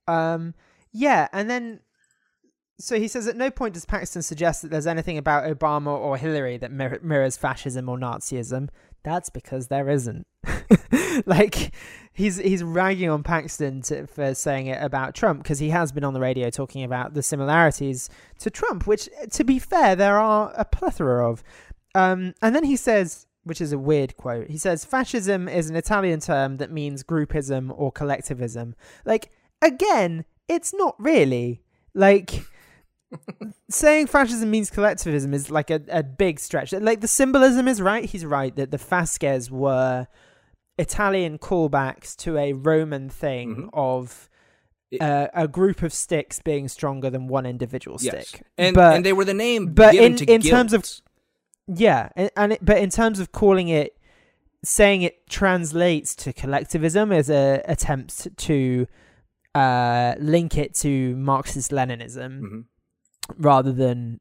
[0.07, 0.55] Um,
[0.91, 1.81] yeah, and then
[2.79, 6.17] so he says at no point does Paxton suggest that there's anything about Obama or
[6.17, 8.69] Hillary that mir- mirrors fascism or Nazism.
[9.03, 10.25] That's because there isn't.
[11.25, 11.73] like
[12.13, 16.03] he's he's ragging on Paxton to, for saying it about Trump because he has been
[16.03, 18.09] on the radio talking about the similarities
[18.39, 21.43] to Trump, which to be fair there are a plethora of.
[21.95, 25.75] Um, and then he says, which is a weird quote, he says, fascism is an
[25.75, 28.75] Italian term that means groupism or collectivism.
[29.05, 29.31] Like,
[29.61, 31.61] again, it's not really.
[31.93, 32.45] Like,
[33.69, 36.71] saying fascism means collectivism is like a, a big stretch.
[36.73, 38.05] Like, the symbolism is right.
[38.05, 40.07] He's right that the Fasces were
[40.77, 43.69] Italian callbacks to a Roman thing Mhm.
[43.73, 44.29] of.
[45.01, 49.03] Uh, a group of sticks being stronger than one individual yes, stick, and but and
[49.03, 50.85] they were the name but in- in terms of-
[51.67, 53.97] yeah, and, and it, but in terms of calling it,
[54.63, 58.85] saying it translates to collectivism as a attempt to
[59.55, 62.65] uh, link it to Marxist Leninism Mhm.
[63.37, 64.19] rather than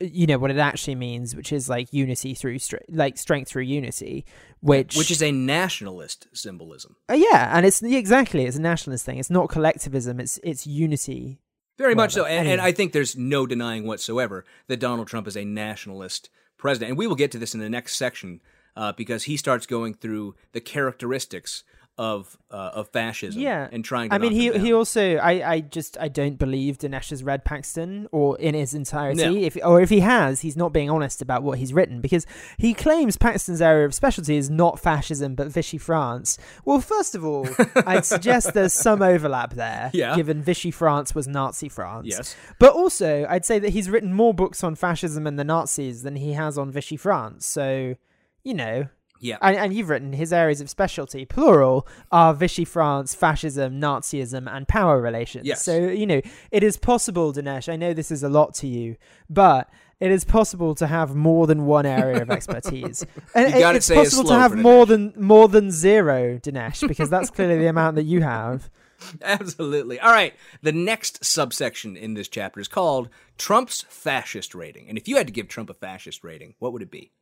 [0.00, 3.62] you know what it actually means, which is like unity through stre- like strength through
[3.62, 4.24] unity,
[4.60, 6.96] which which is a nationalist symbolism.
[7.10, 9.18] uh, yeah, and it's exactly it's a nationalist thing.
[9.18, 10.20] It's not collectivism.
[10.20, 11.38] It's it's unity.
[11.76, 12.60] Very much so, and, and.
[12.60, 17.06] I think there's no denying whatsoever that Donald Trump is a nationalist president, and we
[17.06, 18.40] will get to this in the next section
[18.76, 21.64] uh, because he starts going through the characteristics
[21.96, 23.40] of uh, of fascism.
[23.40, 24.08] Yeah, and trying.
[24.10, 27.44] to I mean, he he also I I just I don't believe Dinesh has read
[27.44, 29.22] Paxton or in his entirety.
[29.22, 29.34] No.
[29.36, 32.26] If or if he has, he's not being honest about what he's written because
[32.58, 36.36] he claims Paxton's area of specialty is not fascism but Vichy France.
[36.64, 37.46] Well, first of all,
[37.86, 40.16] I'd suggest there's some overlap there, Yeah.
[40.16, 42.08] given Vichy France was Nazi France.
[42.10, 42.34] Yes.
[42.58, 46.16] But also, I'd say that he's written more books on fascism and the Nazis than
[46.16, 47.46] he has on Vichy France.
[47.46, 47.94] So,
[48.42, 48.88] you know,
[49.24, 49.38] Yeah.
[49.40, 54.68] and, and you've written his areas of specialty, plural, are Vichy France, fascism, Nazism, and
[54.68, 55.46] power relations.
[55.46, 55.64] Yes.
[55.64, 56.20] So, you know,
[56.50, 58.96] it is possible, Dinesh, I know this is a lot to you,
[59.30, 63.06] but it is possible to have more than one area of expertise.
[63.34, 66.86] and You gotta it's say it possible to have more than more than zero, Dinesh,
[66.86, 68.70] because that's clearly the amount that you have.
[69.22, 69.98] Absolutely.
[70.00, 70.34] All right.
[70.62, 74.88] The next subsection in this chapter is called Trump's fascist rating.
[74.88, 77.12] And if you had to give Trump a fascist rating, what would it be?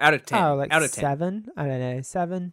[0.00, 0.42] Out of 10.
[0.42, 1.02] Oh, like Out of 10.
[1.02, 1.46] seven?
[1.56, 2.52] I don't know, seven?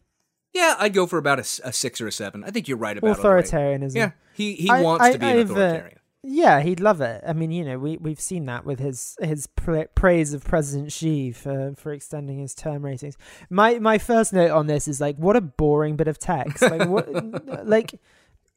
[0.54, 2.44] Yeah, I'd go for about a 6 or a 7.
[2.44, 3.22] I think you're right about it.
[3.22, 3.96] Authoritarianism.
[3.96, 4.12] Yeah.
[4.34, 6.00] He he I- wants I- to be I've, uh, authoritarian.
[6.28, 7.24] Yeah, he'd love it.
[7.28, 10.92] I mean, you know, we we've seen that with his his pra- praise of President
[10.92, 13.16] Xi for for extending his term ratings.
[13.52, 16.64] My my first note on this is like, what a boring bit of text.
[16.64, 17.08] Like what,
[17.68, 18.00] like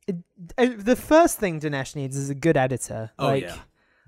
[0.09, 0.15] uh,
[0.79, 3.11] the first thing Dinesh needs is a good editor.
[3.19, 3.57] Oh, like, yeah.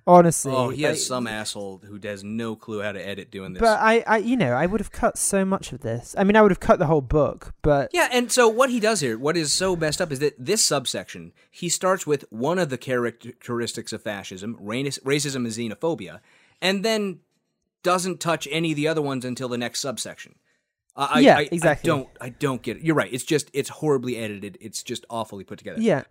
[0.07, 3.53] Honestly, Oh, he has like, some asshole who has no clue how to edit doing
[3.53, 3.61] this.
[3.61, 6.15] But I, I, you know, I would have cut so much of this.
[6.19, 8.81] I mean, I would have cut the whole book, but Yeah, and so what he
[8.81, 12.59] does here, what is so messed up, is that this subsection, he starts with one
[12.59, 16.21] of the characteristics of fascism, racism and xenophobia,
[16.61, 17.21] and then
[17.83, 20.35] doesn't touch any of the other ones until the next subsection.
[20.97, 21.91] I, I- Yeah, I, exactly.
[21.91, 22.83] I don't, I don't get it.
[22.83, 23.13] You're right.
[23.13, 24.59] It's just, it's horribly edited.
[24.61, 25.81] It's just awfully put together.
[25.81, 26.03] Yeah.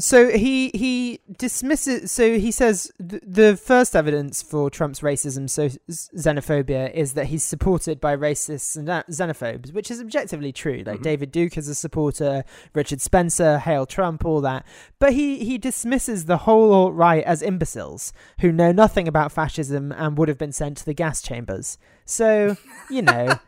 [0.00, 2.12] So he he dismisses.
[2.12, 7.42] So he says th- the first evidence for Trump's racism, so xenophobia, is that he's
[7.42, 10.84] supported by racists and xenophobes, which is objectively true.
[10.86, 11.02] Like mm-hmm.
[11.02, 12.44] David Duke is a supporter,
[12.74, 14.64] Richard Spencer, Hail Trump, all that.
[15.00, 19.90] But he he dismisses the whole alt right as imbeciles who know nothing about fascism
[19.90, 21.76] and would have been sent to the gas chambers.
[22.08, 22.56] So
[22.90, 23.38] you know,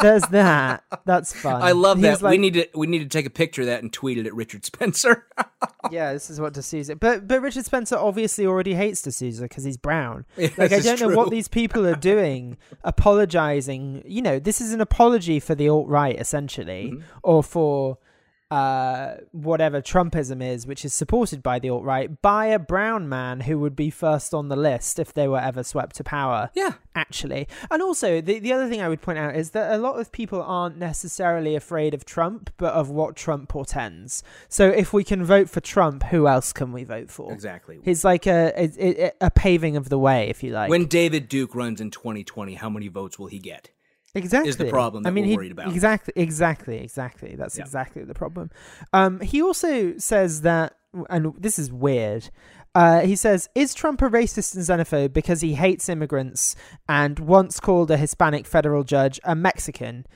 [0.00, 0.82] there's that.
[1.04, 1.60] That's fun.
[1.60, 2.12] I love that.
[2.14, 4.26] He's we need to we need to take a picture of that and tweet it
[4.26, 5.26] at Richard Spencer.
[5.90, 6.96] yeah, this is what D'Souza.
[6.96, 10.24] But but Richard Spencer obviously already hates D'Souza because he's brown.
[10.38, 14.02] Yes, like I don't know what these people are doing, apologizing.
[14.06, 17.02] You know, this is an apology for the alt right essentially, Mm-hmm.
[17.22, 17.98] or for
[18.50, 23.40] uh whatever Trumpism is, which is supported by the alt right by a brown man
[23.40, 26.74] who would be first on the list if they were ever swept to power yeah.
[26.94, 27.46] actually.
[27.70, 30.12] And also, the, the other thing I would point out is that a lot of
[30.12, 34.22] people aren't necessarily afraid of Trump, but of what Trump portends.
[34.48, 37.32] So if we can vote for Trump, who else can we vote for?
[37.32, 37.78] Exactly.
[37.84, 40.70] He's like a, a, a- a paving of the way, if you like.
[40.70, 43.70] when David Duke runs in 2020, how many votes will he get?
[44.14, 45.68] Exactly is the problem that I mean, he- worried about.
[45.72, 47.34] Exactly, exactly, exactly.
[47.36, 47.64] That's Yeah.
[47.64, 48.50] exactly the problem.
[48.92, 50.74] Um, he also says that,
[51.10, 52.30] and this is weird.
[52.74, 56.54] Uh, he says, "Is Trump a racist and xenophobe because he hates immigrants
[56.88, 60.06] and once called a Hispanic federal judge a Mexican?"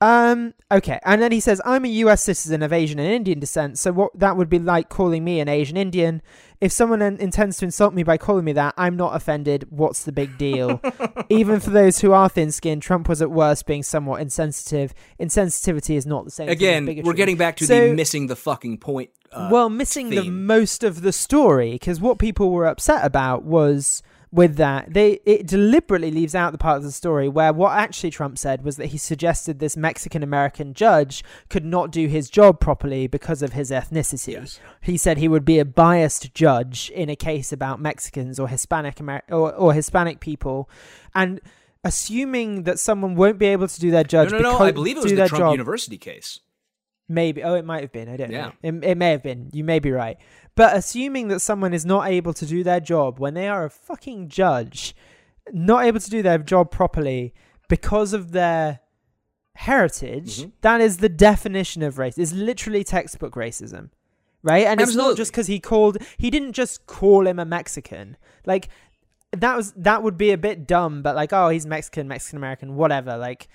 [0.00, 0.54] Um.
[0.70, 1.00] Okay.
[1.04, 2.22] And then he says, "I'm a U.S.
[2.22, 5.48] citizen of Asian and Indian descent, so what that would be like calling me an
[5.48, 6.22] Asian Indian.
[6.60, 9.66] If someone in- intends to insult me by calling me that, I'm not offended.
[9.70, 10.80] What's the big deal?
[11.28, 14.92] Even for those who are thin-skinned, Trump was at worst being somewhat insensitive.
[15.20, 16.48] Insensitivity is not the same.
[16.48, 19.10] Again, we're getting back to So- the missing the fucking point.
[19.30, 24.02] Uh, well, missing the most of the story because what people were upset about was
[24.30, 28.10] with that they it deliberately leaves out the part of the story where what actually
[28.10, 32.60] Trump said was that he suggested this Mexican American judge could not do his job
[32.60, 34.34] properly because of his ethnicity.
[34.34, 34.60] Yes.
[34.82, 39.00] He said he would be a biased judge in a case about Mexicans or Hispanic
[39.00, 40.68] Amer- or, or Hispanic people,
[41.14, 41.40] and
[41.84, 44.30] assuming that someone won't be able to do their no, judge.
[44.32, 44.52] no, no.
[44.52, 46.40] because- I believe it was the Trump job, University case.
[47.08, 47.42] Maybe.
[47.42, 48.08] Oh, it might have been.
[48.10, 48.48] I don't Yeah.
[48.48, 48.52] know.
[48.62, 49.48] It, it may have been.
[49.54, 50.18] You may be right.
[50.58, 53.70] But assuming that someone is not able to do their job when they are a
[53.70, 54.92] fucking judge,
[55.52, 57.32] not able to do their job properly
[57.68, 58.80] because of their
[59.54, 60.52] heritage, Mhm.
[60.62, 62.18] that is the definition of race.
[62.18, 63.90] It's literally textbook racism.
[64.42, 64.66] Right?
[64.66, 68.16] And it's not just because he called he didn't just call him a Mexican.
[68.44, 68.68] Like
[69.30, 72.74] that was that would be a bit dumb, but like, oh, he's Mexican, Mexican American,
[72.74, 73.16] whatever.
[73.16, 73.48] Like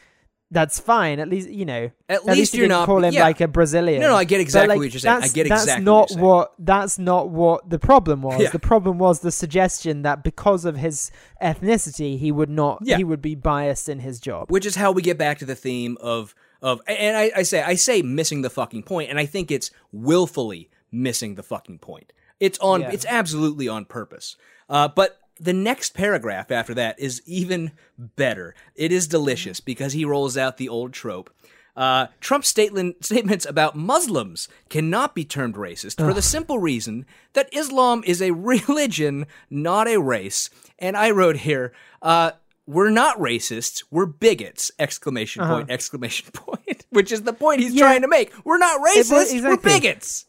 [0.54, 1.20] that's fine.
[1.20, 1.92] At least you know.
[2.08, 3.24] At, At, least, he you're didn't not call him yeah.
[3.24, 4.02] like a Brazilian.
[4.02, 5.12] No, no, I get exactly like, what you're saying.
[5.12, 6.26] I that's- get that's exactly not what you're saying.
[6.26, 8.42] what that's not what the problem was.
[8.42, 8.50] Yeah.
[8.52, 11.12] The problem was the suggestion that because of his
[11.42, 12.98] ethnicity, he would not Yeah.
[12.98, 14.50] he would be biased in his job.
[14.50, 17.62] which is how we get back to the theme of of and I, I say
[17.62, 22.14] I say missing the fucking point, and I think it's willfully missing the fucking point.
[22.40, 24.36] It's on it's absolutely on purpose.
[24.70, 28.56] Uh, but the next paragraph after that is even better.
[28.76, 31.30] It is delicious because he rolls out the old trope.
[31.76, 37.49] Uh, Trump's statement, statements about Muslims cannot be termed racist for the simple reason that
[37.52, 40.52] Islam is a religion, not a race.
[40.78, 42.32] And I wrote here, uh,
[42.68, 44.72] we're not racists, we're bigots!
[44.78, 45.72] Exclamation point!
[45.72, 46.86] Exclamation point!
[46.91, 47.80] Which is the point he's Uh-huh.
[47.80, 47.86] Yeah.
[47.88, 48.32] trying to make.
[48.45, 50.26] We're not racist, we're bigots.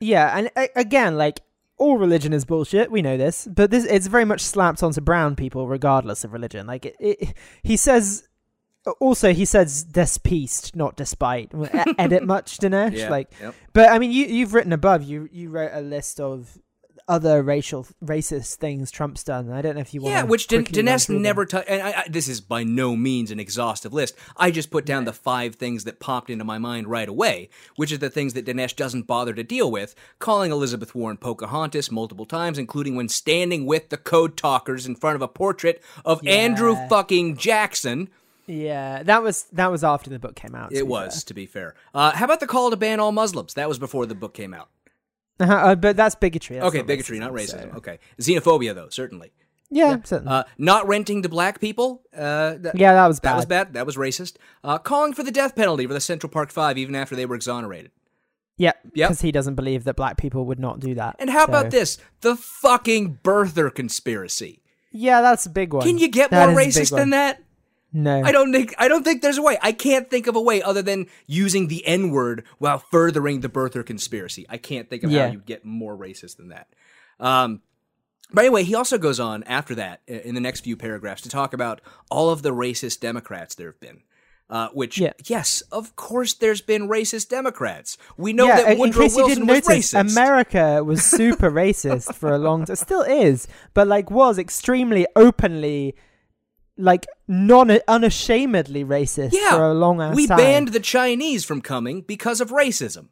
[0.00, 1.40] Yeah, and a- again, like
[1.80, 2.90] all religion is bullshit.
[2.92, 6.66] We know this, but this it's very much slapped onto brown people, regardless of religion.
[6.66, 8.24] Like it, it, he says.
[8.98, 11.52] Also, he says despiste, not despite.
[11.98, 12.96] Edit much, Dinesh.
[12.96, 13.54] Yeah, Like, yep.
[13.74, 15.02] but I mean, you you've written above.
[15.02, 16.56] You you wrote a list of
[17.08, 19.50] other racial racist things Trump's done.
[19.50, 20.12] I don't know if you want.
[20.12, 21.68] Yeah, which Dinesh never touched.
[21.68, 24.14] And I, I, this is by no means an exhaustive list.
[24.36, 27.92] I just put down the five things that popped into my mind right away, which
[27.92, 32.26] is the things that Dinesh doesn't bother to deal with, calling Elizabeth Warren Pocahontas multiple
[32.26, 36.76] times, including when standing with the code talkers in front of a portrait of Andrew
[36.88, 38.08] fucking Jackson.
[38.46, 40.72] Yeah, that was that was after the book came out.
[40.72, 41.74] It was, to be fair.
[41.94, 43.54] Uh, how about the call to ban all Muslims?
[43.54, 44.68] That was before the book came out.
[45.46, 45.56] Fair.
[45.56, 46.56] Uh-huh, uh, but that's bigotry.
[46.56, 47.70] That's okay, not bigotry, racism, not racism.
[47.72, 49.32] so- Okay, xenophobia though, certainly.
[49.72, 50.32] Yeah, certainly.
[50.32, 52.02] Uh, not renting to black people.
[52.12, 53.30] Uh, that, yeah, that was bad.
[53.32, 53.72] That was bad.
[53.74, 54.34] That was racist.
[54.64, 57.36] Uh, calling for the death penalty for the Central Park Five even after they were
[57.36, 57.92] exonerated.
[58.56, 59.08] Yeah, Yep.
[59.08, 61.16] because he doesn't believe that black people would not do that.
[61.18, 61.98] And how So- about this?
[62.20, 64.60] The fucking birther conspiracy.
[64.92, 65.82] Yeah, that's a big one.
[65.86, 67.42] Can you get That more is a big racist than that?
[67.92, 68.22] No.
[68.22, 69.58] I don't think I don't think there's a way.
[69.60, 73.48] I can't think of a way other than using the N word while furthering the
[73.48, 74.46] birther conspiracy.
[74.48, 75.26] I can't think of Yeah.
[75.26, 76.68] how you get more racist than that.
[77.18, 77.62] Um,
[78.32, 81.52] but anyway, he also goes on after that in the next few paragraphs to talk
[81.52, 81.80] about
[82.10, 84.02] all of the racist Democrats there have been.
[84.48, 85.12] Uh, which, Yeah.
[85.26, 87.96] yes, of course, there's been racist Democrats.
[88.16, 90.12] We know yeah, that Woodrow Wilson didn't was notice, racist.
[90.12, 92.74] America was super racist for a long time.
[92.74, 95.94] Still is, but like was extremely openly,
[96.80, 100.38] like non unashamedly racist yeah, for a long ass we time.
[100.38, 103.08] banned the Chinese from coming because of racism.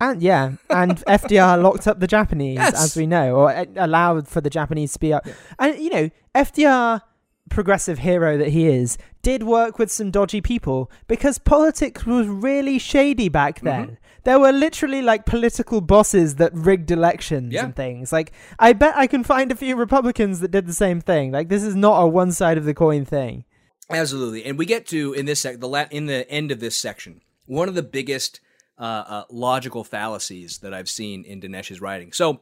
[0.00, 2.74] And yeah, and FDR locked up the Japanese, Yes.
[2.84, 5.26] as we know, or uh, allowed for the Japanese to be up.
[5.58, 7.02] And you know, FDR,
[7.50, 12.78] progressive hero that he is, did work with some dodgy people because politics was really
[12.78, 13.86] shady back then.
[13.86, 13.94] Mm-hmm.
[14.24, 17.64] There were literally like political bosses that rigged elections Yeah.
[17.64, 18.12] and things.
[18.12, 21.32] Like, I bet I can find a few Republicans that did the same thing.
[21.32, 23.44] Like, this is not a one side of the coin thing.
[23.90, 26.78] Absolutely, and we get to in this sec- the la- in the end of this
[26.78, 28.40] section one of the biggest
[28.78, 32.12] uh, uh, logical fallacies that I've seen in Dinesh's writing.
[32.12, 32.40] So,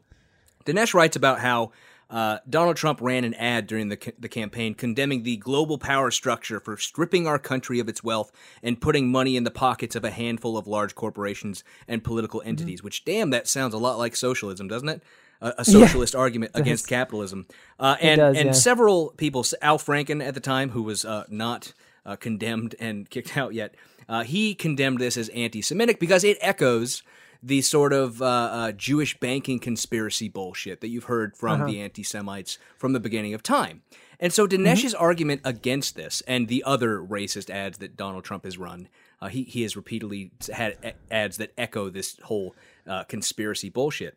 [0.65, 1.70] Dinesh writes about how
[2.09, 6.61] uh, Donald Trump ran an ad during the the campaign condemning the global power structure
[6.61, 8.31] for stripping our country of its wealth
[8.62, 12.49] and putting money in the pockets of a handful of large corporations and political Mm-hmm.
[12.49, 12.83] entities.
[12.83, 15.03] Which, damn, that sounds a lot like socialism, doesn't it?
[15.41, 17.47] A, a socialist argument against capitalism.
[17.78, 18.53] Uh, and does, and yeah.
[18.53, 21.73] several people, Al Franken at the time, who was uh, not
[22.05, 23.74] uh, condemned and kicked out yet,
[24.09, 27.03] uh, he condemned this as anti-Semitic because it echoes
[27.43, 32.59] the sort of uh, uh, Jewish banking conspiracy bullshit that you've heard from the anti-Semites
[32.77, 33.83] from the beginning of time.
[34.19, 38.57] And so Dinesh's argument against this and the other racist ads that Donald Trump has
[38.57, 38.89] run,
[39.21, 42.55] uh, he he has repeatedly had ads that echo this whole
[42.87, 44.17] uh, conspiracy bullshit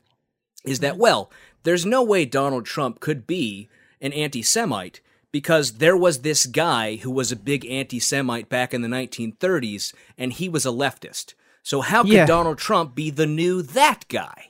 [0.65, 1.31] is that well,
[1.63, 3.69] there's no way Donald Trump could be
[4.01, 5.01] an anti-Semite
[5.31, 10.33] because there was this guy who was a big anti-Semite back in the 1930s, and
[10.33, 11.33] he was a leftist.
[11.69, 12.25] So how could Yeah.
[12.25, 14.49] Donald Trump be the new that guy?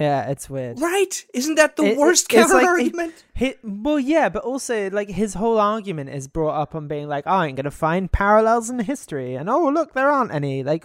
[0.00, 0.80] Yeah, it's weird.
[0.80, 1.26] Right?
[1.34, 3.24] Isn't that the It- worst it's like- counter argument?
[3.36, 7.24] Hi well, yeah, but also like his whole argument is brought up on being like,
[7.26, 10.62] "Oh, I ain't gonna find parallels in history, and oh, look, there aren't any.
[10.64, 10.84] Like,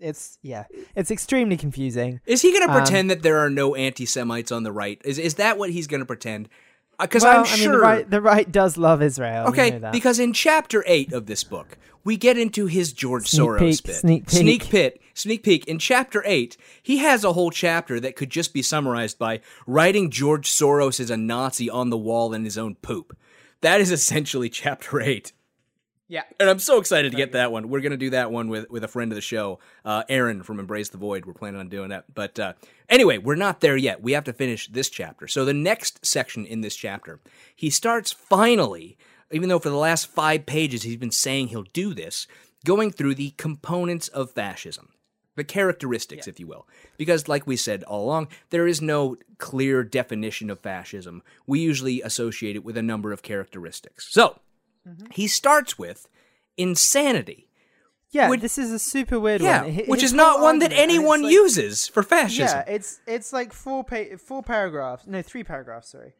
[0.00, 0.64] it's yeah,
[0.96, 2.20] it's extremely confusing.
[2.26, 5.00] Is he going to Um, pretend that there are no anti-Semites on the right?
[5.04, 6.48] Is is that what he's going to pretend?
[6.98, 9.46] Because well, I'm I mean, sure the right, the right does love Israel.
[9.48, 13.48] Okay, know because in chapter eight of this book, we get into his George Sneak
[13.48, 13.96] Soros peek, bit.
[13.96, 14.30] sneak peek.
[14.30, 15.66] Sneak pit, sneak peek.
[15.66, 20.10] In chapter eight, he has a whole chapter that could just be summarized by writing
[20.10, 23.16] George Soros as a Nazi on the wall in his own poop.
[23.60, 25.32] That is essentially chapter eight.
[26.08, 27.68] yeah, And I'm so excited to get that one.
[27.68, 30.42] We're going to do that one with, with a friend of the show, uh, Aaron
[30.42, 31.24] from Embrace the Void.
[31.24, 32.12] We're planning on doing that.
[32.12, 32.52] But uh,
[32.88, 34.02] anyway, we're not there yet.
[34.02, 35.26] We have to finish this chapter.
[35.28, 37.20] So the next section in this chapter,
[37.54, 38.98] he starts finally,
[39.32, 42.26] even though for the last five pages he's been saying he'll do this,
[42.64, 44.90] going through the components of fascism.
[45.34, 46.68] The characteristics, if you will.
[46.98, 51.22] Because, like we said all along, there is no clear definition of fascism.
[51.46, 54.08] We usually associate it with a number of characteristics.
[54.10, 54.40] So,
[55.10, 56.06] he starts with
[56.58, 57.48] insanity.
[58.10, 58.30] yeah.
[58.36, 59.74] This is a super weird Yeah, one.
[59.74, 62.44] Hi- which is not one that argument, and it's anyone like- uses for fascism.
[62.66, 65.06] Yeah, it's it's like four pa- four paragraphs.
[65.06, 65.88] No, three paragraphs.
[65.92, 66.12] Sorry.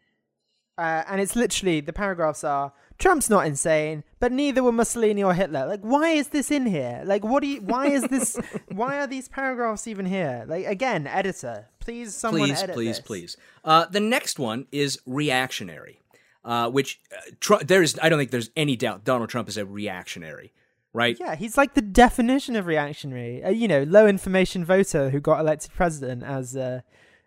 [0.78, 2.72] Uh, and it's literally the paragraphs are
[3.02, 5.66] Trump's not insane, but neither were Mussolini or Hitler.
[5.66, 7.02] Like, why is this in here?
[7.04, 7.60] Like, what do you?
[7.60, 8.38] Why is this?
[8.68, 10.44] why are these paragraphs even here?
[10.46, 13.00] Like, again, editor, please, someone please, please, this.
[13.00, 13.36] please.
[13.64, 16.00] Uh, the next one is reactionary,
[16.44, 19.66] uh, which uh, Tr- there's I don't think there's any doubt Donald Trump is a
[19.66, 20.52] reactionary,
[20.92, 21.16] right?
[21.18, 23.42] Yeah, he's like the definition of reactionary.
[23.42, 26.82] Uh, you know, low information voter who got elected president, as uh,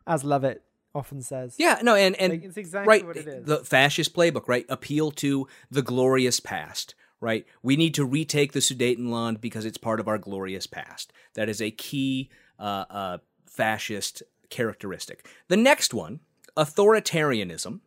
[0.08, 0.64] as Lovett
[0.96, 1.56] often says.
[1.60, 3.46] Yeah, no, and and Like, it's exactly right, what it is.
[3.46, 4.66] the fascist playbook, right?
[4.70, 7.46] Appeal to the glorious past, right?
[7.62, 11.14] We need to retake the Sudetenland because it's part of our glorious past.
[11.36, 15.28] That is a key uh, uh, fascist characteristic.
[15.50, 16.22] The next one,
[16.58, 17.82] authoritarianism.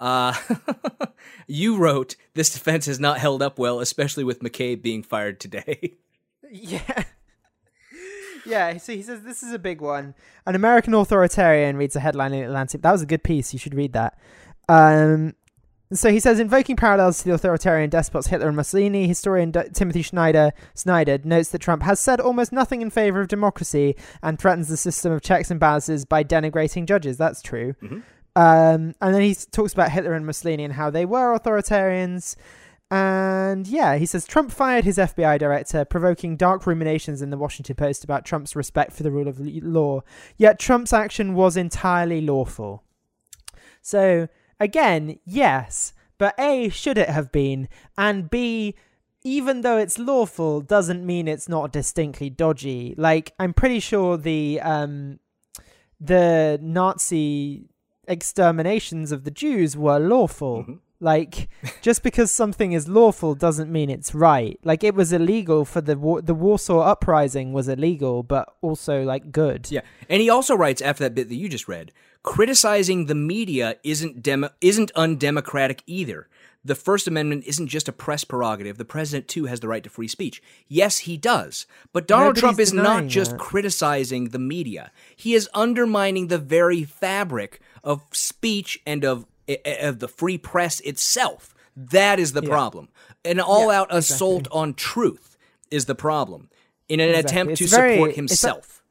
[0.00, 0.32] Uh,
[1.48, 5.94] you wrote this defense has not held up well, especially with McCabe being fired today.
[6.50, 7.04] Yeah.
[8.48, 10.14] Yeah, so he says this is a big one.
[10.46, 12.82] An American authoritarian reads a headline in Atlantic.
[12.82, 13.52] That was a good piece.
[13.52, 14.18] You should read that.
[14.68, 15.34] Um,
[15.92, 20.02] so he says, invoking parallels to the authoritarian despots Hitler and Mussolini, historian D- Timothy
[20.02, 24.68] Schneider Snyder notes that Trump has said almost nothing in favor of democracy and threatens
[24.68, 27.16] the system of checks and balances by denigrating judges.
[27.16, 27.74] That's true.
[28.36, 32.36] Um, and then he talks about Hitler and Mussolini and how they were authoritarians.
[32.90, 37.76] And yeah, he says Trump fired his FBI director, provoking dark ruminations in the Washington
[37.76, 40.02] Post about Trump's respect for the rule of law.
[40.36, 42.84] Yet Trump's action was entirely lawful.
[43.82, 44.28] So
[44.58, 47.68] again, yes, but A, should it have been?
[47.96, 48.74] And B,
[49.22, 52.94] even though it's lawful, doesn't mean it's not distinctly dodgy.
[52.96, 55.18] Like, I'm pretty sure the um
[56.00, 57.68] the Nazi
[58.06, 60.78] exterminations of the Jews were lawful.
[61.00, 61.48] Like,
[61.80, 64.58] just because something is lawful doesn't mean it's right.
[64.64, 69.30] Like, it was illegal for the Wa- the Warsaw Uprising was illegal, but also like
[69.30, 69.70] good.
[69.70, 71.92] Yeah, and he also writes after that bit that you just read,
[72.24, 76.28] criticizing the media isn't demo- isn't undemocratic either.
[76.64, 78.76] The First Amendment isn't just a press prerogative.
[78.76, 80.42] The president too has the right to free speech.
[80.66, 81.66] Yes, he does.
[81.92, 83.40] But Donald Nobody's Trump is not just that.
[83.40, 84.90] criticizing the media.
[85.16, 89.24] He is undermining the very fabric of speech and of
[89.80, 91.54] of the free press itself.
[91.76, 92.88] That is the problem.
[93.24, 95.36] An all-out assault on truth
[95.70, 96.50] is the problem.
[96.88, 97.30] In an Exactly.
[97.30, 98.82] attempt to very- support it's a- himself.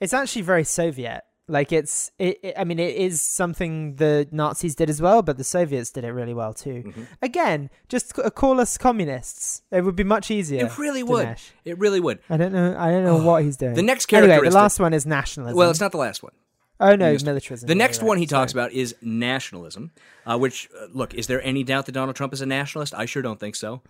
[0.00, 1.22] It's actually very Soviet.
[1.50, 5.38] Like it's, it, it- I mean, it is something the Nazis did as well, but
[5.38, 6.82] the Soviets did it really well too.
[6.86, 7.02] Mm-hmm.
[7.22, 9.62] Again, just call us communists.
[9.70, 10.66] It would be much easier.
[10.66, 11.36] It really would.
[11.64, 12.18] It really would.
[12.28, 12.76] I don't know.
[12.78, 13.74] I don't know what he's doing.
[13.74, 14.30] The next character.
[14.30, 15.56] Anyway, the last one is nationalism.
[15.56, 16.32] Well, it's not the last one.
[16.80, 17.66] Oh no, militarism.
[17.66, 18.42] The yeah, next right, one he sorry.
[18.42, 19.90] talks about is nationalism,
[20.26, 22.94] uh, which, uh, look, is there any doubt that Donald Trump is a nationalist?
[22.94, 23.82] I sure don't think so.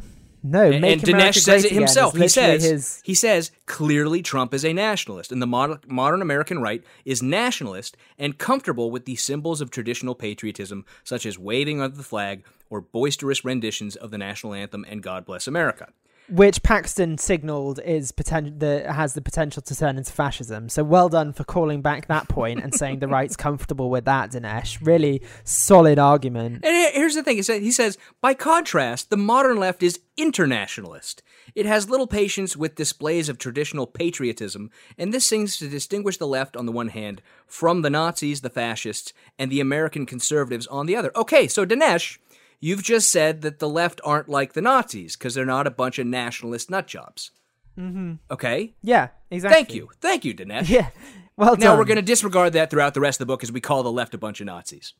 [0.43, 2.16] No, And, and Dinesh says it himself.
[2.16, 3.02] He says, his.
[3.05, 7.97] he says clearly Trump is a nationalist, and the modern, modern American right is nationalist
[8.19, 12.81] and comfortable with the symbols of traditional patriotism, such as waving of the flag or
[12.81, 15.89] boisterous renditions of the national anthem and God Bless America.
[16.31, 20.69] Which Paxton signaled is poten- the, has the potential to turn into fascism.
[20.69, 24.33] So well done for calling back that point and saying the right's comfortable with that,
[24.33, 24.85] Dinesh.
[24.85, 26.65] Really solid argument.
[26.65, 31.23] And here's the thing: he says, by contrast, the modern left is internationalist.
[31.55, 36.27] It has little patience with displays of traditional patriotism, and this seems to distinguish the
[36.27, 40.87] left on the one hand from the Nazis, the fascists, and the American conservatives on
[40.87, 41.11] the other.
[41.17, 42.19] Okay, so Dinesh,
[42.60, 45.98] you've just said that the left aren't like the Nazis because they're not a bunch
[45.98, 47.30] of nationalist nutjobs.
[47.78, 48.14] Mm-hmm.
[48.30, 49.55] Okay, Yeah, exactly.
[49.56, 50.68] thank you, thank you, Dinesh.
[50.68, 50.89] Yeah,
[51.36, 51.78] well Now done.
[51.78, 53.93] we're going to disregard that throughout the rest of the book as we call the
[53.93, 54.94] left a bunch of Nazis.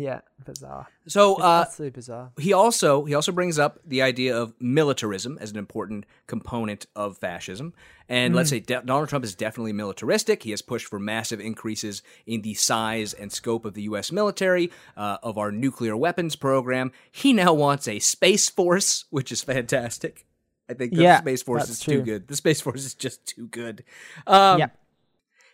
[0.00, 0.86] Yeah, bizarre.
[1.06, 2.30] So, uh, Absolutely bizarre.
[2.38, 7.18] he also he also brings up the idea of militarism as an important component of
[7.18, 7.74] fascism.
[8.08, 10.42] And let's say De- Donald Trump is definitely militaristic.
[10.42, 14.10] He has pushed for massive increases in the size and scope of the U.S.
[14.12, 16.92] military, uh, of our nuclear weapons program.
[17.10, 20.24] He now wants a space force, which is fantastic.
[20.70, 22.28] I think the Yeah, space force is too good.
[22.28, 23.84] The space force is just too good.
[24.26, 24.68] Um, yeah.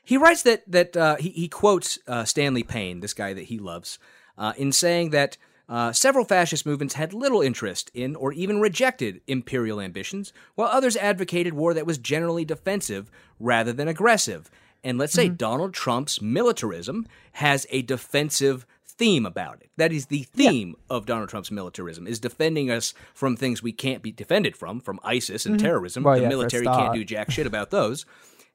[0.05, 3.59] he writes that that uh, he, he quotes uh, Stanley Payne, this guy that he
[3.59, 3.99] loves,
[4.39, 5.37] uh, in saying that
[5.69, 10.97] uh, several fascist movements had little interest in or even rejected imperial ambitions, while others
[10.97, 14.51] advocated war that was generally defensive rather than aggressive.
[14.83, 19.71] And let's say Donald Trump's militarism has a defensive theme about it.
[19.77, 24.03] That is the theme of Donald Trump's militarism is defending us from things we can't
[24.03, 26.03] be defended from, from ISIS and terrorism.
[26.03, 28.05] Well, the yeah, military can't do jack shit about those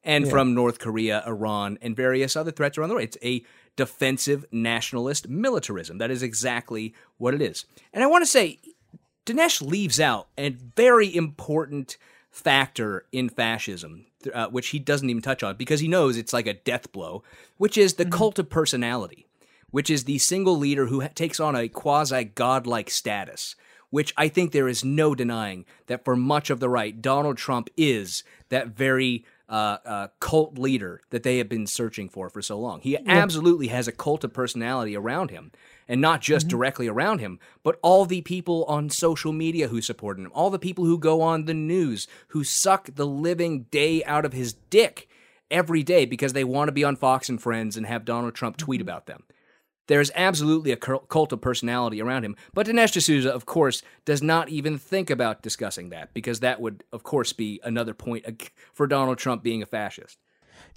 [0.03, 3.05] and from North Korea, Iran, and various other threats around the world.
[3.05, 3.43] It's a
[3.83, 5.97] defensive nationalist militarism.
[5.97, 7.65] That is exactly what it is.
[7.93, 8.59] And I want to say,
[9.25, 11.97] Dinesh leaves out a very important
[12.29, 16.47] factor in fascism, uh, which he doesn't even touch on because he knows it's like
[16.47, 17.23] a death blow,
[17.57, 19.25] which is the cult of personality.
[19.71, 23.55] which is the single leader who ha- takes on a quasi godlike status.
[23.91, 27.69] Which I think there is no denying that for much of the right, Donald Trump
[27.75, 32.59] is that very uh, uh, cult leader that they have been searching for for so
[32.59, 32.81] long.
[32.81, 35.51] He absolutely has a cult of personality around him,
[35.87, 40.19] and not just directly around him, but all the people on social media who support
[40.19, 44.23] him, all the people who go on the news, who suck the living day out
[44.23, 45.09] of his dick
[45.49, 48.55] every day because they want to be on Fox and Friends and have Donald Trump
[48.55, 49.23] tweet about them.
[49.89, 54.47] There's absolutely a cult of personality around him, but Dinesh D'Souza, of course, does not
[54.49, 59.17] even think about discussing that because that would, of course, be another point for Donald
[59.17, 60.19] Trump being a fascist.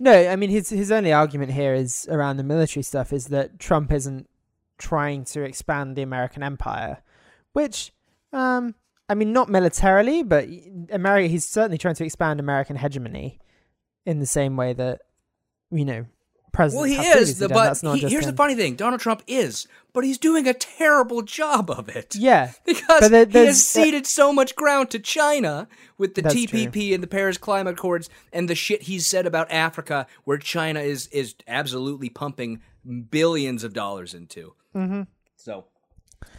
[0.01, 3.59] No, I mean his his only argument here is around the military stuff is that
[3.59, 4.31] Trump isn't
[4.79, 7.03] trying to expand the American empire,
[7.53, 7.93] which
[8.33, 8.75] um
[9.11, 10.49] I mean not militarily, but
[10.91, 13.41] America he's certainly trying to expand American hegemony
[14.07, 15.03] in the same way that
[15.71, 16.07] you know
[16.53, 17.49] presidents Well, he is, done.
[17.51, 18.31] but he- here's him.
[18.31, 22.15] the funny thing: Donald Trump is, but he's doing a terrible job of it.
[22.15, 25.69] Yeah, Because there- he has ceded so much ground to China
[25.99, 30.07] with the TPP and the Paris Climate Accords and the shit he's said about Africa,
[30.25, 32.61] where China is is absolutely pumping
[33.11, 34.55] billions of dollars into.
[34.75, 35.03] Mm-hmm.
[35.37, 35.65] So.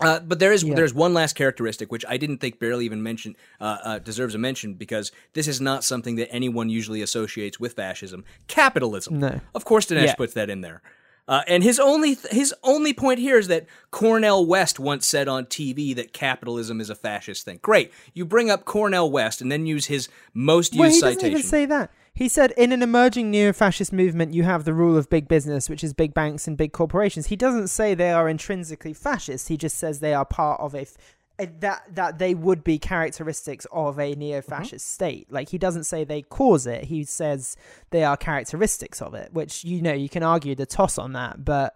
[0.01, 0.76] Uh, but there is Yeah.
[0.76, 4.38] there's one last characteristic which I didn't think barely even mention uh, uh, deserves a
[4.38, 8.23] mention because this is not something that anyone usually associates with fascism.
[8.47, 9.19] Capitalism.
[9.19, 9.39] No.
[9.55, 10.15] Of course, Dinesh Yeah.
[10.15, 10.81] puts that in there.
[11.26, 15.45] Uh, and his only his only point here is that Cornel West once said on
[15.45, 17.60] TV that capitalism is a fascist thing.
[17.61, 21.15] Great, you bring up Cornel West and then use his most used well, he citation.
[21.15, 21.91] doesn't even say that.
[22.15, 25.84] He said, in an emerging neo-fascist movement, you have the rule of big business, which
[25.84, 27.27] is big banks and big corporations.
[27.27, 29.48] He doesn't say they are intrinsically fascist.
[29.48, 30.98] He just says they are part of a, f-
[31.38, 34.94] that that they would be characteristics of a neo-fascist mm-hmm.
[34.94, 35.31] state.
[35.31, 36.84] Like he doesn't say they cause it.
[36.85, 37.57] He says
[37.90, 39.34] they are characteristics of it.
[39.34, 41.76] Which you know you can argue the toss on that, but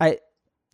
[0.00, 0.18] I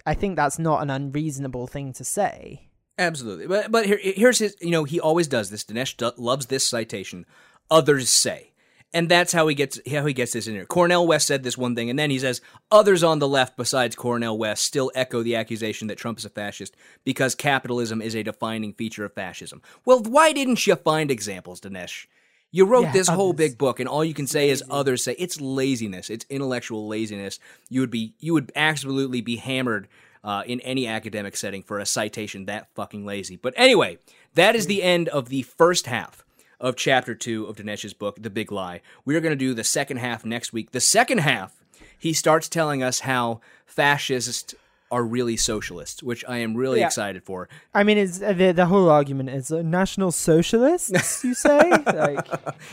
[0.07, 2.69] I think that's not an unreasonable thing to say.
[2.99, 4.57] Absolutely, but but here, here's his.
[4.63, 5.65] You know, he always does this.
[5.65, 7.27] Dinesh loves this citation.
[7.71, 8.53] Others say,
[8.93, 10.67] and that's how he gets how he gets this in here.
[10.67, 12.41] Cornel West said this one thing, and then he says
[12.71, 16.31] others on the left besides Cornel West still echo the accusation that Trump is a
[16.31, 19.63] fascist because capitalism is a defining feature of fascism.
[19.85, 22.07] Well, why didn't you find examples, Dinesh?
[22.53, 25.15] You wrote Yeah, this whole big book, and all you can say is others say
[25.19, 26.09] it's laziness.
[26.09, 27.39] It's intellectual laziness.
[27.69, 29.89] You would be you would absolutely be hammered
[30.25, 33.37] uh, in any academic setting for a citation that fucking lazy.
[33.37, 33.99] But anyway,
[34.35, 36.25] that is the end of the first half
[36.61, 38.81] of chapter two of Dinesh's book, The Big Lie.
[39.05, 40.71] We are going to do the second half next week.
[40.73, 41.55] The second half,
[41.99, 44.55] he starts telling us how fascists
[44.91, 46.87] are really socialists, which I am really Yeah.
[46.87, 47.49] excited for.
[47.75, 51.25] I mean, it's uh, the the whole argument is uh, national socialists.
[51.25, 52.27] You say like.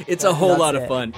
[0.08, 0.88] It's a whole lot of it.
[0.88, 1.14] fun.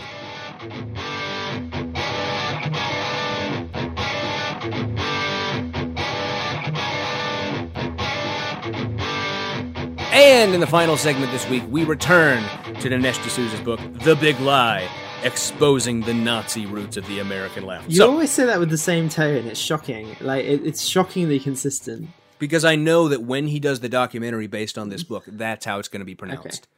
[10.16, 12.42] And in the final segment this week, we return
[12.80, 14.90] to Dinesh D'Souza's book, The Big Lie,
[15.24, 17.90] exposing the Nazi roots of the American left.
[17.90, 19.46] You So, always say that with the same tone.
[19.46, 20.16] It's shocking.
[20.22, 22.08] Like it, it's shockingly consistent.
[22.40, 25.16] because I know that when he does the documentary based on this mm-hmm.
[25.16, 26.70] book, that's how it's going to be pronounced.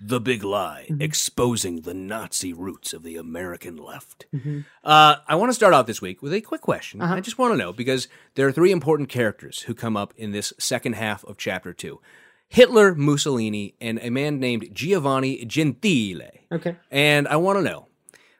[0.00, 1.02] The Big Lie, mm-hmm.
[1.02, 4.26] exposing the Nazi roots of the American left.
[4.32, 4.60] Mm-hmm.
[4.84, 7.02] Uh, I want to start out this week with a quick question.
[7.02, 7.14] Uh-huh.
[7.14, 8.06] I just want to know because
[8.36, 11.98] there are three important characters who come up in this second half of chapter two
[12.48, 16.30] Hitler, Mussolini, and a man named Giovanni Gentile.
[16.52, 16.76] Okay.
[16.90, 17.88] And I want to know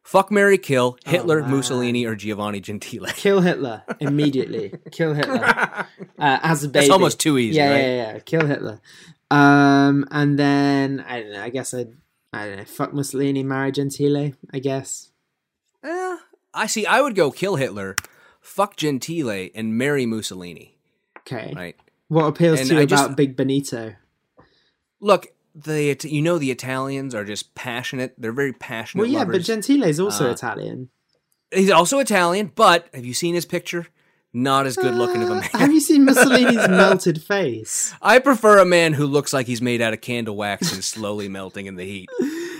[0.02, 3.06] fuck, Mary, kill Hitler, Mussolini, or Giovanni Gentile.
[3.16, 4.72] Kill Hitler immediately.
[4.92, 5.84] Kill Hitler uh,
[6.18, 6.84] as a baby.
[6.86, 7.80] It's almost too easy, Yeah, right?
[7.80, 8.18] yeah, yeah.
[8.20, 8.80] Kill Hitler.
[9.32, 11.42] Um, and then I don't know.
[11.42, 11.86] I guess I,
[12.32, 12.64] I don't know.
[12.64, 14.32] Fuck Mussolini, marry Gentile.
[14.52, 15.10] I guess.
[15.82, 16.16] Eh,
[16.54, 16.86] I see.
[16.86, 17.96] I would go kill Hitler,
[18.40, 20.78] fuck Gentile, and marry Mussolini.
[21.18, 21.52] Okay.
[21.56, 21.76] Right.
[22.08, 23.94] What appeals And to you I about just- Big Benito?
[25.00, 28.14] Look, the you know the Italians are just passionate.
[28.18, 29.02] They're very passionate.
[29.02, 29.42] Well, yeah, but.
[29.42, 30.88] Gentile is also Uh, Italian.
[31.54, 32.52] he's also Italian.
[32.54, 33.86] But have you seen his picture?
[34.32, 35.50] Not as good looking of a Uh, man.
[35.54, 37.94] Have you seen Mussolini's melted face?
[38.02, 41.28] I prefer a man who looks like he's made out of candle wax and slowly
[41.28, 42.08] melting in the heat.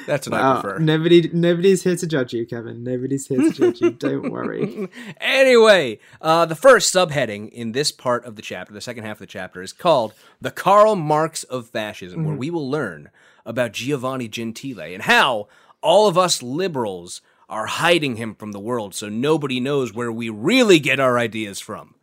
[0.06, 0.78] That's what I prefer.
[0.78, 2.82] nobody, nobody's here to judge you, Kevin.
[2.84, 3.90] Nobody's here to judge you.
[3.90, 4.88] Don't worry.
[5.20, 9.20] Anyway, uh, the first subheading in this part of the chapter, the second half of
[9.20, 13.10] the chapter, is called The Karl Marx of Fascism, where we will learn
[13.44, 15.48] about Giovanni Gentile and how
[15.82, 20.28] all of us liberals are hiding him from the world so nobody knows where we
[20.28, 21.94] really get our ideas from.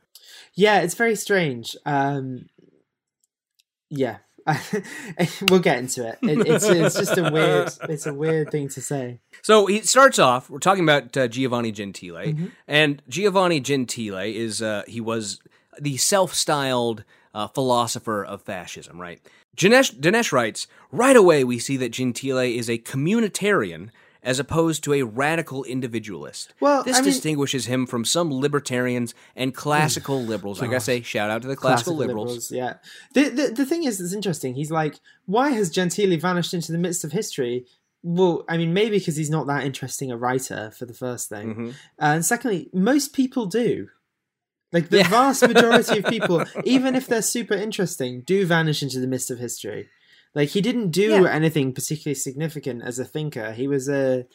[0.55, 1.75] Yeah, it's very strange.
[1.85, 2.47] Um,
[3.89, 4.17] yeah,
[5.49, 6.17] we'll get into it.
[6.21, 6.47] it.
[6.47, 9.19] It's it's just a weird it's a weird thing to say.
[9.41, 10.49] So he starts off.
[10.49, 12.47] We're talking about uh, Giovanni Gentile, Mm-hmm.
[12.67, 15.39] and Giovanni Gentile is uh, he was
[15.79, 17.03] the self-styled
[17.33, 19.19] uh, philosopher of fascism, right?
[19.57, 21.43] Dinesh, Dinesh writes right away.
[21.43, 23.89] We see that Gentile is a communitarian
[24.23, 26.53] as opposed to a radical individualist.
[26.59, 30.61] Well, this I mean- distinguishes him from some libertarians and classical liberals.
[30.61, 32.51] Like I say, shout out to the classical, liberals.
[32.51, 32.75] Yeah.
[33.13, 34.55] The, the the thing is, it's interesting.
[34.55, 34.95] He's like,
[35.25, 37.65] why has Gentili vanished into the midst of history?
[38.01, 41.47] Well, I mean, maybe because he's not that interesting a writer for the first thing,
[41.53, 41.69] Mm-hmm.
[41.99, 43.89] and secondly, most people do.
[44.73, 45.07] Like the Yeah.
[45.09, 49.37] vast majority of people, even if they're super interesting, do vanish into the midst of
[49.39, 49.87] history.
[50.35, 51.31] Like he didn't do Yeah.
[51.31, 53.51] anything particularly significant as a thinker.
[53.53, 54.25] He was a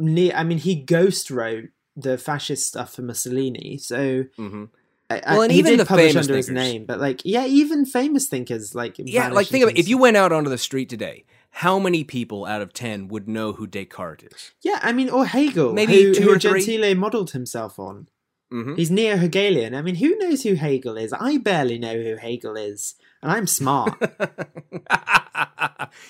[0.00, 3.78] I mean, he ghost wrote the fascist stuff for Mussolini.
[3.78, 4.70] So Mhm.
[5.10, 6.64] I- I- Well, and he even did the publish famous under his thinkers.
[6.72, 9.78] name, but like, yeah, even famous thinkers like Yeah, like think of it.
[9.78, 13.28] If you went out onto the street today, how many people out of ten would
[13.28, 14.52] know who Descartes is?
[14.62, 16.64] yeah, I mean, or Hegel, Maybe who, two who or three.
[16.64, 18.08] Gentile modelled himself on.
[18.50, 18.76] Mhm.
[18.78, 19.74] He's neo Hegelian.
[19.74, 21.12] I mean, who knows who Hegel is?
[21.12, 23.94] I barely know who Hegel is, and I'm smart.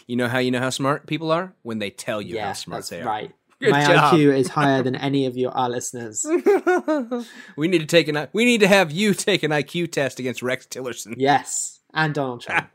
[0.07, 2.81] you know how you know how smart people are when they tell you how smart
[2.81, 3.07] that's they are.
[3.07, 3.33] right.
[3.61, 4.15] Good My job.
[4.15, 6.27] IQ is higher than any of your our listeners.
[7.57, 10.43] We need to take an we need to have you take an IQ test against
[10.43, 11.15] Rex Tillerson.
[11.17, 12.69] Yes, and Donald Trump.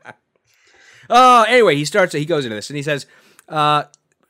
[1.10, 2.14] Oh, anyway, he starts.
[2.14, 3.06] He goes into this and he says,
[3.48, 3.84] uh,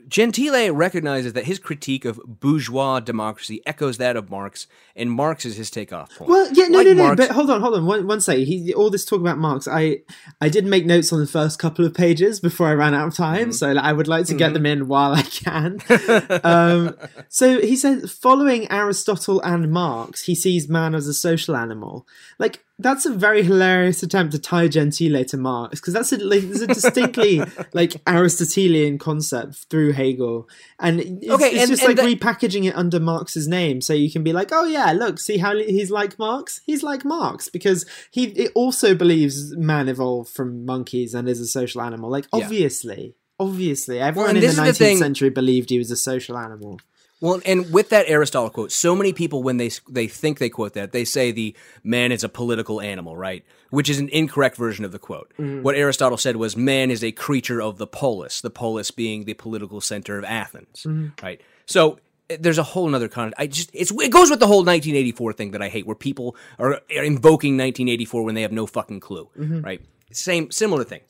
[0.08, 4.66] Gentile recognizes that his critique of bourgeois democracy echoes that of Marx,
[4.96, 6.30] and Marx is his takeoff point.
[6.30, 7.02] Well, yeah, no, Like no, no.
[7.04, 7.84] Marx- But hold on, hold on.
[7.86, 8.46] One, one second.
[8.46, 9.68] He, all this talk about Marx.
[9.68, 9.98] I,
[10.40, 13.14] I did make notes on the first couple of pages before I ran out of
[13.14, 13.50] time, Mm-hmm.
[13.52, 15.78] so I would like to get them in while I can.
[16.44, 16.96] um,
[17.28, 22.06] so he says, following Aristotle and Marx, he sees man as a social animal.
[22.38, 26.42] Like that's a very hilarious attempt to tie Gentile to Marx because that's a, like,
[26.42, 27.42] there's a distinctly
[27.72, 30.48] like Aristotelian concept through Hegel,
[30.78, 32.06] and it's, Okay, it's and- just and like that-
[32.40, 35.56] repackaging it under Marx's name, so you can be like, oh yeah, look, see how
[35.56, 36.60] he's like Marx?
[36.64, 41.46] He's like Marx because he it also believes man evolved from monkeys and is a
[41.46, 42.10] social animal.
[42.10, 42.44] Like Yeah.
[42.44, 46.80] obviously, obviously, everyone and in the the nineteenth century believed he was a social animal.
[47.20, 50.74] Well, and with that Aristotle quote, so many people when they they think they quote
[50.74, 53.44] that, they say the man is a political animal, right?
[53.70, 55.32] Which is an incorrect version of the quote.
[55.38, 55.62] Mm-hmm.
[55.62, 59.34] What Aristotle said was man is a creature of the polis, the polis being the
[59.34, 61.08] political center of Athens, mm-hmm.
[61.24, 61.40] right?
[61.66, 61.98] So
[62.30, 63.34] eh, there's a whole other con.
[63.36, 66.36] I just it's it goes with the whole 1984 thing that I hate, where people
[66.58, 69.62] are invoking 1984 when they have no fucking clue, mm-hmm.
[69.62, 69.82] right?
[70.12, 71.00] Same similar thing.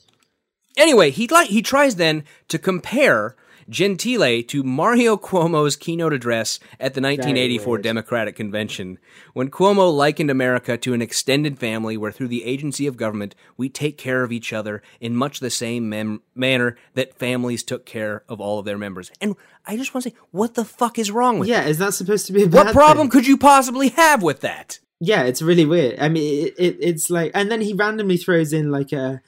[0.75, 3.35] Anyway, he like he tries then to compare
[3.69, 7.77] Gentile to Mario Cuomo's keynote address at the 1984.
[7.79, 8.97] Democratic Convention,
[9.33, 13.69] when Cuomo likened America to an extended family where through the agency of government we
[13.69, 18.23] take care of each other in much the same mem- manner that families took care
[18.27, 19.11] of all of their members.
[19.21, 19.35] And
[19.65, 21.69] I just want to say, what the fuck is wrong with Yeah, that?
[21.69, 23.11] is that supposed to be a What problem thing?
[23.11, 24.79] could you possibly have with that?
[24.99, 25.97] Yeah, it's really weird.
[25.99, 29.21] I mean, it, it, it's like, and then he randomly throws in like a,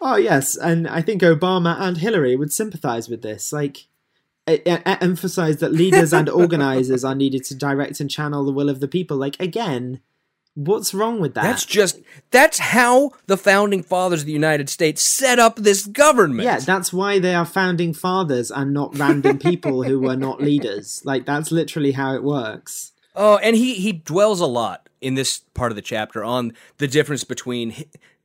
[0.00, 3.52] oh yes, and I think Obama and Hillary would sympathize with this.
[3.52, 3.86] Like,
[4.46, 8.88] emphasize that leaders and organizers are needed to direct and channel the will of the
[8.88, 9.16] people.
[9.16, 10.00] Like, again,
[10.54, 11.42] what's wrong with that?
[11.42, 12.00] That's just
[12.30, 16.44] that's how the founding fathers of the United States set up this government.
[16.44, 21.02] yeah, that's why they are founding fathers and not random people who were not leaders.
[21.04, 22.92] Like, that's literally how it works.
[23.14, 26.88] Oh, and he he dwells a lot in this part of the chapter on the
[26.88, 27.74] difference between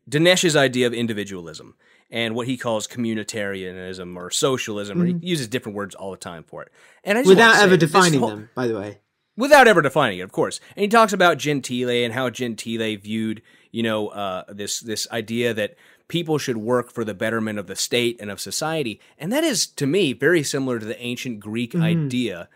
[0.10, 1.76] Dinesh's idea of individualism
[2.12, 5.02] and what he calls communitarianism or socialism.
[5.02, 6.72] Or he uses different words all the time for it.
[7.04, 7.38] And I just Mm-hmm.
[7.40, 9.00] Without ever defining whole- them, by the way.
[9.38, 10.60] without ever defining it, of course.
[10.76, 15.54] And he talks about Gentile and how Gentile viewed, you know, uh, this this idea
[15.54, 15.76] that
[16.08, 19.66] people should work for the betterment of the state and of society, and that is
[19.66, 22.50] to me very similar to the ancient Greek idea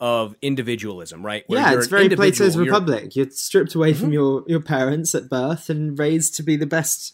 [0.00, 1.44] of individualism, right?
[1.46, 1.72] Where Mm-hmm.
[1.72, 2.74] yeah, it's very Plato's you're- Mm-hmm.
[2.74, 3.16] Republic.
[3.16, 7.12] You're stripped away from your, your parents at birth and raised to be the best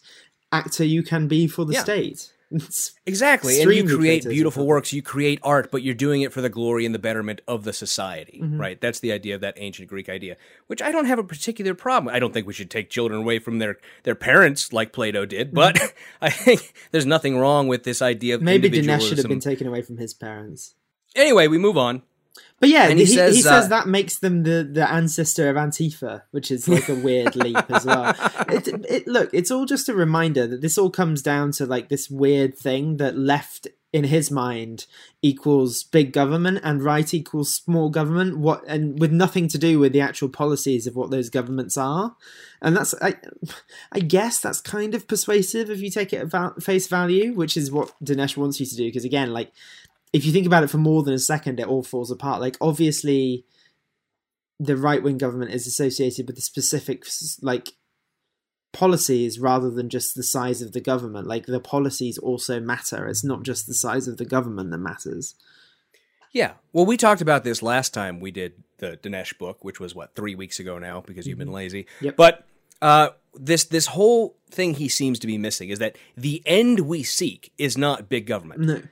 [0.53, 1.83] actor you can be for the Yeah.
[1.85, 2.33] state.
[2.53, 3.61] It's- Exactly.
[3.61, 6.87] And you create beautiful works, you create art, but you're doing it for the glory
[6.87, 8.61] and the betterment of the society, Mm-hmm.
[8.61, 8.81] right?
[8.81, 10.37] That's the idea of that ancient Greek idea,
[10.69, 12.15] which I don't have a particular problem.
[12.15, 15.53] I don't think we should take children away from their, their parents like Plato did,
[15.53, 15.77] but
[16.23, 18.45] I think there's nothing wrong with this idea of Mm-hmm.
[18.47, 20.77] Maybe Dinesh should have been taken away from his parents.
[21.17, 22.03] Anyway, we move on.
[22.59, 25.57] But yeah, he, he he, says, says, uh, that makes them the, the ancestor of
[25.57, 28.15] Antifa, which is like a weird leap as well.
[28.49, 31.91] It, it, look, it's all just a reminder that this all comes down to like
[31.91, 34.87] this weird thing that left in his mind
[35.23, 39.93] equals big government and right equals small government what and with nothing to do with
[39.93, 42.15] the actual policies of what those governments are
[42.61, 43.15] and that's i
[43.93, 47.70] i guess that's kind of persuasive if you take it at face value which is
[47.70, 49.51] what dinesh wants you to do because again like
[50.16, 52.56] if you think about it for more than a second it all falls apart like
[52.60, 53.44] obviously
[54.59, 57.05] the right wing government is associated with the specific
[57.43, 57.72] like
[58.72, 61.26] policies rather than just the size of the government.
[61.26, 63.06] Like the policies also matter.
[63.09, 65.34] It's not just the size of the government that matters.
[66.32, 66.52] Yeah.
[66.72, 70.14] Well, we talked about this last time we did the Dinesh book, which was what
[70.14, 71.55] three weeks ago now because you've been mm-hmm.
[71.55, 71.86] lazy.
[72.02, 72.16] Yep.
[72.16, 72.47] But
[72.82, 77.02] uh, this this whole thing he seems to be missing is that the end we
[77.02, 78.60] seek is not big government.
[78.60, 78.82] No.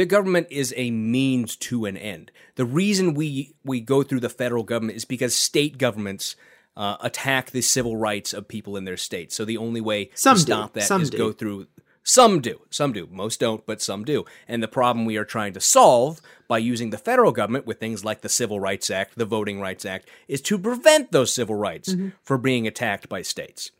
[0.00, 2.30] Big government is a means to an end.
[2.54, 6.36] The reason we we go through the federal government is because state governments
[6.74, 9.30] uh, attack the civil rights of people in their state.
[9.30, 10.80] So the only way some to stop do.
[10.80, 11.18] that some is do.
[11.18, 11.66] go through.
[12.02, 13.08] Some do, some do.
[13.10, 14.24] Most don't, but some do.
[14.48, 18.02] And the problem we are trying to solve by using the federal government with things
[18.02, 21.90] like the Civil Rights Act, the Voting Rights Act, is to prevent those civil rights
[21.90, 22.08] mm-hmm.
[22.22, 23.70] from being attacked by states.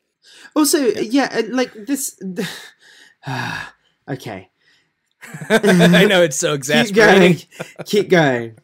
[0.54, 2.20] Also, yeah, yeah like this.
[4.06, 4.50] okay.
[5.50, 7.34] I know it's so exasperating.
[7.36, 7.84] Keep going.
[7.86, 8.58] Keep going.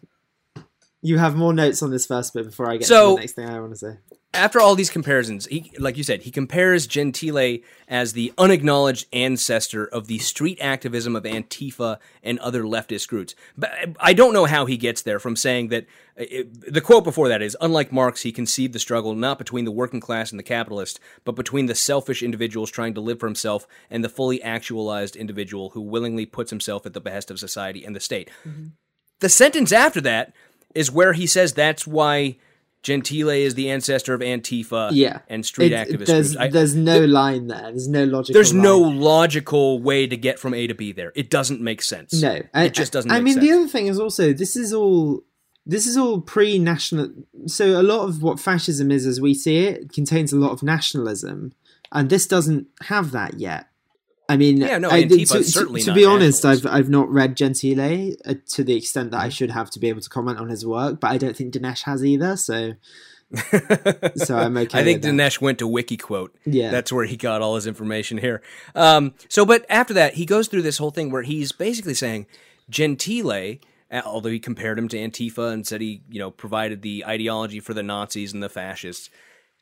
[1.03, 3.33] You have more notes on this first bit before I get so, to the next
[3.33, 3.99] thing I want to say
[4.37, 7.59] after all these comparisons, he, like you said, he compares Gentile
[7.89, 13.35] as the unacknowledged ancestor of the street activism of Antifa and other leftist groups.
[13.57, 15.87] But I don't know how he gets there from saying that.
[16.19, 19.71] It, the quote before that is Unlike Marx, he conceived the struggle not between the
[19.71, 23.67] working class and the capitalist, but between the selfish individuals trying to live for himself
[23.91, 27.95] and the fully actualized individual who willingly puts himself at the behest of society and
[27.95, 28.31] the state.
[28.49, 28.69] Mm-hmm.
[29.21, 30.33] The sentence after that
[30.75, 32.37] is where he says that's why
[32.87, 35.19] Gentile is the ancestor of Antifa yeah.
[35.29, 36.07] and street it, activists.
[36.07, 37.63] There's, I, there's no the, line there.
[37.63, 38.63] There's no logical There's line.
[38.63, 41.13] no logical way to get from A to B there.
[41.17, 42.23] It doesn't make sense.
[42.23, 42.43] No.
[42.55, 43.45] I, it just doesn't I mean, sense.
[43.45, 45.25] the other thing is also, this is all...
[45.69, 47.09] This is all pre-national.
[47.47, 50.63] So a lot of what fascism is, as we see it, contains a lot of
[50.63, 51.55] nationalism,
[51.91, 53.67] and this doesn't have that yet.
[54.29, 58.15] I mean, yeah, no, I, to, to, to be honest, I've I've not read Gentile
[58.25, 60.67] uh, to the extent that I should have to be able to comment on his
[60.67, 62.37] work, but I don't think Dinesh has either.
[62.37, 62.73] So,
[64.17, 64.81] so I'm okay.
[64.81, 65.43] I think Dinesh that.
[65.43, 66.31] went to WikiQuote.
[66.45, 68.43] Yeah, that's where he got all his information here.
[68.75, 72.27] Um, so, but after that, he goes through this whole thing where he's basically saying
[72.69, 73.59] Gentile,
[74.05, 77.75] although he compared him to Antifa and said he, you know, provided the ideology for
[77.75, 79.09] the Nazis and the fascists.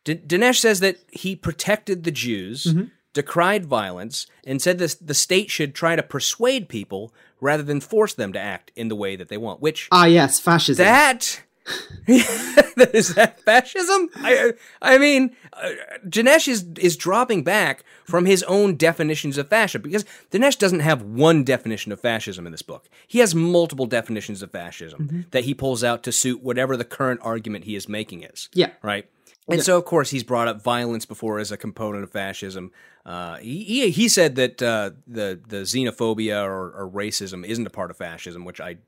[0.04, 2.64] D- Dinesh says that he protected the Jews.
[2.64, 2.84] Mm-hmm
[3.14, 8.12] decried violence, and said this, the state should try to persuade people rather than force
[8.12, 9.62] them to act in the way that they want.
[9.62, 10.84] Which ah yes, fascism.
[10.84, 11.40] That
[12.06, 14.10] is that fascism?
[14.16, 15.70] I I mean, uh,
[16.06, 21.02] Dinesh is is dropping back from his own definitions of fascism because Dinesh doesn't have
[21.02, 22.88] one definition of fascism in this book.
[23.06, 25.20] He has multiple definitions of fascism mm-hmm.
[25.30, 28.50] that he pulls out to suit whatever the current argument he is making is.
[28.52, 28.70] Yeah.
[28.82, 29.08] Right.
[29.48, 32.70] And so, of course, he's brought up violence before as a component of fascism.
[33.04, 37.90] Uh, he, he said that uh, the the xenophobia or, or, racism isn't a part
[37.90, 38.78] of fascism, which I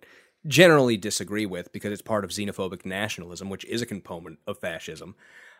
[0.46, 5.14] generally disagree with because it's part of xenophobic nationalism, which is a component of fascism.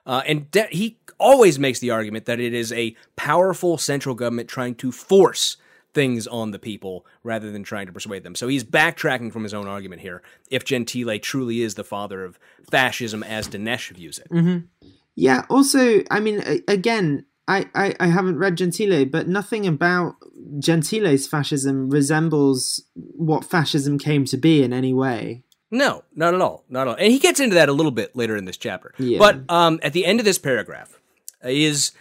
[0.07, 4.49] Uh, and de- he always makes the argument that it is a powerful central government
[4.49, 5.59] trying to force
[5.97, 8.35] things on the people rather than trying to persuade them.
[8.35, 10.23] So he's backtracking from his own argument here.
[10.51, 12.39] If Gentile truly is the father of
[12.71, 14.31] fascism as Dinesh views it.
[14.31, 14.89] Mm-hmm.
[15.15, 15.47] Yeah.
[15.49, 20.17] Also, I mean, again, I, I, I haven't read Gentile, but nothing about
[20.59, 25.45] Gentile's fascism resembles what fascism came to be in any way.
[25.71, 26.65] No, not at all.
[26.69, 26.97] Not at all.
[26.97, 28.93] And he gets into that a little bit later in this chapter.
[28.99, 29.19] Yeah.
[29.19, 31.01] But um, at the end of this paragraph
[31.43, 31.93] is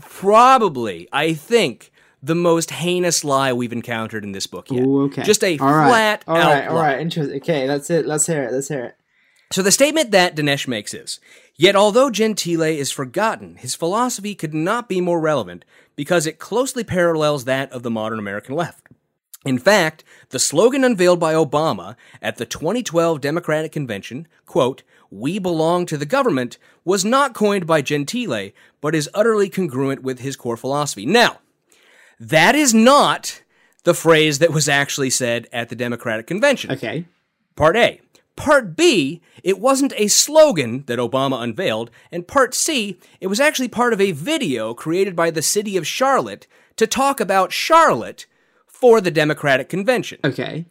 [0.00, 1.91] probably, I think,
[2.22, 4.84] the most heinous lie we've encountered in this book yet.
[4.84, 5.22] Ooh, okay.
[5.22, 5.88] Just a all right.
[5.88, 7.36] flat all right, all right, interesting.
[7.36, 8.06] Okay, that's it.
[8.06, 8.52] Let's hear it.
[8.52, 8.96] Let's hear it.
[9.50, 11.20] So the statement that Dinesh makes is
[11.56, 16.82] Yet although Gentile is forgotten, his philosophy could not be more relevant because it closely
[16.82, 18.88] parallels that of the modern American left.
[19.44, 25.84] In fact, the slogan unveiled by Obama at the 2012 Democratic Convention, quote, we belong
[25.86, 28.50] to the government, was not coined by Gentile,
[28.80, 31.04] but is utterly congruent with his core philosophy.
[31.04, 31.40] Now,
[32.28, 33.42] that is not
[33.84, 36.70] the phrase that was actually said at the Democratic Convention.
[36.70, 37.06] Okay.
[37.56, 38.00] Part A.
[38.36, 43.68] Part B, it wasn't a slogan that Obama unveiled, and Part C, it was actually
[43.68, 46.46] part of a video created by the city of Charlotte
[46.76, 48.26] to talk about Charlotte
[48.66, 50.18] for the Democratic Convention.
[50.24, 50.66] Okay.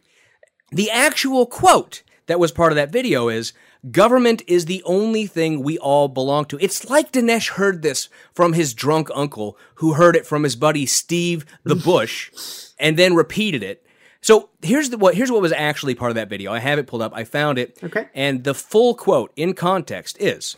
[0.70, 3.52] The actual quote that was part of that video is
[3.90, 6.58] Government is the only thing we all belong to.
[6.60, 10.86] It's like Dinesh heard this from his drunk uncle, who heard it from his buddy
[10.86, 12.30] Steve the Bush,
[12.78, 13.84] and then repeated it
[14.20, 16.52] So here's the what here's what was actually part of that video.
[16.52, 17.12] I have it pulled up.
[17.12, 17.78] I found it.
[17.82, 18.08] Okay.
[18.14, 20.56] And the full quote in context is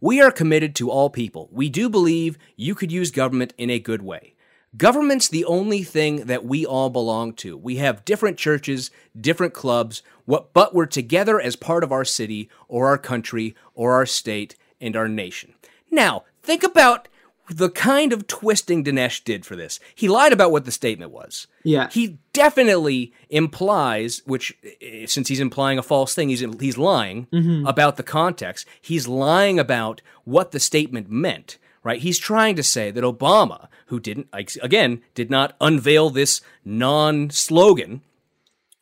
[0.00, 1.48] We are committed to all people.
[1.52, 4.34] We do believe you could use government in a good way.
[4.76, 7.56] Government's the only thing that we all belong to.
[7.56, 12.50] We have different churches, different clubs, what, but we're together as part of our city
[12.68, 15.54] or our country or our state and our nation.
[15.90, 17.08] Now, think about
[17.48, 19.80] the kind of twisting Dinesh did for this.
[19.94, 21.46] He lied about what the statement was.
[21.64, 21.88] Yeah.
[21.90, 27.26] He definitely implies, which eh, since he's implying a false thing, he's he's lying
[27.66, 28.66] about the context.
[28.80, 31.56] He's lying about what the statement meant.
[31.84, 32.00] Right?
[32.00, 34.28] He's trying to say that Obama, who didn't
[34.62, 38.02] again did not unveil this non-slogan,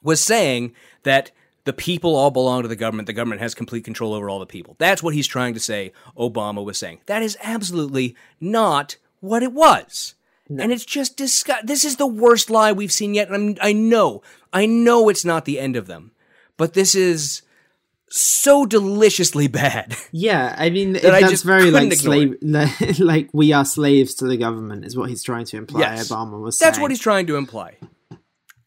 [0.02, 1.30] was saying that
[1.64, 3.06] the people all belong to the government.
[3.06, 4.76] The government has complete control over all the people.
[4.78, 5.92] That's what he's trying to say.
[6.16, 7.00] Obama was saying.
[7.06, 10.14] That is absolutely not what it was.
[10.48, 11.66] And it's just disgust.
[11.66, 13.28] This is the worst lie we've seen yet.
[13.28, 16.12] And I'm, I know, I know it's not the end of them,
[16.56, 17.42] but this is
[18.10, 19.96] so deliciously bad.
[20.12, 22.36] Yeah, I mean That I that's very like slave,
[22.98, 25.80] like we are slaves to the government is what he's trying to imply.
[25.80, 26.08] Yes.
[26.08, 26.56] Obama was.
[26.58, 26.82] That's saying.
[26.82, 27.76] what he's trying to imply.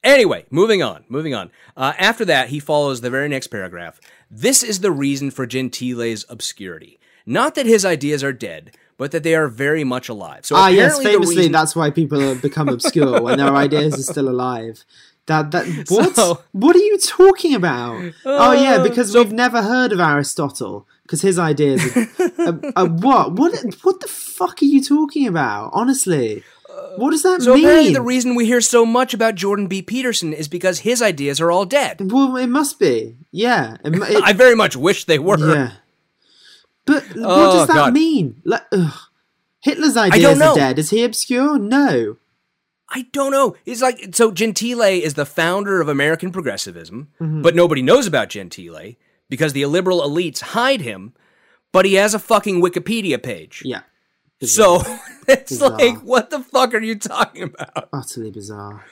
[0.03, 1.51] Anyway, moving on, moving on.
[1.75, 3.99] Uh, after that, he follows the very next paragraph.
[4.31, 6.99] This is the reason for Gentile's obscurity.
[7.25, 10.45] Not that his ideas are dead, but that they are very much alive.
[10.45, 14.29] So Ah, yes, famously, reason- that's why people become obscure when their ideas are still
[14.29, 14.85] alive.
[15.29, 16.15] That that what?
[16.15, 18.11] So- what are you talking about?
[18.25, 21.81] oh yeah, uh, because so- we've never heard of Aristotle because his ideas.
[21.95, 22.07] Are,
[22.47, 23.31] are, are what?
[23.33, 23.53] What?
[23.83, 25.71] What the fuck are you talking about?
[25.73, 29.67] Honestly, uh, what does that So apparently, the reason we hear so much about Jordan
[29.67, 29.81] B.
[29.81, 32.11] Peterson is because his ideas are all dead.
[32.11, 33.15] well, it must be.
[33.31, 33.77] Yeah.
[33.85, 35.37] It, it- I very much wish they were.
[35.39, 35.71] yeah.
[36.85, 37.93] But what Oh, does that God.
[37.93, 38.41] mean?
[38.45, 38.93] Like, ugh.
[39.61, 40.79] Hitler's ideas are dead.
[40.79, 41.59] Is he obscure?
[41.59, 42.17] No.
[42.91, 43.55] I don't know.
[43.65, 44.31] It's like so.
[44.31, 47.41] Gentile is the founder of American progressivism, Mm-hmm.
[47.41, 48.93] but nobody knows about Gentile
[49.29, 51.13] because the liberal elites hide him.
[51.71, 53.61] But he has a fucking Wikipedia page.
[53.63, 53.81] Yeah.
[54.41, 54.81] So
[55.27, 55.77] it's Bizarre.
[55.77, 57.89] like, what the fuck are you talking about?
[57.93, 58.85] Utterly bizarre.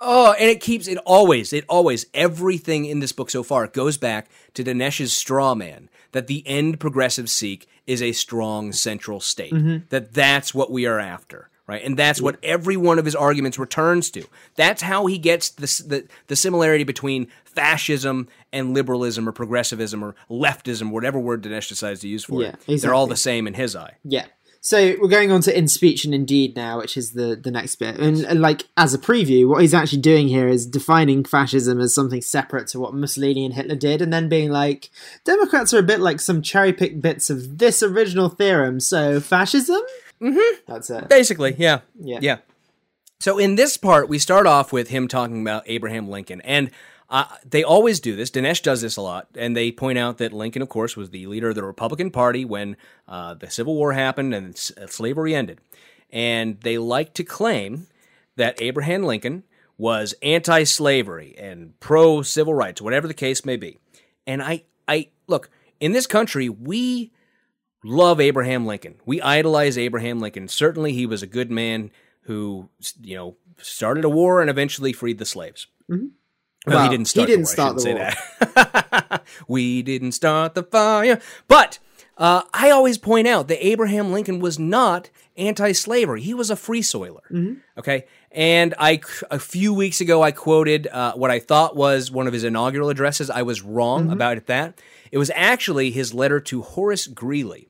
[0.00, 3.98] Oh, and it keeps it always, it always, everything in this book so far goes
[3.98, 9.52] back to Dinesh's straw man that the end progressives seek is a strong central state.
[9.90, 11.82] That that's what we are after, right?
[11.84, 14.24] And that's what every one of his arguments returns to.
[14.56, 20.14] That's how he gets the the, the similarity between fascism and liberalism or progressivism or
[20.30, 22.80] leftism, whatever word Dinesh decides to use for Yeah, it.
[22.80, 23.96] They're all the same in his eye.
[24.04, 24.26] Yeah.
[24.64, 27.76] So we're going on to in speech and indeed now, which is the the next
[27.76, 27.98] bit.
[27.98, 31.92] And, and like as a preview, what he's actually doing here is defining fascism as
[31.92, 34.90] something separate to what Mussolini and Hitler did, and then being like,
[35.24, 38.78] Democrats are a bit like some cherry picked bits of this original theorem.
[38.78, 39.82] So fascism.
[40.22, 40.60] Mm-hmm.
[40.66, 41.08] That's it.
[41.08, 41.80] Basically, yeah.
[41.98, 42.18] Yeah.
[42.22, 42.36] Yeah.
[43.20, 46.40] So in this part, we start off with him talking about Abraham Lincoln.
[46.42, 46.70] And
[47.08, 48.30] uh, they always do this.
[48.30, 49.28] Dinesh does this a lot.
[49.36, 52.44] And they point out that Lincoln, of course, was the leader of the Republican Party
[52.44, 52.76] when
[53.06, 55.60] uh, the Civil War happened and s- uh, slavery ended.
[56.10, 57.86] And they like to claim
[58.36, 59.44] that Abraham Lincoln
[59.78, 63.78] was anti slavery and pro civil rights, whatever the case may be.
[64.26, 65.48] And I, I look,
[65.80, 67.12] in this country, we
[67.84, 68.96] love Abraham Lincoln.
[69.04, 70.48] We idolize Abraham Lincoln.
[70.48, 71.90] Certainly, he was a good man
[72.22, 72.68] who,
[73.00, 75.66] you know, started a war and eventually freed the slaves.
[75.88, 76.08] Well,
[76.66, 77.28] Well, he didn't start.
[77.28, 79.22] he didn't the war, start the say that.
[79.48, 81.78] we didn't start the fire, but
[82.18, 86.20] uh, I always point out that Abraham Lincoln was not anti-slavery.
[86.22, 87.22] He was a free soiler.
[87.78, 89.00] Okay, and I
[89.30, 92.90] a few weeks ago I quoted uh, what I thought was one of his inaugural
[92.90, 93.28] addresses.
[93.30, 94.78] I was wrong about that.
[95.10, 97.68] It was actually his letter to Horace Greeley.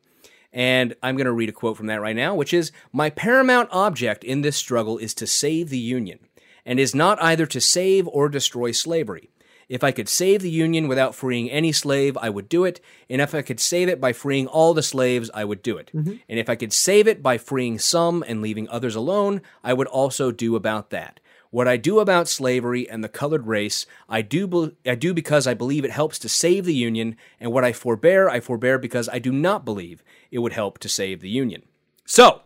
[0.53, 3.69] And I'm going to read a quote from that right now, which is My paramount
[3.73, 6.19] object in this struggle is to save the Union,
[6.67, 9.31] and is not either to save or destroy slavery.
[9.69, 12.81] If I could save the Union without freeing any slave, I would do it.
[13.09, 15.91] And if I could save it by freeing all the slaves, I would do it.
[15.95, 16.17] Mm-hmm.
[16.29, 19.87] And if I could save it by freeing some and leaving others alone, I would
[19.87, 21.21] also do about that.
[21.53, 25.47] What I do about slavery and the colored race, I do bel I do because
[25.47, 29.07] I believe it helps to save the Union, and what I forbear, I forbear because
[29.11, 31.63] I do not believe it would help to save the Union.
[32.07, 32.41] So,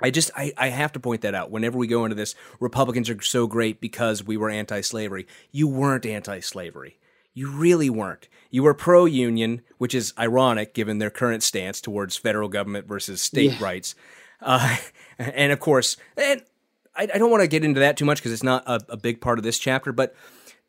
[0.00, 3.10] I just I, I have to point that out whenever we go into this Republicans
[3.10, 5.26] are so great because we were anti-slavery.
[5.50, 6.98] You weren't anti-slavery.
[7.34, 8.28] You really weren't.
[8.48, 13.54] You were pro-union, which is ironic given their current stance towards federal government versus state
[13.58, 13.64] Yeah.
[13.64, 13.96] rights.
[14.40, 14.76] Uh,
[15.18, 16.42] and of course, and
[16.96, 18.96] I, I don't want to get into that too much because it's not a, a
[18.96, 20.14] big part of this chapter, but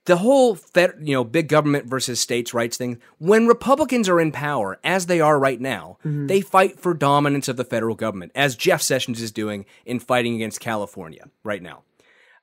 [0.06, 4.32] the whole fed, you know big government versus states rights thing when republicans are in
[4.32, 8.56] power as they are right now they fight for dominance of the federal government as
[8.56, 11.82] jeff sessions is doing in fighting against california right now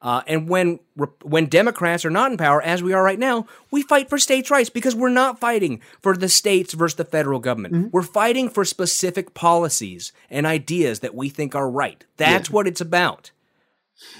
[0.02, 0.80] Uh, and when
[1.22, 4.50] when Democrats are not in power, as we are right now, we fight for states'
[4.50, 7.72] rights because we're not fighting for the states versus the federal government.
[7.74, 7.90] Mm-hmm.
[7.92, 12.04] We're fighting for specific policies and ideas that we think are right.
[12.16, 13.30] That's what it's about.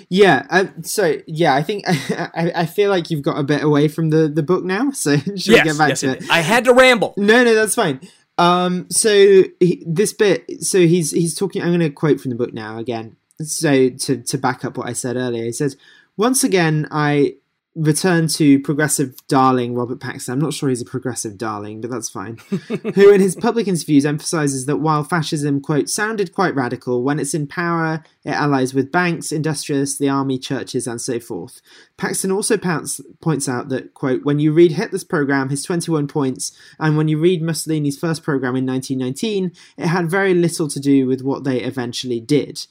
[0.09, 0.47] Yeah.
[0.51, 4.11] Uh, so yeah, I think I, I feel like you've got a bit away from
[4.11, 4.91] the the book now.
[5.03, 6.31] So should we yes, get back yes, to it it?
[6.31, 7.15] I had to ramble.
[7.17, 8.01] No, no, that's fine.
[8.39, 11.63] Um, so he, this bit, so he's he's talking.
[11.63, 13.17] I'm going to quote from the book now again.
[13.41, 15.77] So to to back up what I said earlier, he says,
[16.17, 17.37] "Once again, I
[17.75, 20.35] return to progressive darling Robert Paxton.
[20.35, 22.37] I'm not sure he's a progressive darling, but that's fine.
[22.95, 27.33] who, in his public interviews, emphasizes that while fascism quote sounded quite radical, when it's
[27.33, 31.63] in power, it allies with banks, industrialists, the army, churches, and so forth.
[31.97, 36.53] Paxton also pounts, points out that, quote, when you read Hitler's program, his 21 points,
[36.79, 41.07] and when you read Mussolini's first program in 1919, it had very little to do
[41.07, 42.67] with what they eventually did.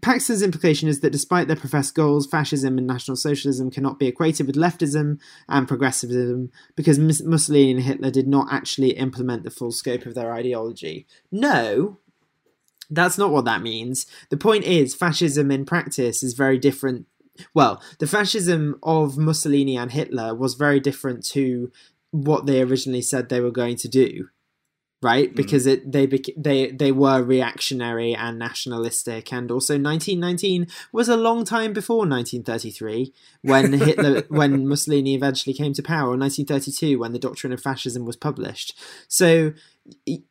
[0.00, 4.46] Paxton's implication is that despite their professed goals, fascism and National Socialism cannot be equated
[4.46, 10.06] with leftism and progressivism because Mussolini and Hitler did not actually implement the full scope
[10.06, 11.06] of their ideology.
[11.30, 11.98] No,
[12.88, 14.06] that's not what that means.
[14.30, 17.06] The point is, fascism in practice is very different.
[17.52, 21.70] Well, the fascism of Mussolini and Hitler was very different to
[22.12, 24.28] what they originally said they were going to do
[25.02, 25.32] right?
[25.32, 25.36] Mm.
[25.36, 26.06] Because it they
[26.36, 29.32] they they were reactionary and nationalistic.
[29.32, 33.12] And also 1919 was a long time before 1933
[33.42, 38.04] when Hitler when Mussolini eventually came to power or 1932 when the doctrine of fascism
[38.04, 38.78] was published.
[39.08, 39.52] So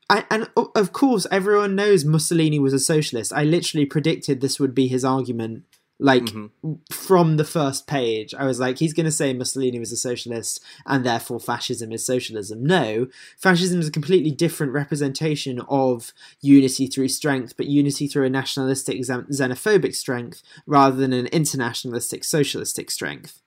[0.09, 3.33] I, and of course everyone knows Mussolini was a socialist.
[3.33, 5.65] I literally predicted this would be his argument
[6.03, 6.73] like Mm-hmm.
[6.91, 10.59] from the first page i was like he's going to say mussolini was a socialist
[10.87, 13.07] and therefore fascism is socialism no
[13.37, 16.11] fascism is a completely different representation of
[16.41, 22.89] unity through strength but unity through a nationalistic xenophobic strength rather than an internationalistic socialistic
[22.89, 23.41] strength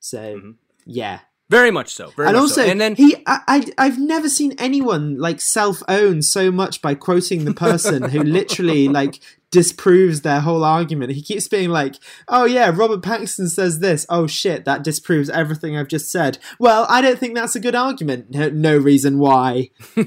[0.00, 0.54] so
[0.86, 1.20] yeah
[1.50, 2.08] Very much so.
[2.10, 2.70] Very and much also, so.
[2.70, 7.46] and then he, I, I, I've never seen anyone like self-own so much by quoting
[7.46, 9.20] the person who literally like
[9.50, 11.12] disproves their whole argument.
[11.12, 11.96] He keeps being like,
[12.26, 14.06] "Oh yeah, Robert Paxton says this.
[14.08, 17.74] Oh shit, that disproves everything I've just said." Well, I don't think that's a good
[17.74, 18.30] argument.
[18.30, 19.70] No, no reason why.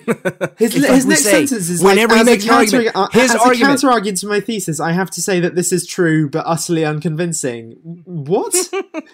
[0.58, 3.38] His, his next say, sentence is whenever like, he makes a argument, counter, his as
[3.38, 6.30] argument- a counter argument to my thesis, I have to say that this is true
[6.30, 7.72] but utterly unconvincing.
[8.06, 8.56] What?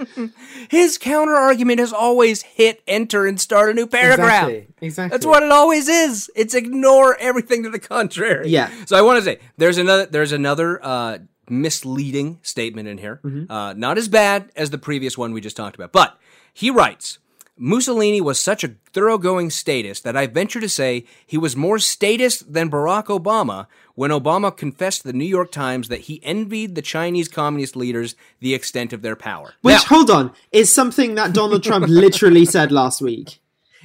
[0.70, 4.50] his counter argument is always hit enter and start a new paragraph.
[4.50, 4.74] Exactly.
[4.82, 5.16] Exactly.
[5.16, 6.30] That's what it always is.
[6.36, 8.50] It's ignore everything to the contrary.
[8.50, 8.72] Yeah.
[8.86, 11.18] So I want to say there's another there's another uh,
[11.50, 13.20] misleading statement in here.
[13.24, 13.52] Mm-hmm.
[13.52, 16.18] Uh, not as bad as the previous one we just talked about, but
[16.54, 17.20] he writes.
[17.60, 22.54] Mussolini was such a thoroughgoing statist that I venture to say he was more statist
[22.54, 26.84] than Barack Obama when Obama confessed to the New York Times that he envied the
[26.84, 29.56] Chinese communist leaders the extent of their power.
[29.62, 33.40] Which, Now- hold on, is something that Donald Trump literally said last week.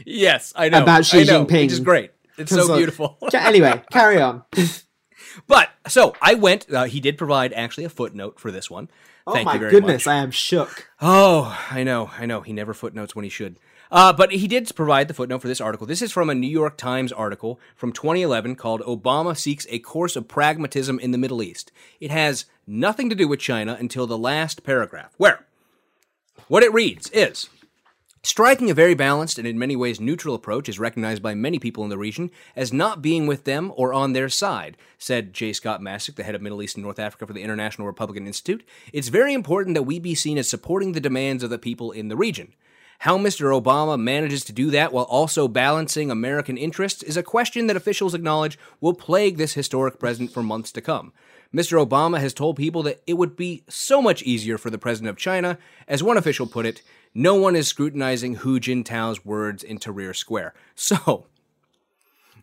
[0.05, 0.83] Yes, I know.
[0.83, 1.63] About Xi I know, Jinping.
[1.63, 2.11] Which is great.
[2.39, 3.19] It's so So- beautiful.
[3.35, 4.43] Anyway, carry on.
[5.47, 6.73] but so I went.
[6.73, 8.89] Uh, he did provide actually a footnote for this one.
[9.27, 10.13] Oh Thank my you very goodness, much.
[10.13, 10.89] I am shook.
[11.01, 12.41] Oh, I know, I know.
[12.41, 13.57] He never footnotes when he should.
[13.91, 15.87] Uh, but he did provide the footnote for this article.
[15.87, 20.17] This is from a New York Times article from 2011 called Obama Seeks a Course
[20.17, 21.71] of Pragmatism in the Middle East.
[22.01, 25.45] It has nothing to do with China until the last paragraph, where
[26.49, 27.51] what it reads is
[28.25, 31.83] Striking a very balanced and in many ways neutral approach is recognized by many people
[31.83, 35.53] in the region as not being with them or on their side, said J.
[35.53, 38.65] Scott Mastic, the head of Middle East and North Africa for the International Republican Institute.
[38.93, 42.07] It's very important that we be seen as supporting the demands of the people in
[42.07, 42.55] the region.
[43.01, 43.61] How Mr.
[43.61, 48.15] Obama manages to do that while also balancing American interests is a question that officials
[48.15, 51.13] acknowledge will plague this historic president for months to come.
[51.53, 51.85] Mr.
[51.85, 55.17] Obama has told people that it would be so much easier for the president of
[55.17, 55.59] China.
[55.89, 56.83] As one official put it,
[57.15, 60.55] no one is scrutinizing Hu Jintao's words in Tahrir Square.
[60.75, 61.27] So,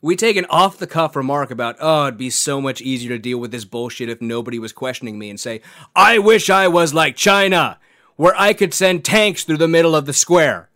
[0.02, 3.20] we take an off the cuff remark about, oh, it'd be so much easier to
[3.20, 5.62] deal with this bullshit if nobody was questioning me and say,
[5.96, 7.80] I wish I was like China,
[8.16, 10.70] where I could send tanks through the middle of the square.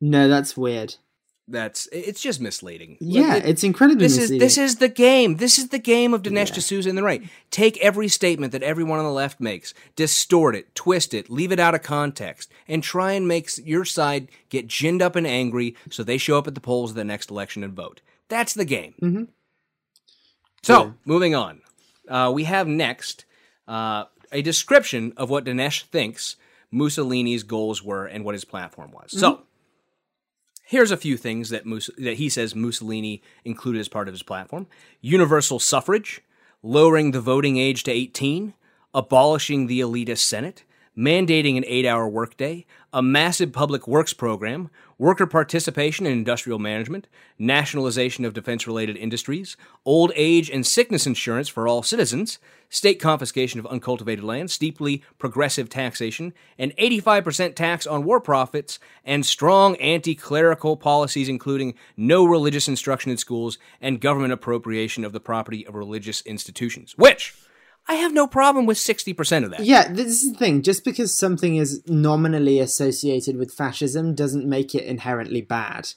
[0.00, 0.96] No, that's weird.
[1.52, 2.96] That's it's just misleading.
[3.00, 4.46] Yeah, It- it's incredibly this misleading.
[4.46, 5.36] is this is the game.
[5.36, 7.22] This is the game of Dinesh D'Souza in the right.
[7.50, 11.60] Take every statement that everyone on the left makes, distort it, twist it, leave it
[11.60, 16.02] out of context, and try and make your side get ginned up and angry so
[16.02, 18.00] they show up at the polls of the next election and vote.
[18.28, 18.94] That's the game.
[19.02, 19.24] Mm-hmm.
[20.62, 21.60] So moving on,
[22.08, 23.24] uh, we have next
[23.68, 26.36] uh, a description of what Dinesh thinks
[26.70, 29.10] Mussolini's goals were and what his platform was.
[29.18, 29.42] So
[30.62, 34.22] here's a few things that Mus- that he says Mussolini included as part of his
[34.22, 34.66] platform:
[35.00, 36.22] universal suffrage,
[36.62, 38.54] lowering the voting age to 18,
[38.94, 40.64] abolishing the elitist Senate,
[40.96, 47.08] mandating an eight hour workday, a massive public works program, worker participation in industrial management,
[47.38, 52.38] nationalization of defense related industries, old age and sickness insurance for all citizens,
[52.68, 59.24] state confiscation of uncultivated land, steeply progressive taxation, an 85% tax on war profits, and
[59.24, 65.20] strong anti clerical policies including no religious instruction in schools and government appropriation of the
[65.20, 66.96] property of religious institutions.
[66.96, 67.34] Which,
[67.88, 69.60] I have no problem with 60% of that.
[69.64, 70.62] Yeah, this is the thing.
[70.62, 75.90] Just because something is nominally associated with fascism doesn't make it inherently bad.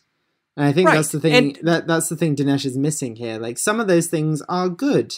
[0.57, 1.33] And I think Right, that's the thing.
[1.33, 3.37] and- that that's the thing Dinesh is missing here.
[3.37, 5.13] Like some of those things are good.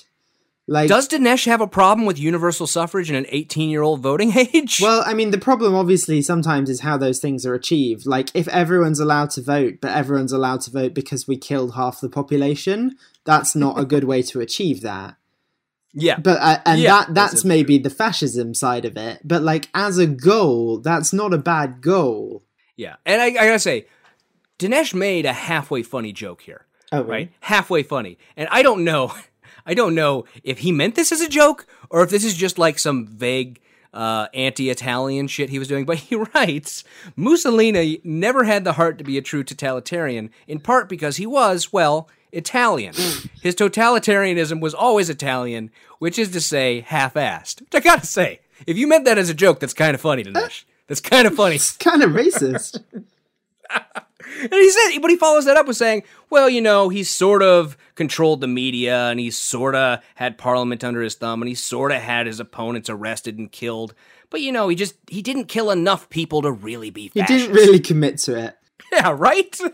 [0.69, 4.33] Like Does Dinesh have a problem with universal suffrage and an 18 year old voting
[4.53, 4.79] age?
[4.81, 8.05] Well, I mean, the problem obviously sometimes is how those things are achieved.
[8.05, 12.01] Like, if everyone's allowed to vote, but everyone's allowed to vote because we killed half
[12.01, 15.15] the population, that's not a good way to achieve that.
[15.93, 16.19] Yeah.
[16.19, 19.21] But uh, and Yeah, that that's maybe the fascism side of it.
[19.23, 22.43] But like as a goal, that's not a bad goal.
[22.75, 22.95] Yeah.
[23.05, 23.87] And I, I gotta say,
[24.59, 26.65] Dinesh made a halfway funny joke here.
[26.91, 27.31] Oh, right?
[27.41, 28.17] Halfway funny.
[28.35, 29.13] And I don't know,
[29.65, 32.57] I don't know if he meant this as a joke or if this is just
[32.57, 33.59] like some vague
[33.93, 35.85] uh, anti-Italian shit he was doing.
[35.85, 36.83] But he writes,
[37.15, 41.73] Mussolini never had the heart to be a true totalitarian, in part because he was,
[41.73, 42.93] well, Italian.
[43.41, 47.61] His totalitarianism was always Italian, which is to say, half-assed.
[47.61, 50.23] Which I gotta say, if you meant that as a joke, that's kind of funny,
[50.23, 50.63] to Dinesh.
[50.87, 51.55] That's kind of funny.
[51.55, 52.83] It's kind of racist.
[54.39, 57.41] And he said, but he follows that up with saying, well, you know, he sort
[57.41, 61.55] of controlled the media and he sort of had Parliament under his thumb and he
[61.55, 63.93] sort of had his opponents arrested and killed.
[64.29, 67.53] But, you know, he just, he didn't kill enough people to really be he didn't
[67.53, 68.56] really commit to it.
[68.91, 69.59] Yeah, right?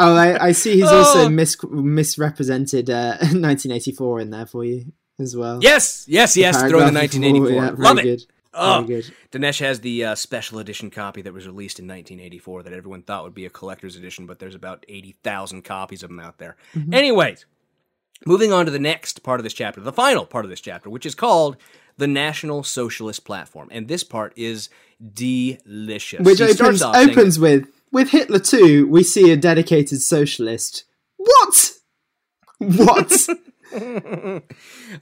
[0.00, 0.74] Oh, I, I see.
[0.74, 1.28] He's also Oh.
[1.28, 5.58] mis- misrepresented uh, 1984 in there for you as well.
[5.62, 6.56] yes, yes, yes.
[6.56, 7.48] Throw in the Paragraph 1984.
[7.48, 8.02] four, yeah, very Love it.
[8.02, 8.22] good.
[8.54, 9.14] Oh, Very good.
[9.32, 13.22] Dinesh has the uh, special edition copy that was released in 1984 that everyone thought
[13.24, 16.56] would be a collector's edition, but there's about 80,000 copies of them out there.
[16.92, 17.44] Anyways,
[18.26, 20.88] moving on to the next part of this chapter, the final part of this chapter,
[20.90, 21.56] which is called
[21.98, 23.68] the National Socialist Platform.
[23.70, 24.70] And this part is
[25.00, 26.20] delicious.
[26.24, 28.86] Which He starts opens saying- opens with with Hitler too.
[28.88, 30.84] We see a dedicated socialist.
[31.16, 31.72] What?
[32.58, 33.28] What?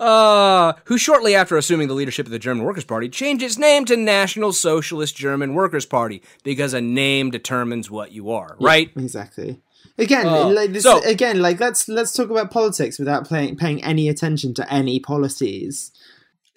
[0.01, 3.85] uh, who shortly after assuming the leadership of the German Workers' Party changed its name
[3.87, 8.91] to National Socialist German Workers' Party because a name determines what you are, right?
[8.97, 9.61] exactly.
[9.99, 13.83] Again, Oh, like this, so- again, like let's let's talk about politics without paying paying
[13.83, 15.93] any attention to any policies.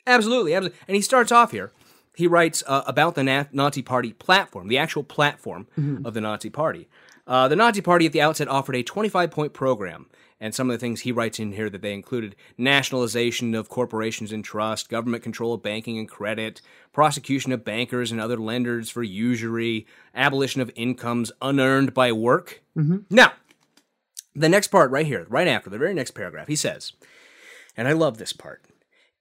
[0.07, 0.79] Absolutely, absolutely.
[0.87, 1.71] And he starts off here.
[2.19, 5.67] He writes uh, about the Nazi Party platform, the actual platform
[6.03, 6.89] of the Nazi Party.
[7.25, 10.07] Uh, the Nazi Party at the outset offered a 25 point program.
[10.37, 14.33] And some of the things he writes in here that they included nationalization of corporations
[14.33, 19.01] and trust, government control of banking and credit, prosecution of bankers and other lenders for
[19.01, 22.61] usury, abolition of incomes unearned by work.
[23.09, 23.31] Now,
[24.35, 26.91] the next part right here, right after the very next paragraph, he says,
[27.77, 28.61] and I love this part.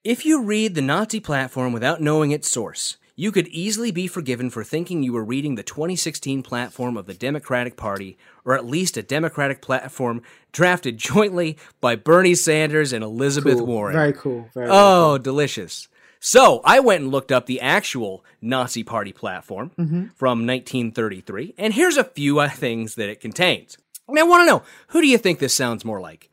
[0.04, 4.48] If you read the Nazi platform without knowing its source, you could easily be forgiven
[4.48, 8.96] for thinking you were reading the 2016 platform of the Democratic Party, or at least
[8.96, 10.22] a Democratic platform
[10.52, 13.66] drafted jointly by Bernie Sanders and Elizabeth Cool.
[13.66, 13.94] Warren.
[13.96, 14.48] Very cool.
[14.54, 15.88] Very Oh, delicious.
[16.20, 20.04] So I went and looked up the actual Nazi Party platform Mm-hmm.
[20.14, 23.76] from 1933, and here's a few uh, things that it contains.
[24.08, 26.27] And I want to know who do you think this sounds more like?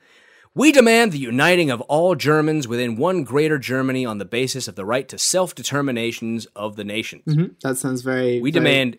[0.55, 4.75] We demand the uniting of all Germans within one greater Germany on the basis of
[4.75, 7.23] the right to self determinations of the nations.
[7.27, 7.55] Mhm.
[7.61, 8.39] That sounds very.
[8.41, 8.97] We very- demand.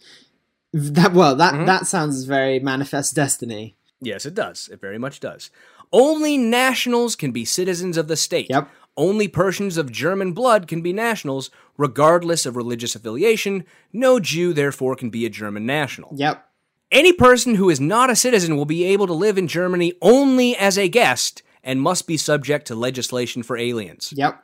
[0.73, 1.15] that.
[1.15, 1.65] Well, that Mm-hmm.
[1.67, 3.77] that sounds very manifest destiny.
[4.03, 4.69] Yes, it does.
[4.71, 5.51] It very much does.
[5.93, 8.49] Only nationals can be citizens of the state.
[8.51, 8.69] Yep.
[8.99, 13.65] Only persons of German blood can be nationals, regardless of religious affiliation.
[13.93, 16.13] No Jew, therefore, can be a German national.
[16.17, 16.45] Yep.
[16.93, 20.55] Any person who is not a citizen will be able to live in Germany only
[20.57, 24.15] as a guest and must be subject to legislation for aliens.
[24.17, 24.43] Yep.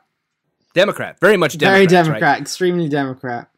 [0.75, 1.77] Democrat, very much Democrat.
[1.77, 2.41] very Democrat.
[2.41, 3.49] Extremely Democrat.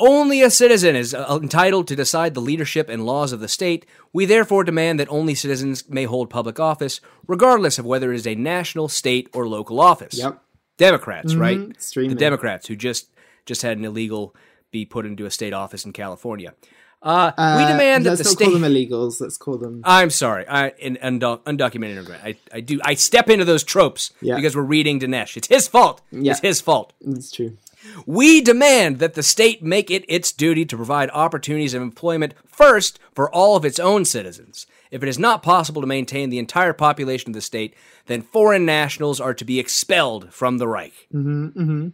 [0.00, 3.84] Only a citizen is uh, entitled to decide the leadership and laws of the state.
[4.12, 8.26] We therefore demand that only citizens may hold public office, regardless of whether it is
[8.26, 10.16] a national, state, or local office.
[10.16, 10.40] Yep.
[10.76, 11.70] Democrats, right?
[11.70, 12.14] extremely.
[12.14, 13.10] The Democrats who just
[13.46, 14.36] just had an illegal
[14.70, 16.54] be put into a state office in California.
[17.02, 18.40] Uh, we Uh, demand that the state.
[18.40, 19.20] let's call them illegals.
[19.20, 19.80] Let's call them.
[19.84, 22.22] I'm sorry, I, an undo- undocumented immigrant.
[22.24, 22.80] I, I do.
[22.84, 24.34] I step into those tropes Yeah.
[24.36, 25.36] because we're reading Dinesh.
[25.36, 26.00] It's his fault.
[26.10, 26.32] Yeah.
[26.32, 26.92] It's his fault.
[27.00, 27.56] It's true.
[28.04, 32.98] We demand that the state make it its duty to provide opportunities of employment first
[33.14, 34.66] for all of its own citizens.
[34.90, 37.74] If it is not possible to maintain the entire population of the state,
[38.06, 41.06] then foreign nationals are to be expelled from the Reich.
[41.14, 41.88] Mm-hmm,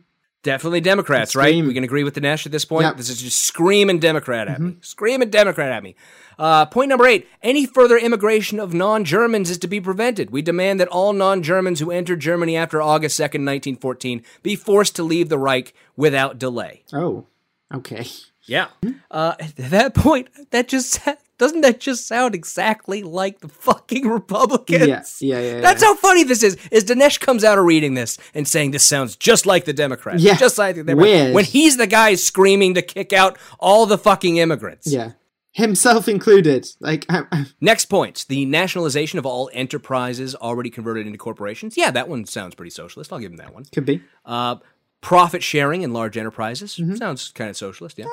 [0.44, 1.64] Definitely Democrats, right?
[1.64, 2.82] We can agree with the Dinesh at this point.
[2.82, 2.92] Yep.
[2.92, 2.98] Mm-hmm.
[2.98, 4.76] This is just screaming Democrat at me.
[4.82, 5.96] Screaming Democrat at me.
[6.38, 10.30] Uh, point number eight any further immigration of non Germans is to be prevented.
[10.30, 14.94] We demand that all non Germans who entered Germany after August 2nd, 1914, be forced
[14.96, 16.84] to leave the Reich without delay.
[16.92, 17.26] Oh,
[17.72, 18.06] okay.
[18.42, 18.66] Yeah.
[19.10, 21.00] Uh, at that point, that just
[21.38, 25.20] doesn't that just sound exactly like the fucking Republicans?
[25.20, 25.88] Yeah, yeah, yeah, That's yeah.
[25.88, 26.56] how funny this is.
[26.70, 30.22] Is Dinesh comes out of reading this and saying this sounds just like the Democrats.
[30.22, 30.36] Yeah.
[30.36, 31.10] just like the Democrats.
[31.10, 31.34] Weird.
[31.34, 34.86] When he's the guy screaming to kick out all the fucking immigrants.
[34.86, 35.12] Yeah,
[35.52, 36.68] himself included.
[36.80, 37.06] Like,
[37.60, 41.76] Next point: the nationalization of all enterprises already converted into corporations.
[41.76, 43.12] Yeah, that one sounds pretty socialist.
[43.12, 43.64] I'll give him that one.
[43.72, 44.02] could be.
[44.24, 44.56] Uh,
[45.00, 46.94] profit sharing in large enterprises Mm-hmm.
[46.94, 47.98] sounds kind of socialist.
[47.98, 48.06] Yeah.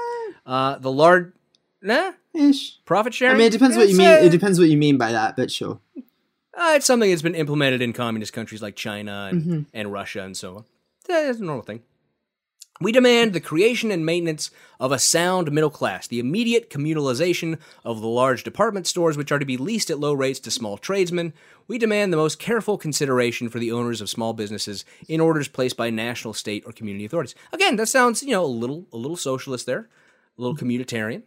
[0.46, 1.32] Uh, the large,
[1.82, 2.78] nah, Ish.
[2.86, 3.36] profit sharing.
[3.36, 4.08] I mean, it depends what you mean.
[4.08, 5.80] It depends what you mean by that, but sure.
[5.98, 9.62] Uh, it's something that's been implemented in communist countries like China and, Mm-hmm.
[9.74, 10.66] and Russia and so on.
[11.08, 11.82] That's It's a normal thing.
[12.82, 14.50] We demand the creation and maintenance
[14.80, 19.38] of a sound middle class, the immediate communalization of the large department stores which are
[19.38, 21.34] to be leased at low rates to small tradesmen.
[21.68, 25.78] We demand the most careful consideration for the owners of small businesses in orders placed
[25.78, 27.36] by national, state, or community authorities.
[27.54, 29.88] Again, that sounds, you know, a little a little socialist there,
[30.38, 31.22] a little communitarian.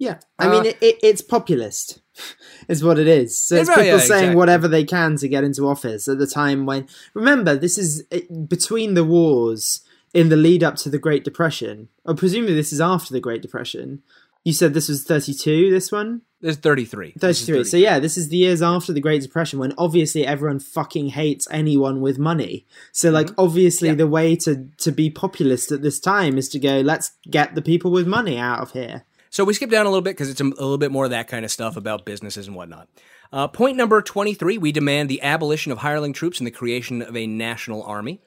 [0.00, 2.00] Yeah, I mean, it, it, it's populist,
[2.68, 3.38] is what it is.
[3.38, 4.34] So it's people yeah, saying exactly.
[4.34, 6.88] whatever they can to get into office at the time when.
[7.12, 9.82] Remember, this is uh, between the wars
[10.14, 13.42] in the lead up to the Great Depression, or presumably this is after the Great
[13.42, 14.02] Depression.
[14.42, 15.70] You said this was thirty-two.
[15.70, 16.22] This one.
[16.42, 17.12] There's 33.
[17.16, 17.64] This is 33.
[17.64, 21.46] So yeah, this is the years after the Great Depression when obviously everyone fucking hates
[21.50, 22.64] anyone with money.
[22.92, 26.80] So like obviously the way to to be populist at this time is to go
[26.80, 29.04] let's get the people with money out of here.
[29.30, 31.12] So we skip down a little bit because it's a, a little bit more of
[31.12, 32.88] that kind of stuff about businesses and whatnot.
[33.32, 37.16] Uh, point number 23 we demand the abolition of hireling troops and the creation of
[37.16, 38.20] a national army.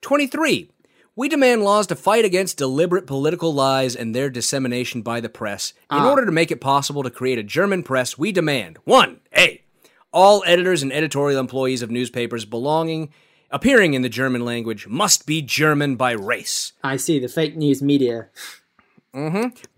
[0.00, 0.70] 23.
[1.14, 5.74] We demand laws to fight against deliberate political lies and their dissemination by the press.
[5.90, 9.20] In order to make it possible to create a German press, we demand 1.
[9.36, 9.62] A.
[10.10, 13.12] All editors and editorial employees of newspapers belonging
[13.50, 16.72] appearing in the German language must be German by race.
[16.82, 18.30] I see the fake news media.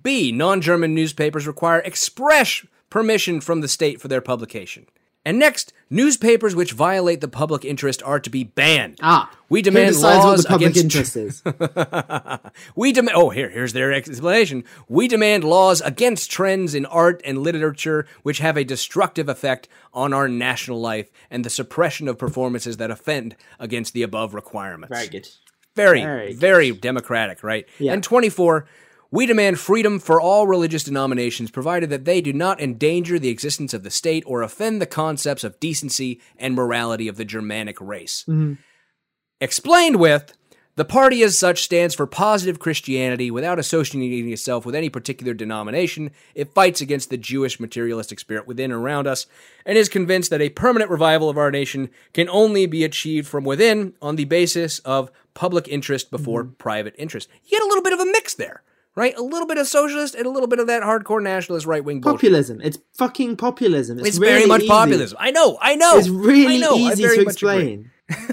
[0.03, 0.33] B.
[0.33, 4.87] Non German newspapers require express permission from the state for their publication.
[5.27, 8.99] And next, newspapers which violate the public interest are to be banned.
[9.03, 11.43] Ah, we demand laws what the public against interest is?
[12.77, 13.17] we demand.
[13.17, 14.65] Oh, here, here's their explanation.
[14.87, 20.13] We demand laws against trends in art and literature which have a destructive effect on
[20.13, 24.95] our national life and the suppression of performances that offend against the above requirements.
[24.95, 25.29] Very good.
[25.75, 27.67] Very, Very very, democratic, right?
[27.81, 27.95] Yeah.
[27.95, 28.67] And 24,
[29.15, 33.73] we demand freedom for all religious denominations, provided that they do not endanger the existence
[33.73, 38.25] of the state or offend the concepts of decency and morality of the Germanic race.
[38.27, 38.55] Mm-hmm.
[39.41, 40.37] Explained with,
[40.75, 46.11] the party as such stands for positive Christianity without associating itself with any particular denomination.
[46.35, 49.29] It fights against the Jewish materialistic spirit within and around us,
[49.65, 53.45] and is convinced that a permanent revival of our nation can only be achieved from
[53.45, 56.55] within on the basis of public interest before Mm-hmm.
[56.55, 57.29] private interest.
[57.45, 58.65] You get a little bit of a mix there,
[58.95, 59.15] right?
[59.17, 62.01] A little bit of socialist and a little bit of that hardcore nationalist right wing
[62.01, 62.21] bullshit.
[62.21, 62.61] Populism.
[62.63, 63.99] It's fucking populism.
[63.99, 64.69] It's, It's really very much easy.
[64.69, 65.17] populism.
[65.21, 65.99] I know, I know.
[65.99, 67.91] It's really I know, easy to explain.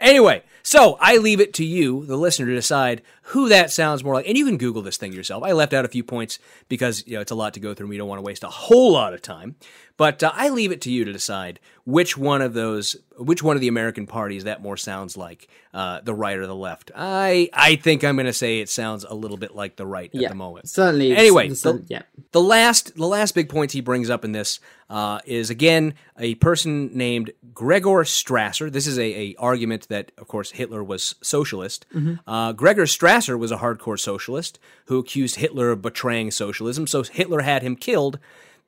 [0.00, 4.14] Anyway, so I leave it to you, the listener, to decide who that sounds more
[4.14, 4.26] like.
[4.28, 5.42] And you can Google this thing yourself.
[5.42, 7.84] I left out a few points because you know it's a lot to go through.
[7.84, 9.56] and We don't want to waste a whole lot of time.
[9.98, 13.56] But uh, I leave it to you to decide which one of those, which one
[13.56, 16.90] of the American parties that more sounds like uh, the right or the left.
[16.94, 20.08] I I think I'm going to say it sounds a little bit like the right
[20.12, 20.68] Yeah, at the moment.
[20.68, 21.06] certainly.
[21.10, 22.02] it's- Anyway, it's- the- yeah.
[22.30, 24.60] The last, the last big point he brings up in this
[24.90, 28.70] uh, is again a person named Gregor Strasser.
[28.70, 31.86] This is a, a argument that, of course, Hitler was socialist.
[32.26, 36.86] Uh, Gregor Strasser was a hardcore socialist who accused Hitler of betraying socialism.
[36.86, 38.18] So Hitler had him killed.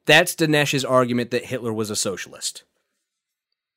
[0.07, 2.63] That's Dinesh's argument that Hitler was a socialist.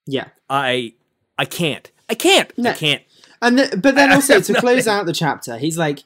[0.06, 0.30] Yeah.
[0.50, 0.94] I,
[1.38, 1.92] I can't.
[2.10, 2.52] I can't.
[2.64, 3.02] I can't.
[3.42, 6.00] And the, but then also to close out the chapter, he's like,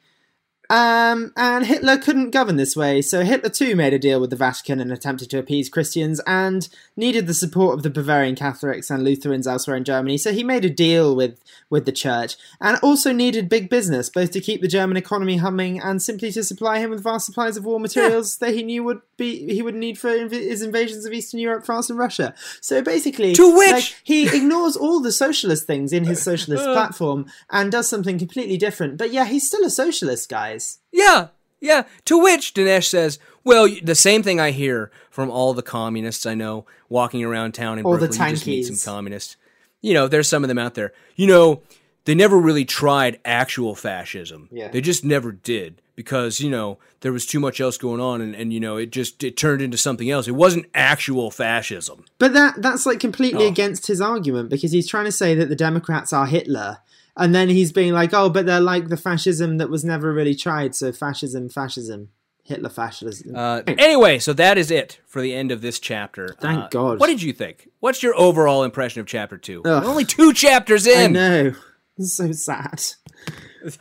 [0.69, 4.35] um, and Hitler couldn't govern this way, so Hitler too made a deal with the
[4.35, 9.03] Vatican and attempted to appease Christians and needed the support of the Bavarian Catholics and
[9.03, 10.17] Lutherans elsewhere in Germany.
[10.17, 11.39] So he made a deal with
[11.69, 15.79] with the church and also needed big business, both to keep the German economy humming
[15.81, 19.01] and simply to supply him with vast supplies of war materials that he knew would
[19.17, 22.33] be he would need for inv- his invasions of Eastern Europe, France, and Russia.
[22.61, 27.25] So basically, To which- like, he ignores all the socialist things in his socialist platform
[27.49, 28.97] and does something completely different.
[28.97, 30.56] But yeah, he's still a socialist, guys.
[30.91, 31.27] Yeah,
[31.59, 31.83] yeah.
[32.05, 36.35] To which Dinesh says, "Well, the same thing I hear from all the communists I
[36.35, 38.25] know walking around town in Or the Berkeley.
[38.27, 39.35] You just meet some communists.
[39.81, 40.93] You know, there's some of them out there.
[41.15, 41.61] You know,
[42.05, 44.49] they never really tried actual fascism.
[44.51, 44.69] Yeah.
[44.69, 48.33] They just never did because, you know, there was too much else going on and,
[48.35, 50.27] and you know, it just it turned into something else.
[50.27, 52.05] It wasn't actual fascism.
[52.17, 53.49] But that that's like completely Oh.
[53.49, 56.77] against his argument because he's trying to say that the Democrats are Hitler,
[57.17, 60.35] and then he's being like, "Oh, but they're like the fascism that was never really
[60.35, 62.09] tried." So fascism, fascism,
[62.43, 63.35] Hitler fascism.
[63.35, 66.29] Uh, anyway, so that is it for the end of this chapter.
[66.39, 66.99] Thank Uh, God.
[66.99, 67.69] What did you think?
[67.79, 69.61] What's your overall impression of chapter two?
[69.65, 70.97] Only two chapters in.
[71.17, 71.53] I know.
[71.97, 72.83] It's so sad.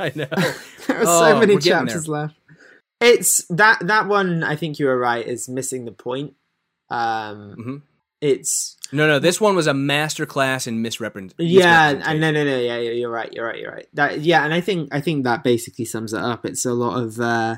[0.00, 0.24] I know.
[0.86, 2.34] There are Oh, so many chapters left.
[3.00, 4.42] It's that that one.
[4.42, 5.24] I think you were right.
[5.26, 6.32] Is missing the point.
[6.88, 7.82] Um, Mhm.
[8.20, 12.58] it's No, no, this one was a masterclass in misrepre- yeah, and no, no, no,
[12.58, 13.88] yeah, yeah, you're right, you're right, you're right.
[13.94, 16.44] That yeah, and I think I think that basically sums it up.
[16.46, 17.56] It's a lot of uh,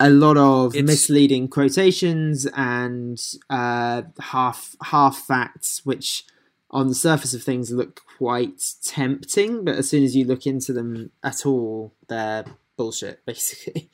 [0.00, 3.20] a lot of It's- misleading quotations and
[3.50, 6.24] uh, half half facts, which
[6.70, 10.72] on the surface of things look quite tempting, but as soon as you look into
[10.72, 12.44] them at all, they're
[12.76, 13.90] bullshit, basically.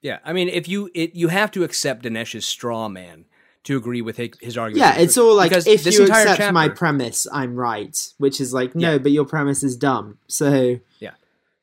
[0.00, 3.26] Yeah, I mean, if you it, you have to accept Dinesh's straw man
[3.64, 4.76] to agree with his, argument.
[4.96, 8.40] Yeah, it's all like Because if this you entire accept my premise, I'm right, which
[8.40, 8.98] is like no, Yeah.
[8.98, 10.18] but your premise is dumb.
[10.28, 11.12] So Yeah,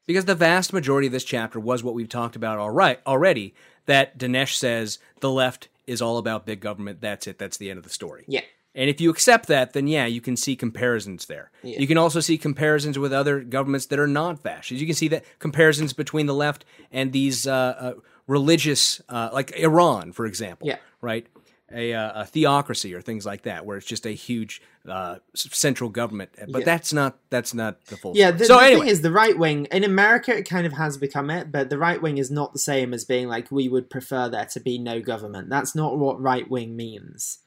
[0.05, 3.53] because the vast majority of this chapter was what we've talked about all right already.
[3.87, 7.01] That Dinesh says the left is all about big government.
[7.01, 7.39] That's it.
[7.39, 8.25] That's the end of the story.
[8.27, 8.41] yeah,
[8.75, 11.49] And if you accept that, then yeah, you can see comparisons there.
[11.63, 11.79] Yeah.
[11.79, 14.81] You can also see comparisons with other governments that are not fascist.
[14.81, 17.93] You can see that comparisons between the left and these uh, uh,
[18.27, 20.67] religious, uh, like Iran, for example.
[20.67, 20.77] Yeah.
[21.01, 21.25] Right.
[21.73, 25.89] A, uh, a theocracy or things like that, where it's just a huge uh, central
[25.89, 26.29] government.
[26.49, 26.65] But Yeah.
[26.65, 28.13] that's not that's not the full.
[28.15, 28.37] Yeah, story.
[28.39, 30.95] the, so the anyway, thing is, the right wing in America it kind of has
[30.97, 33.89] become it, but the right wing is not the same as being like we would
[33.89, 35.49] prefer there to be no government.
[35.49, 37.39] That's not what right wing means.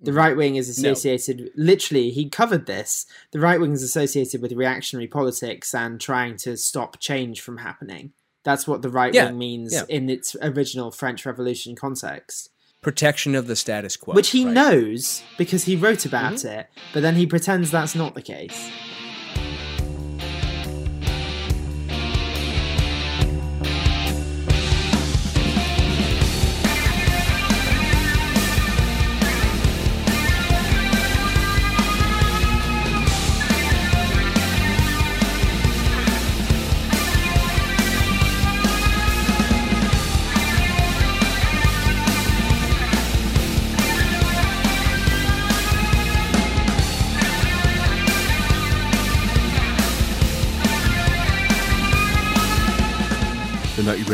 [0.00, 0.92] The right wing is No.
[0.92, 1.50] associated.
[1.54, 3.04] Literally, he covered this.
[3.32, 8.14] The right wing is associated with reactionary politics and trying to stop change from happening.
[8.42, 9.82] That's what the right Yeah, wing means yeah.
[9.90, 12.48] in its original French Revolution context.
[12.82, 14.54] Protection of the status quo, Which he right?
[14.54, 16.48] knows because he wrote about Mm-hmm.
[16.60, 18.70] it, but then he pretends that's not the case.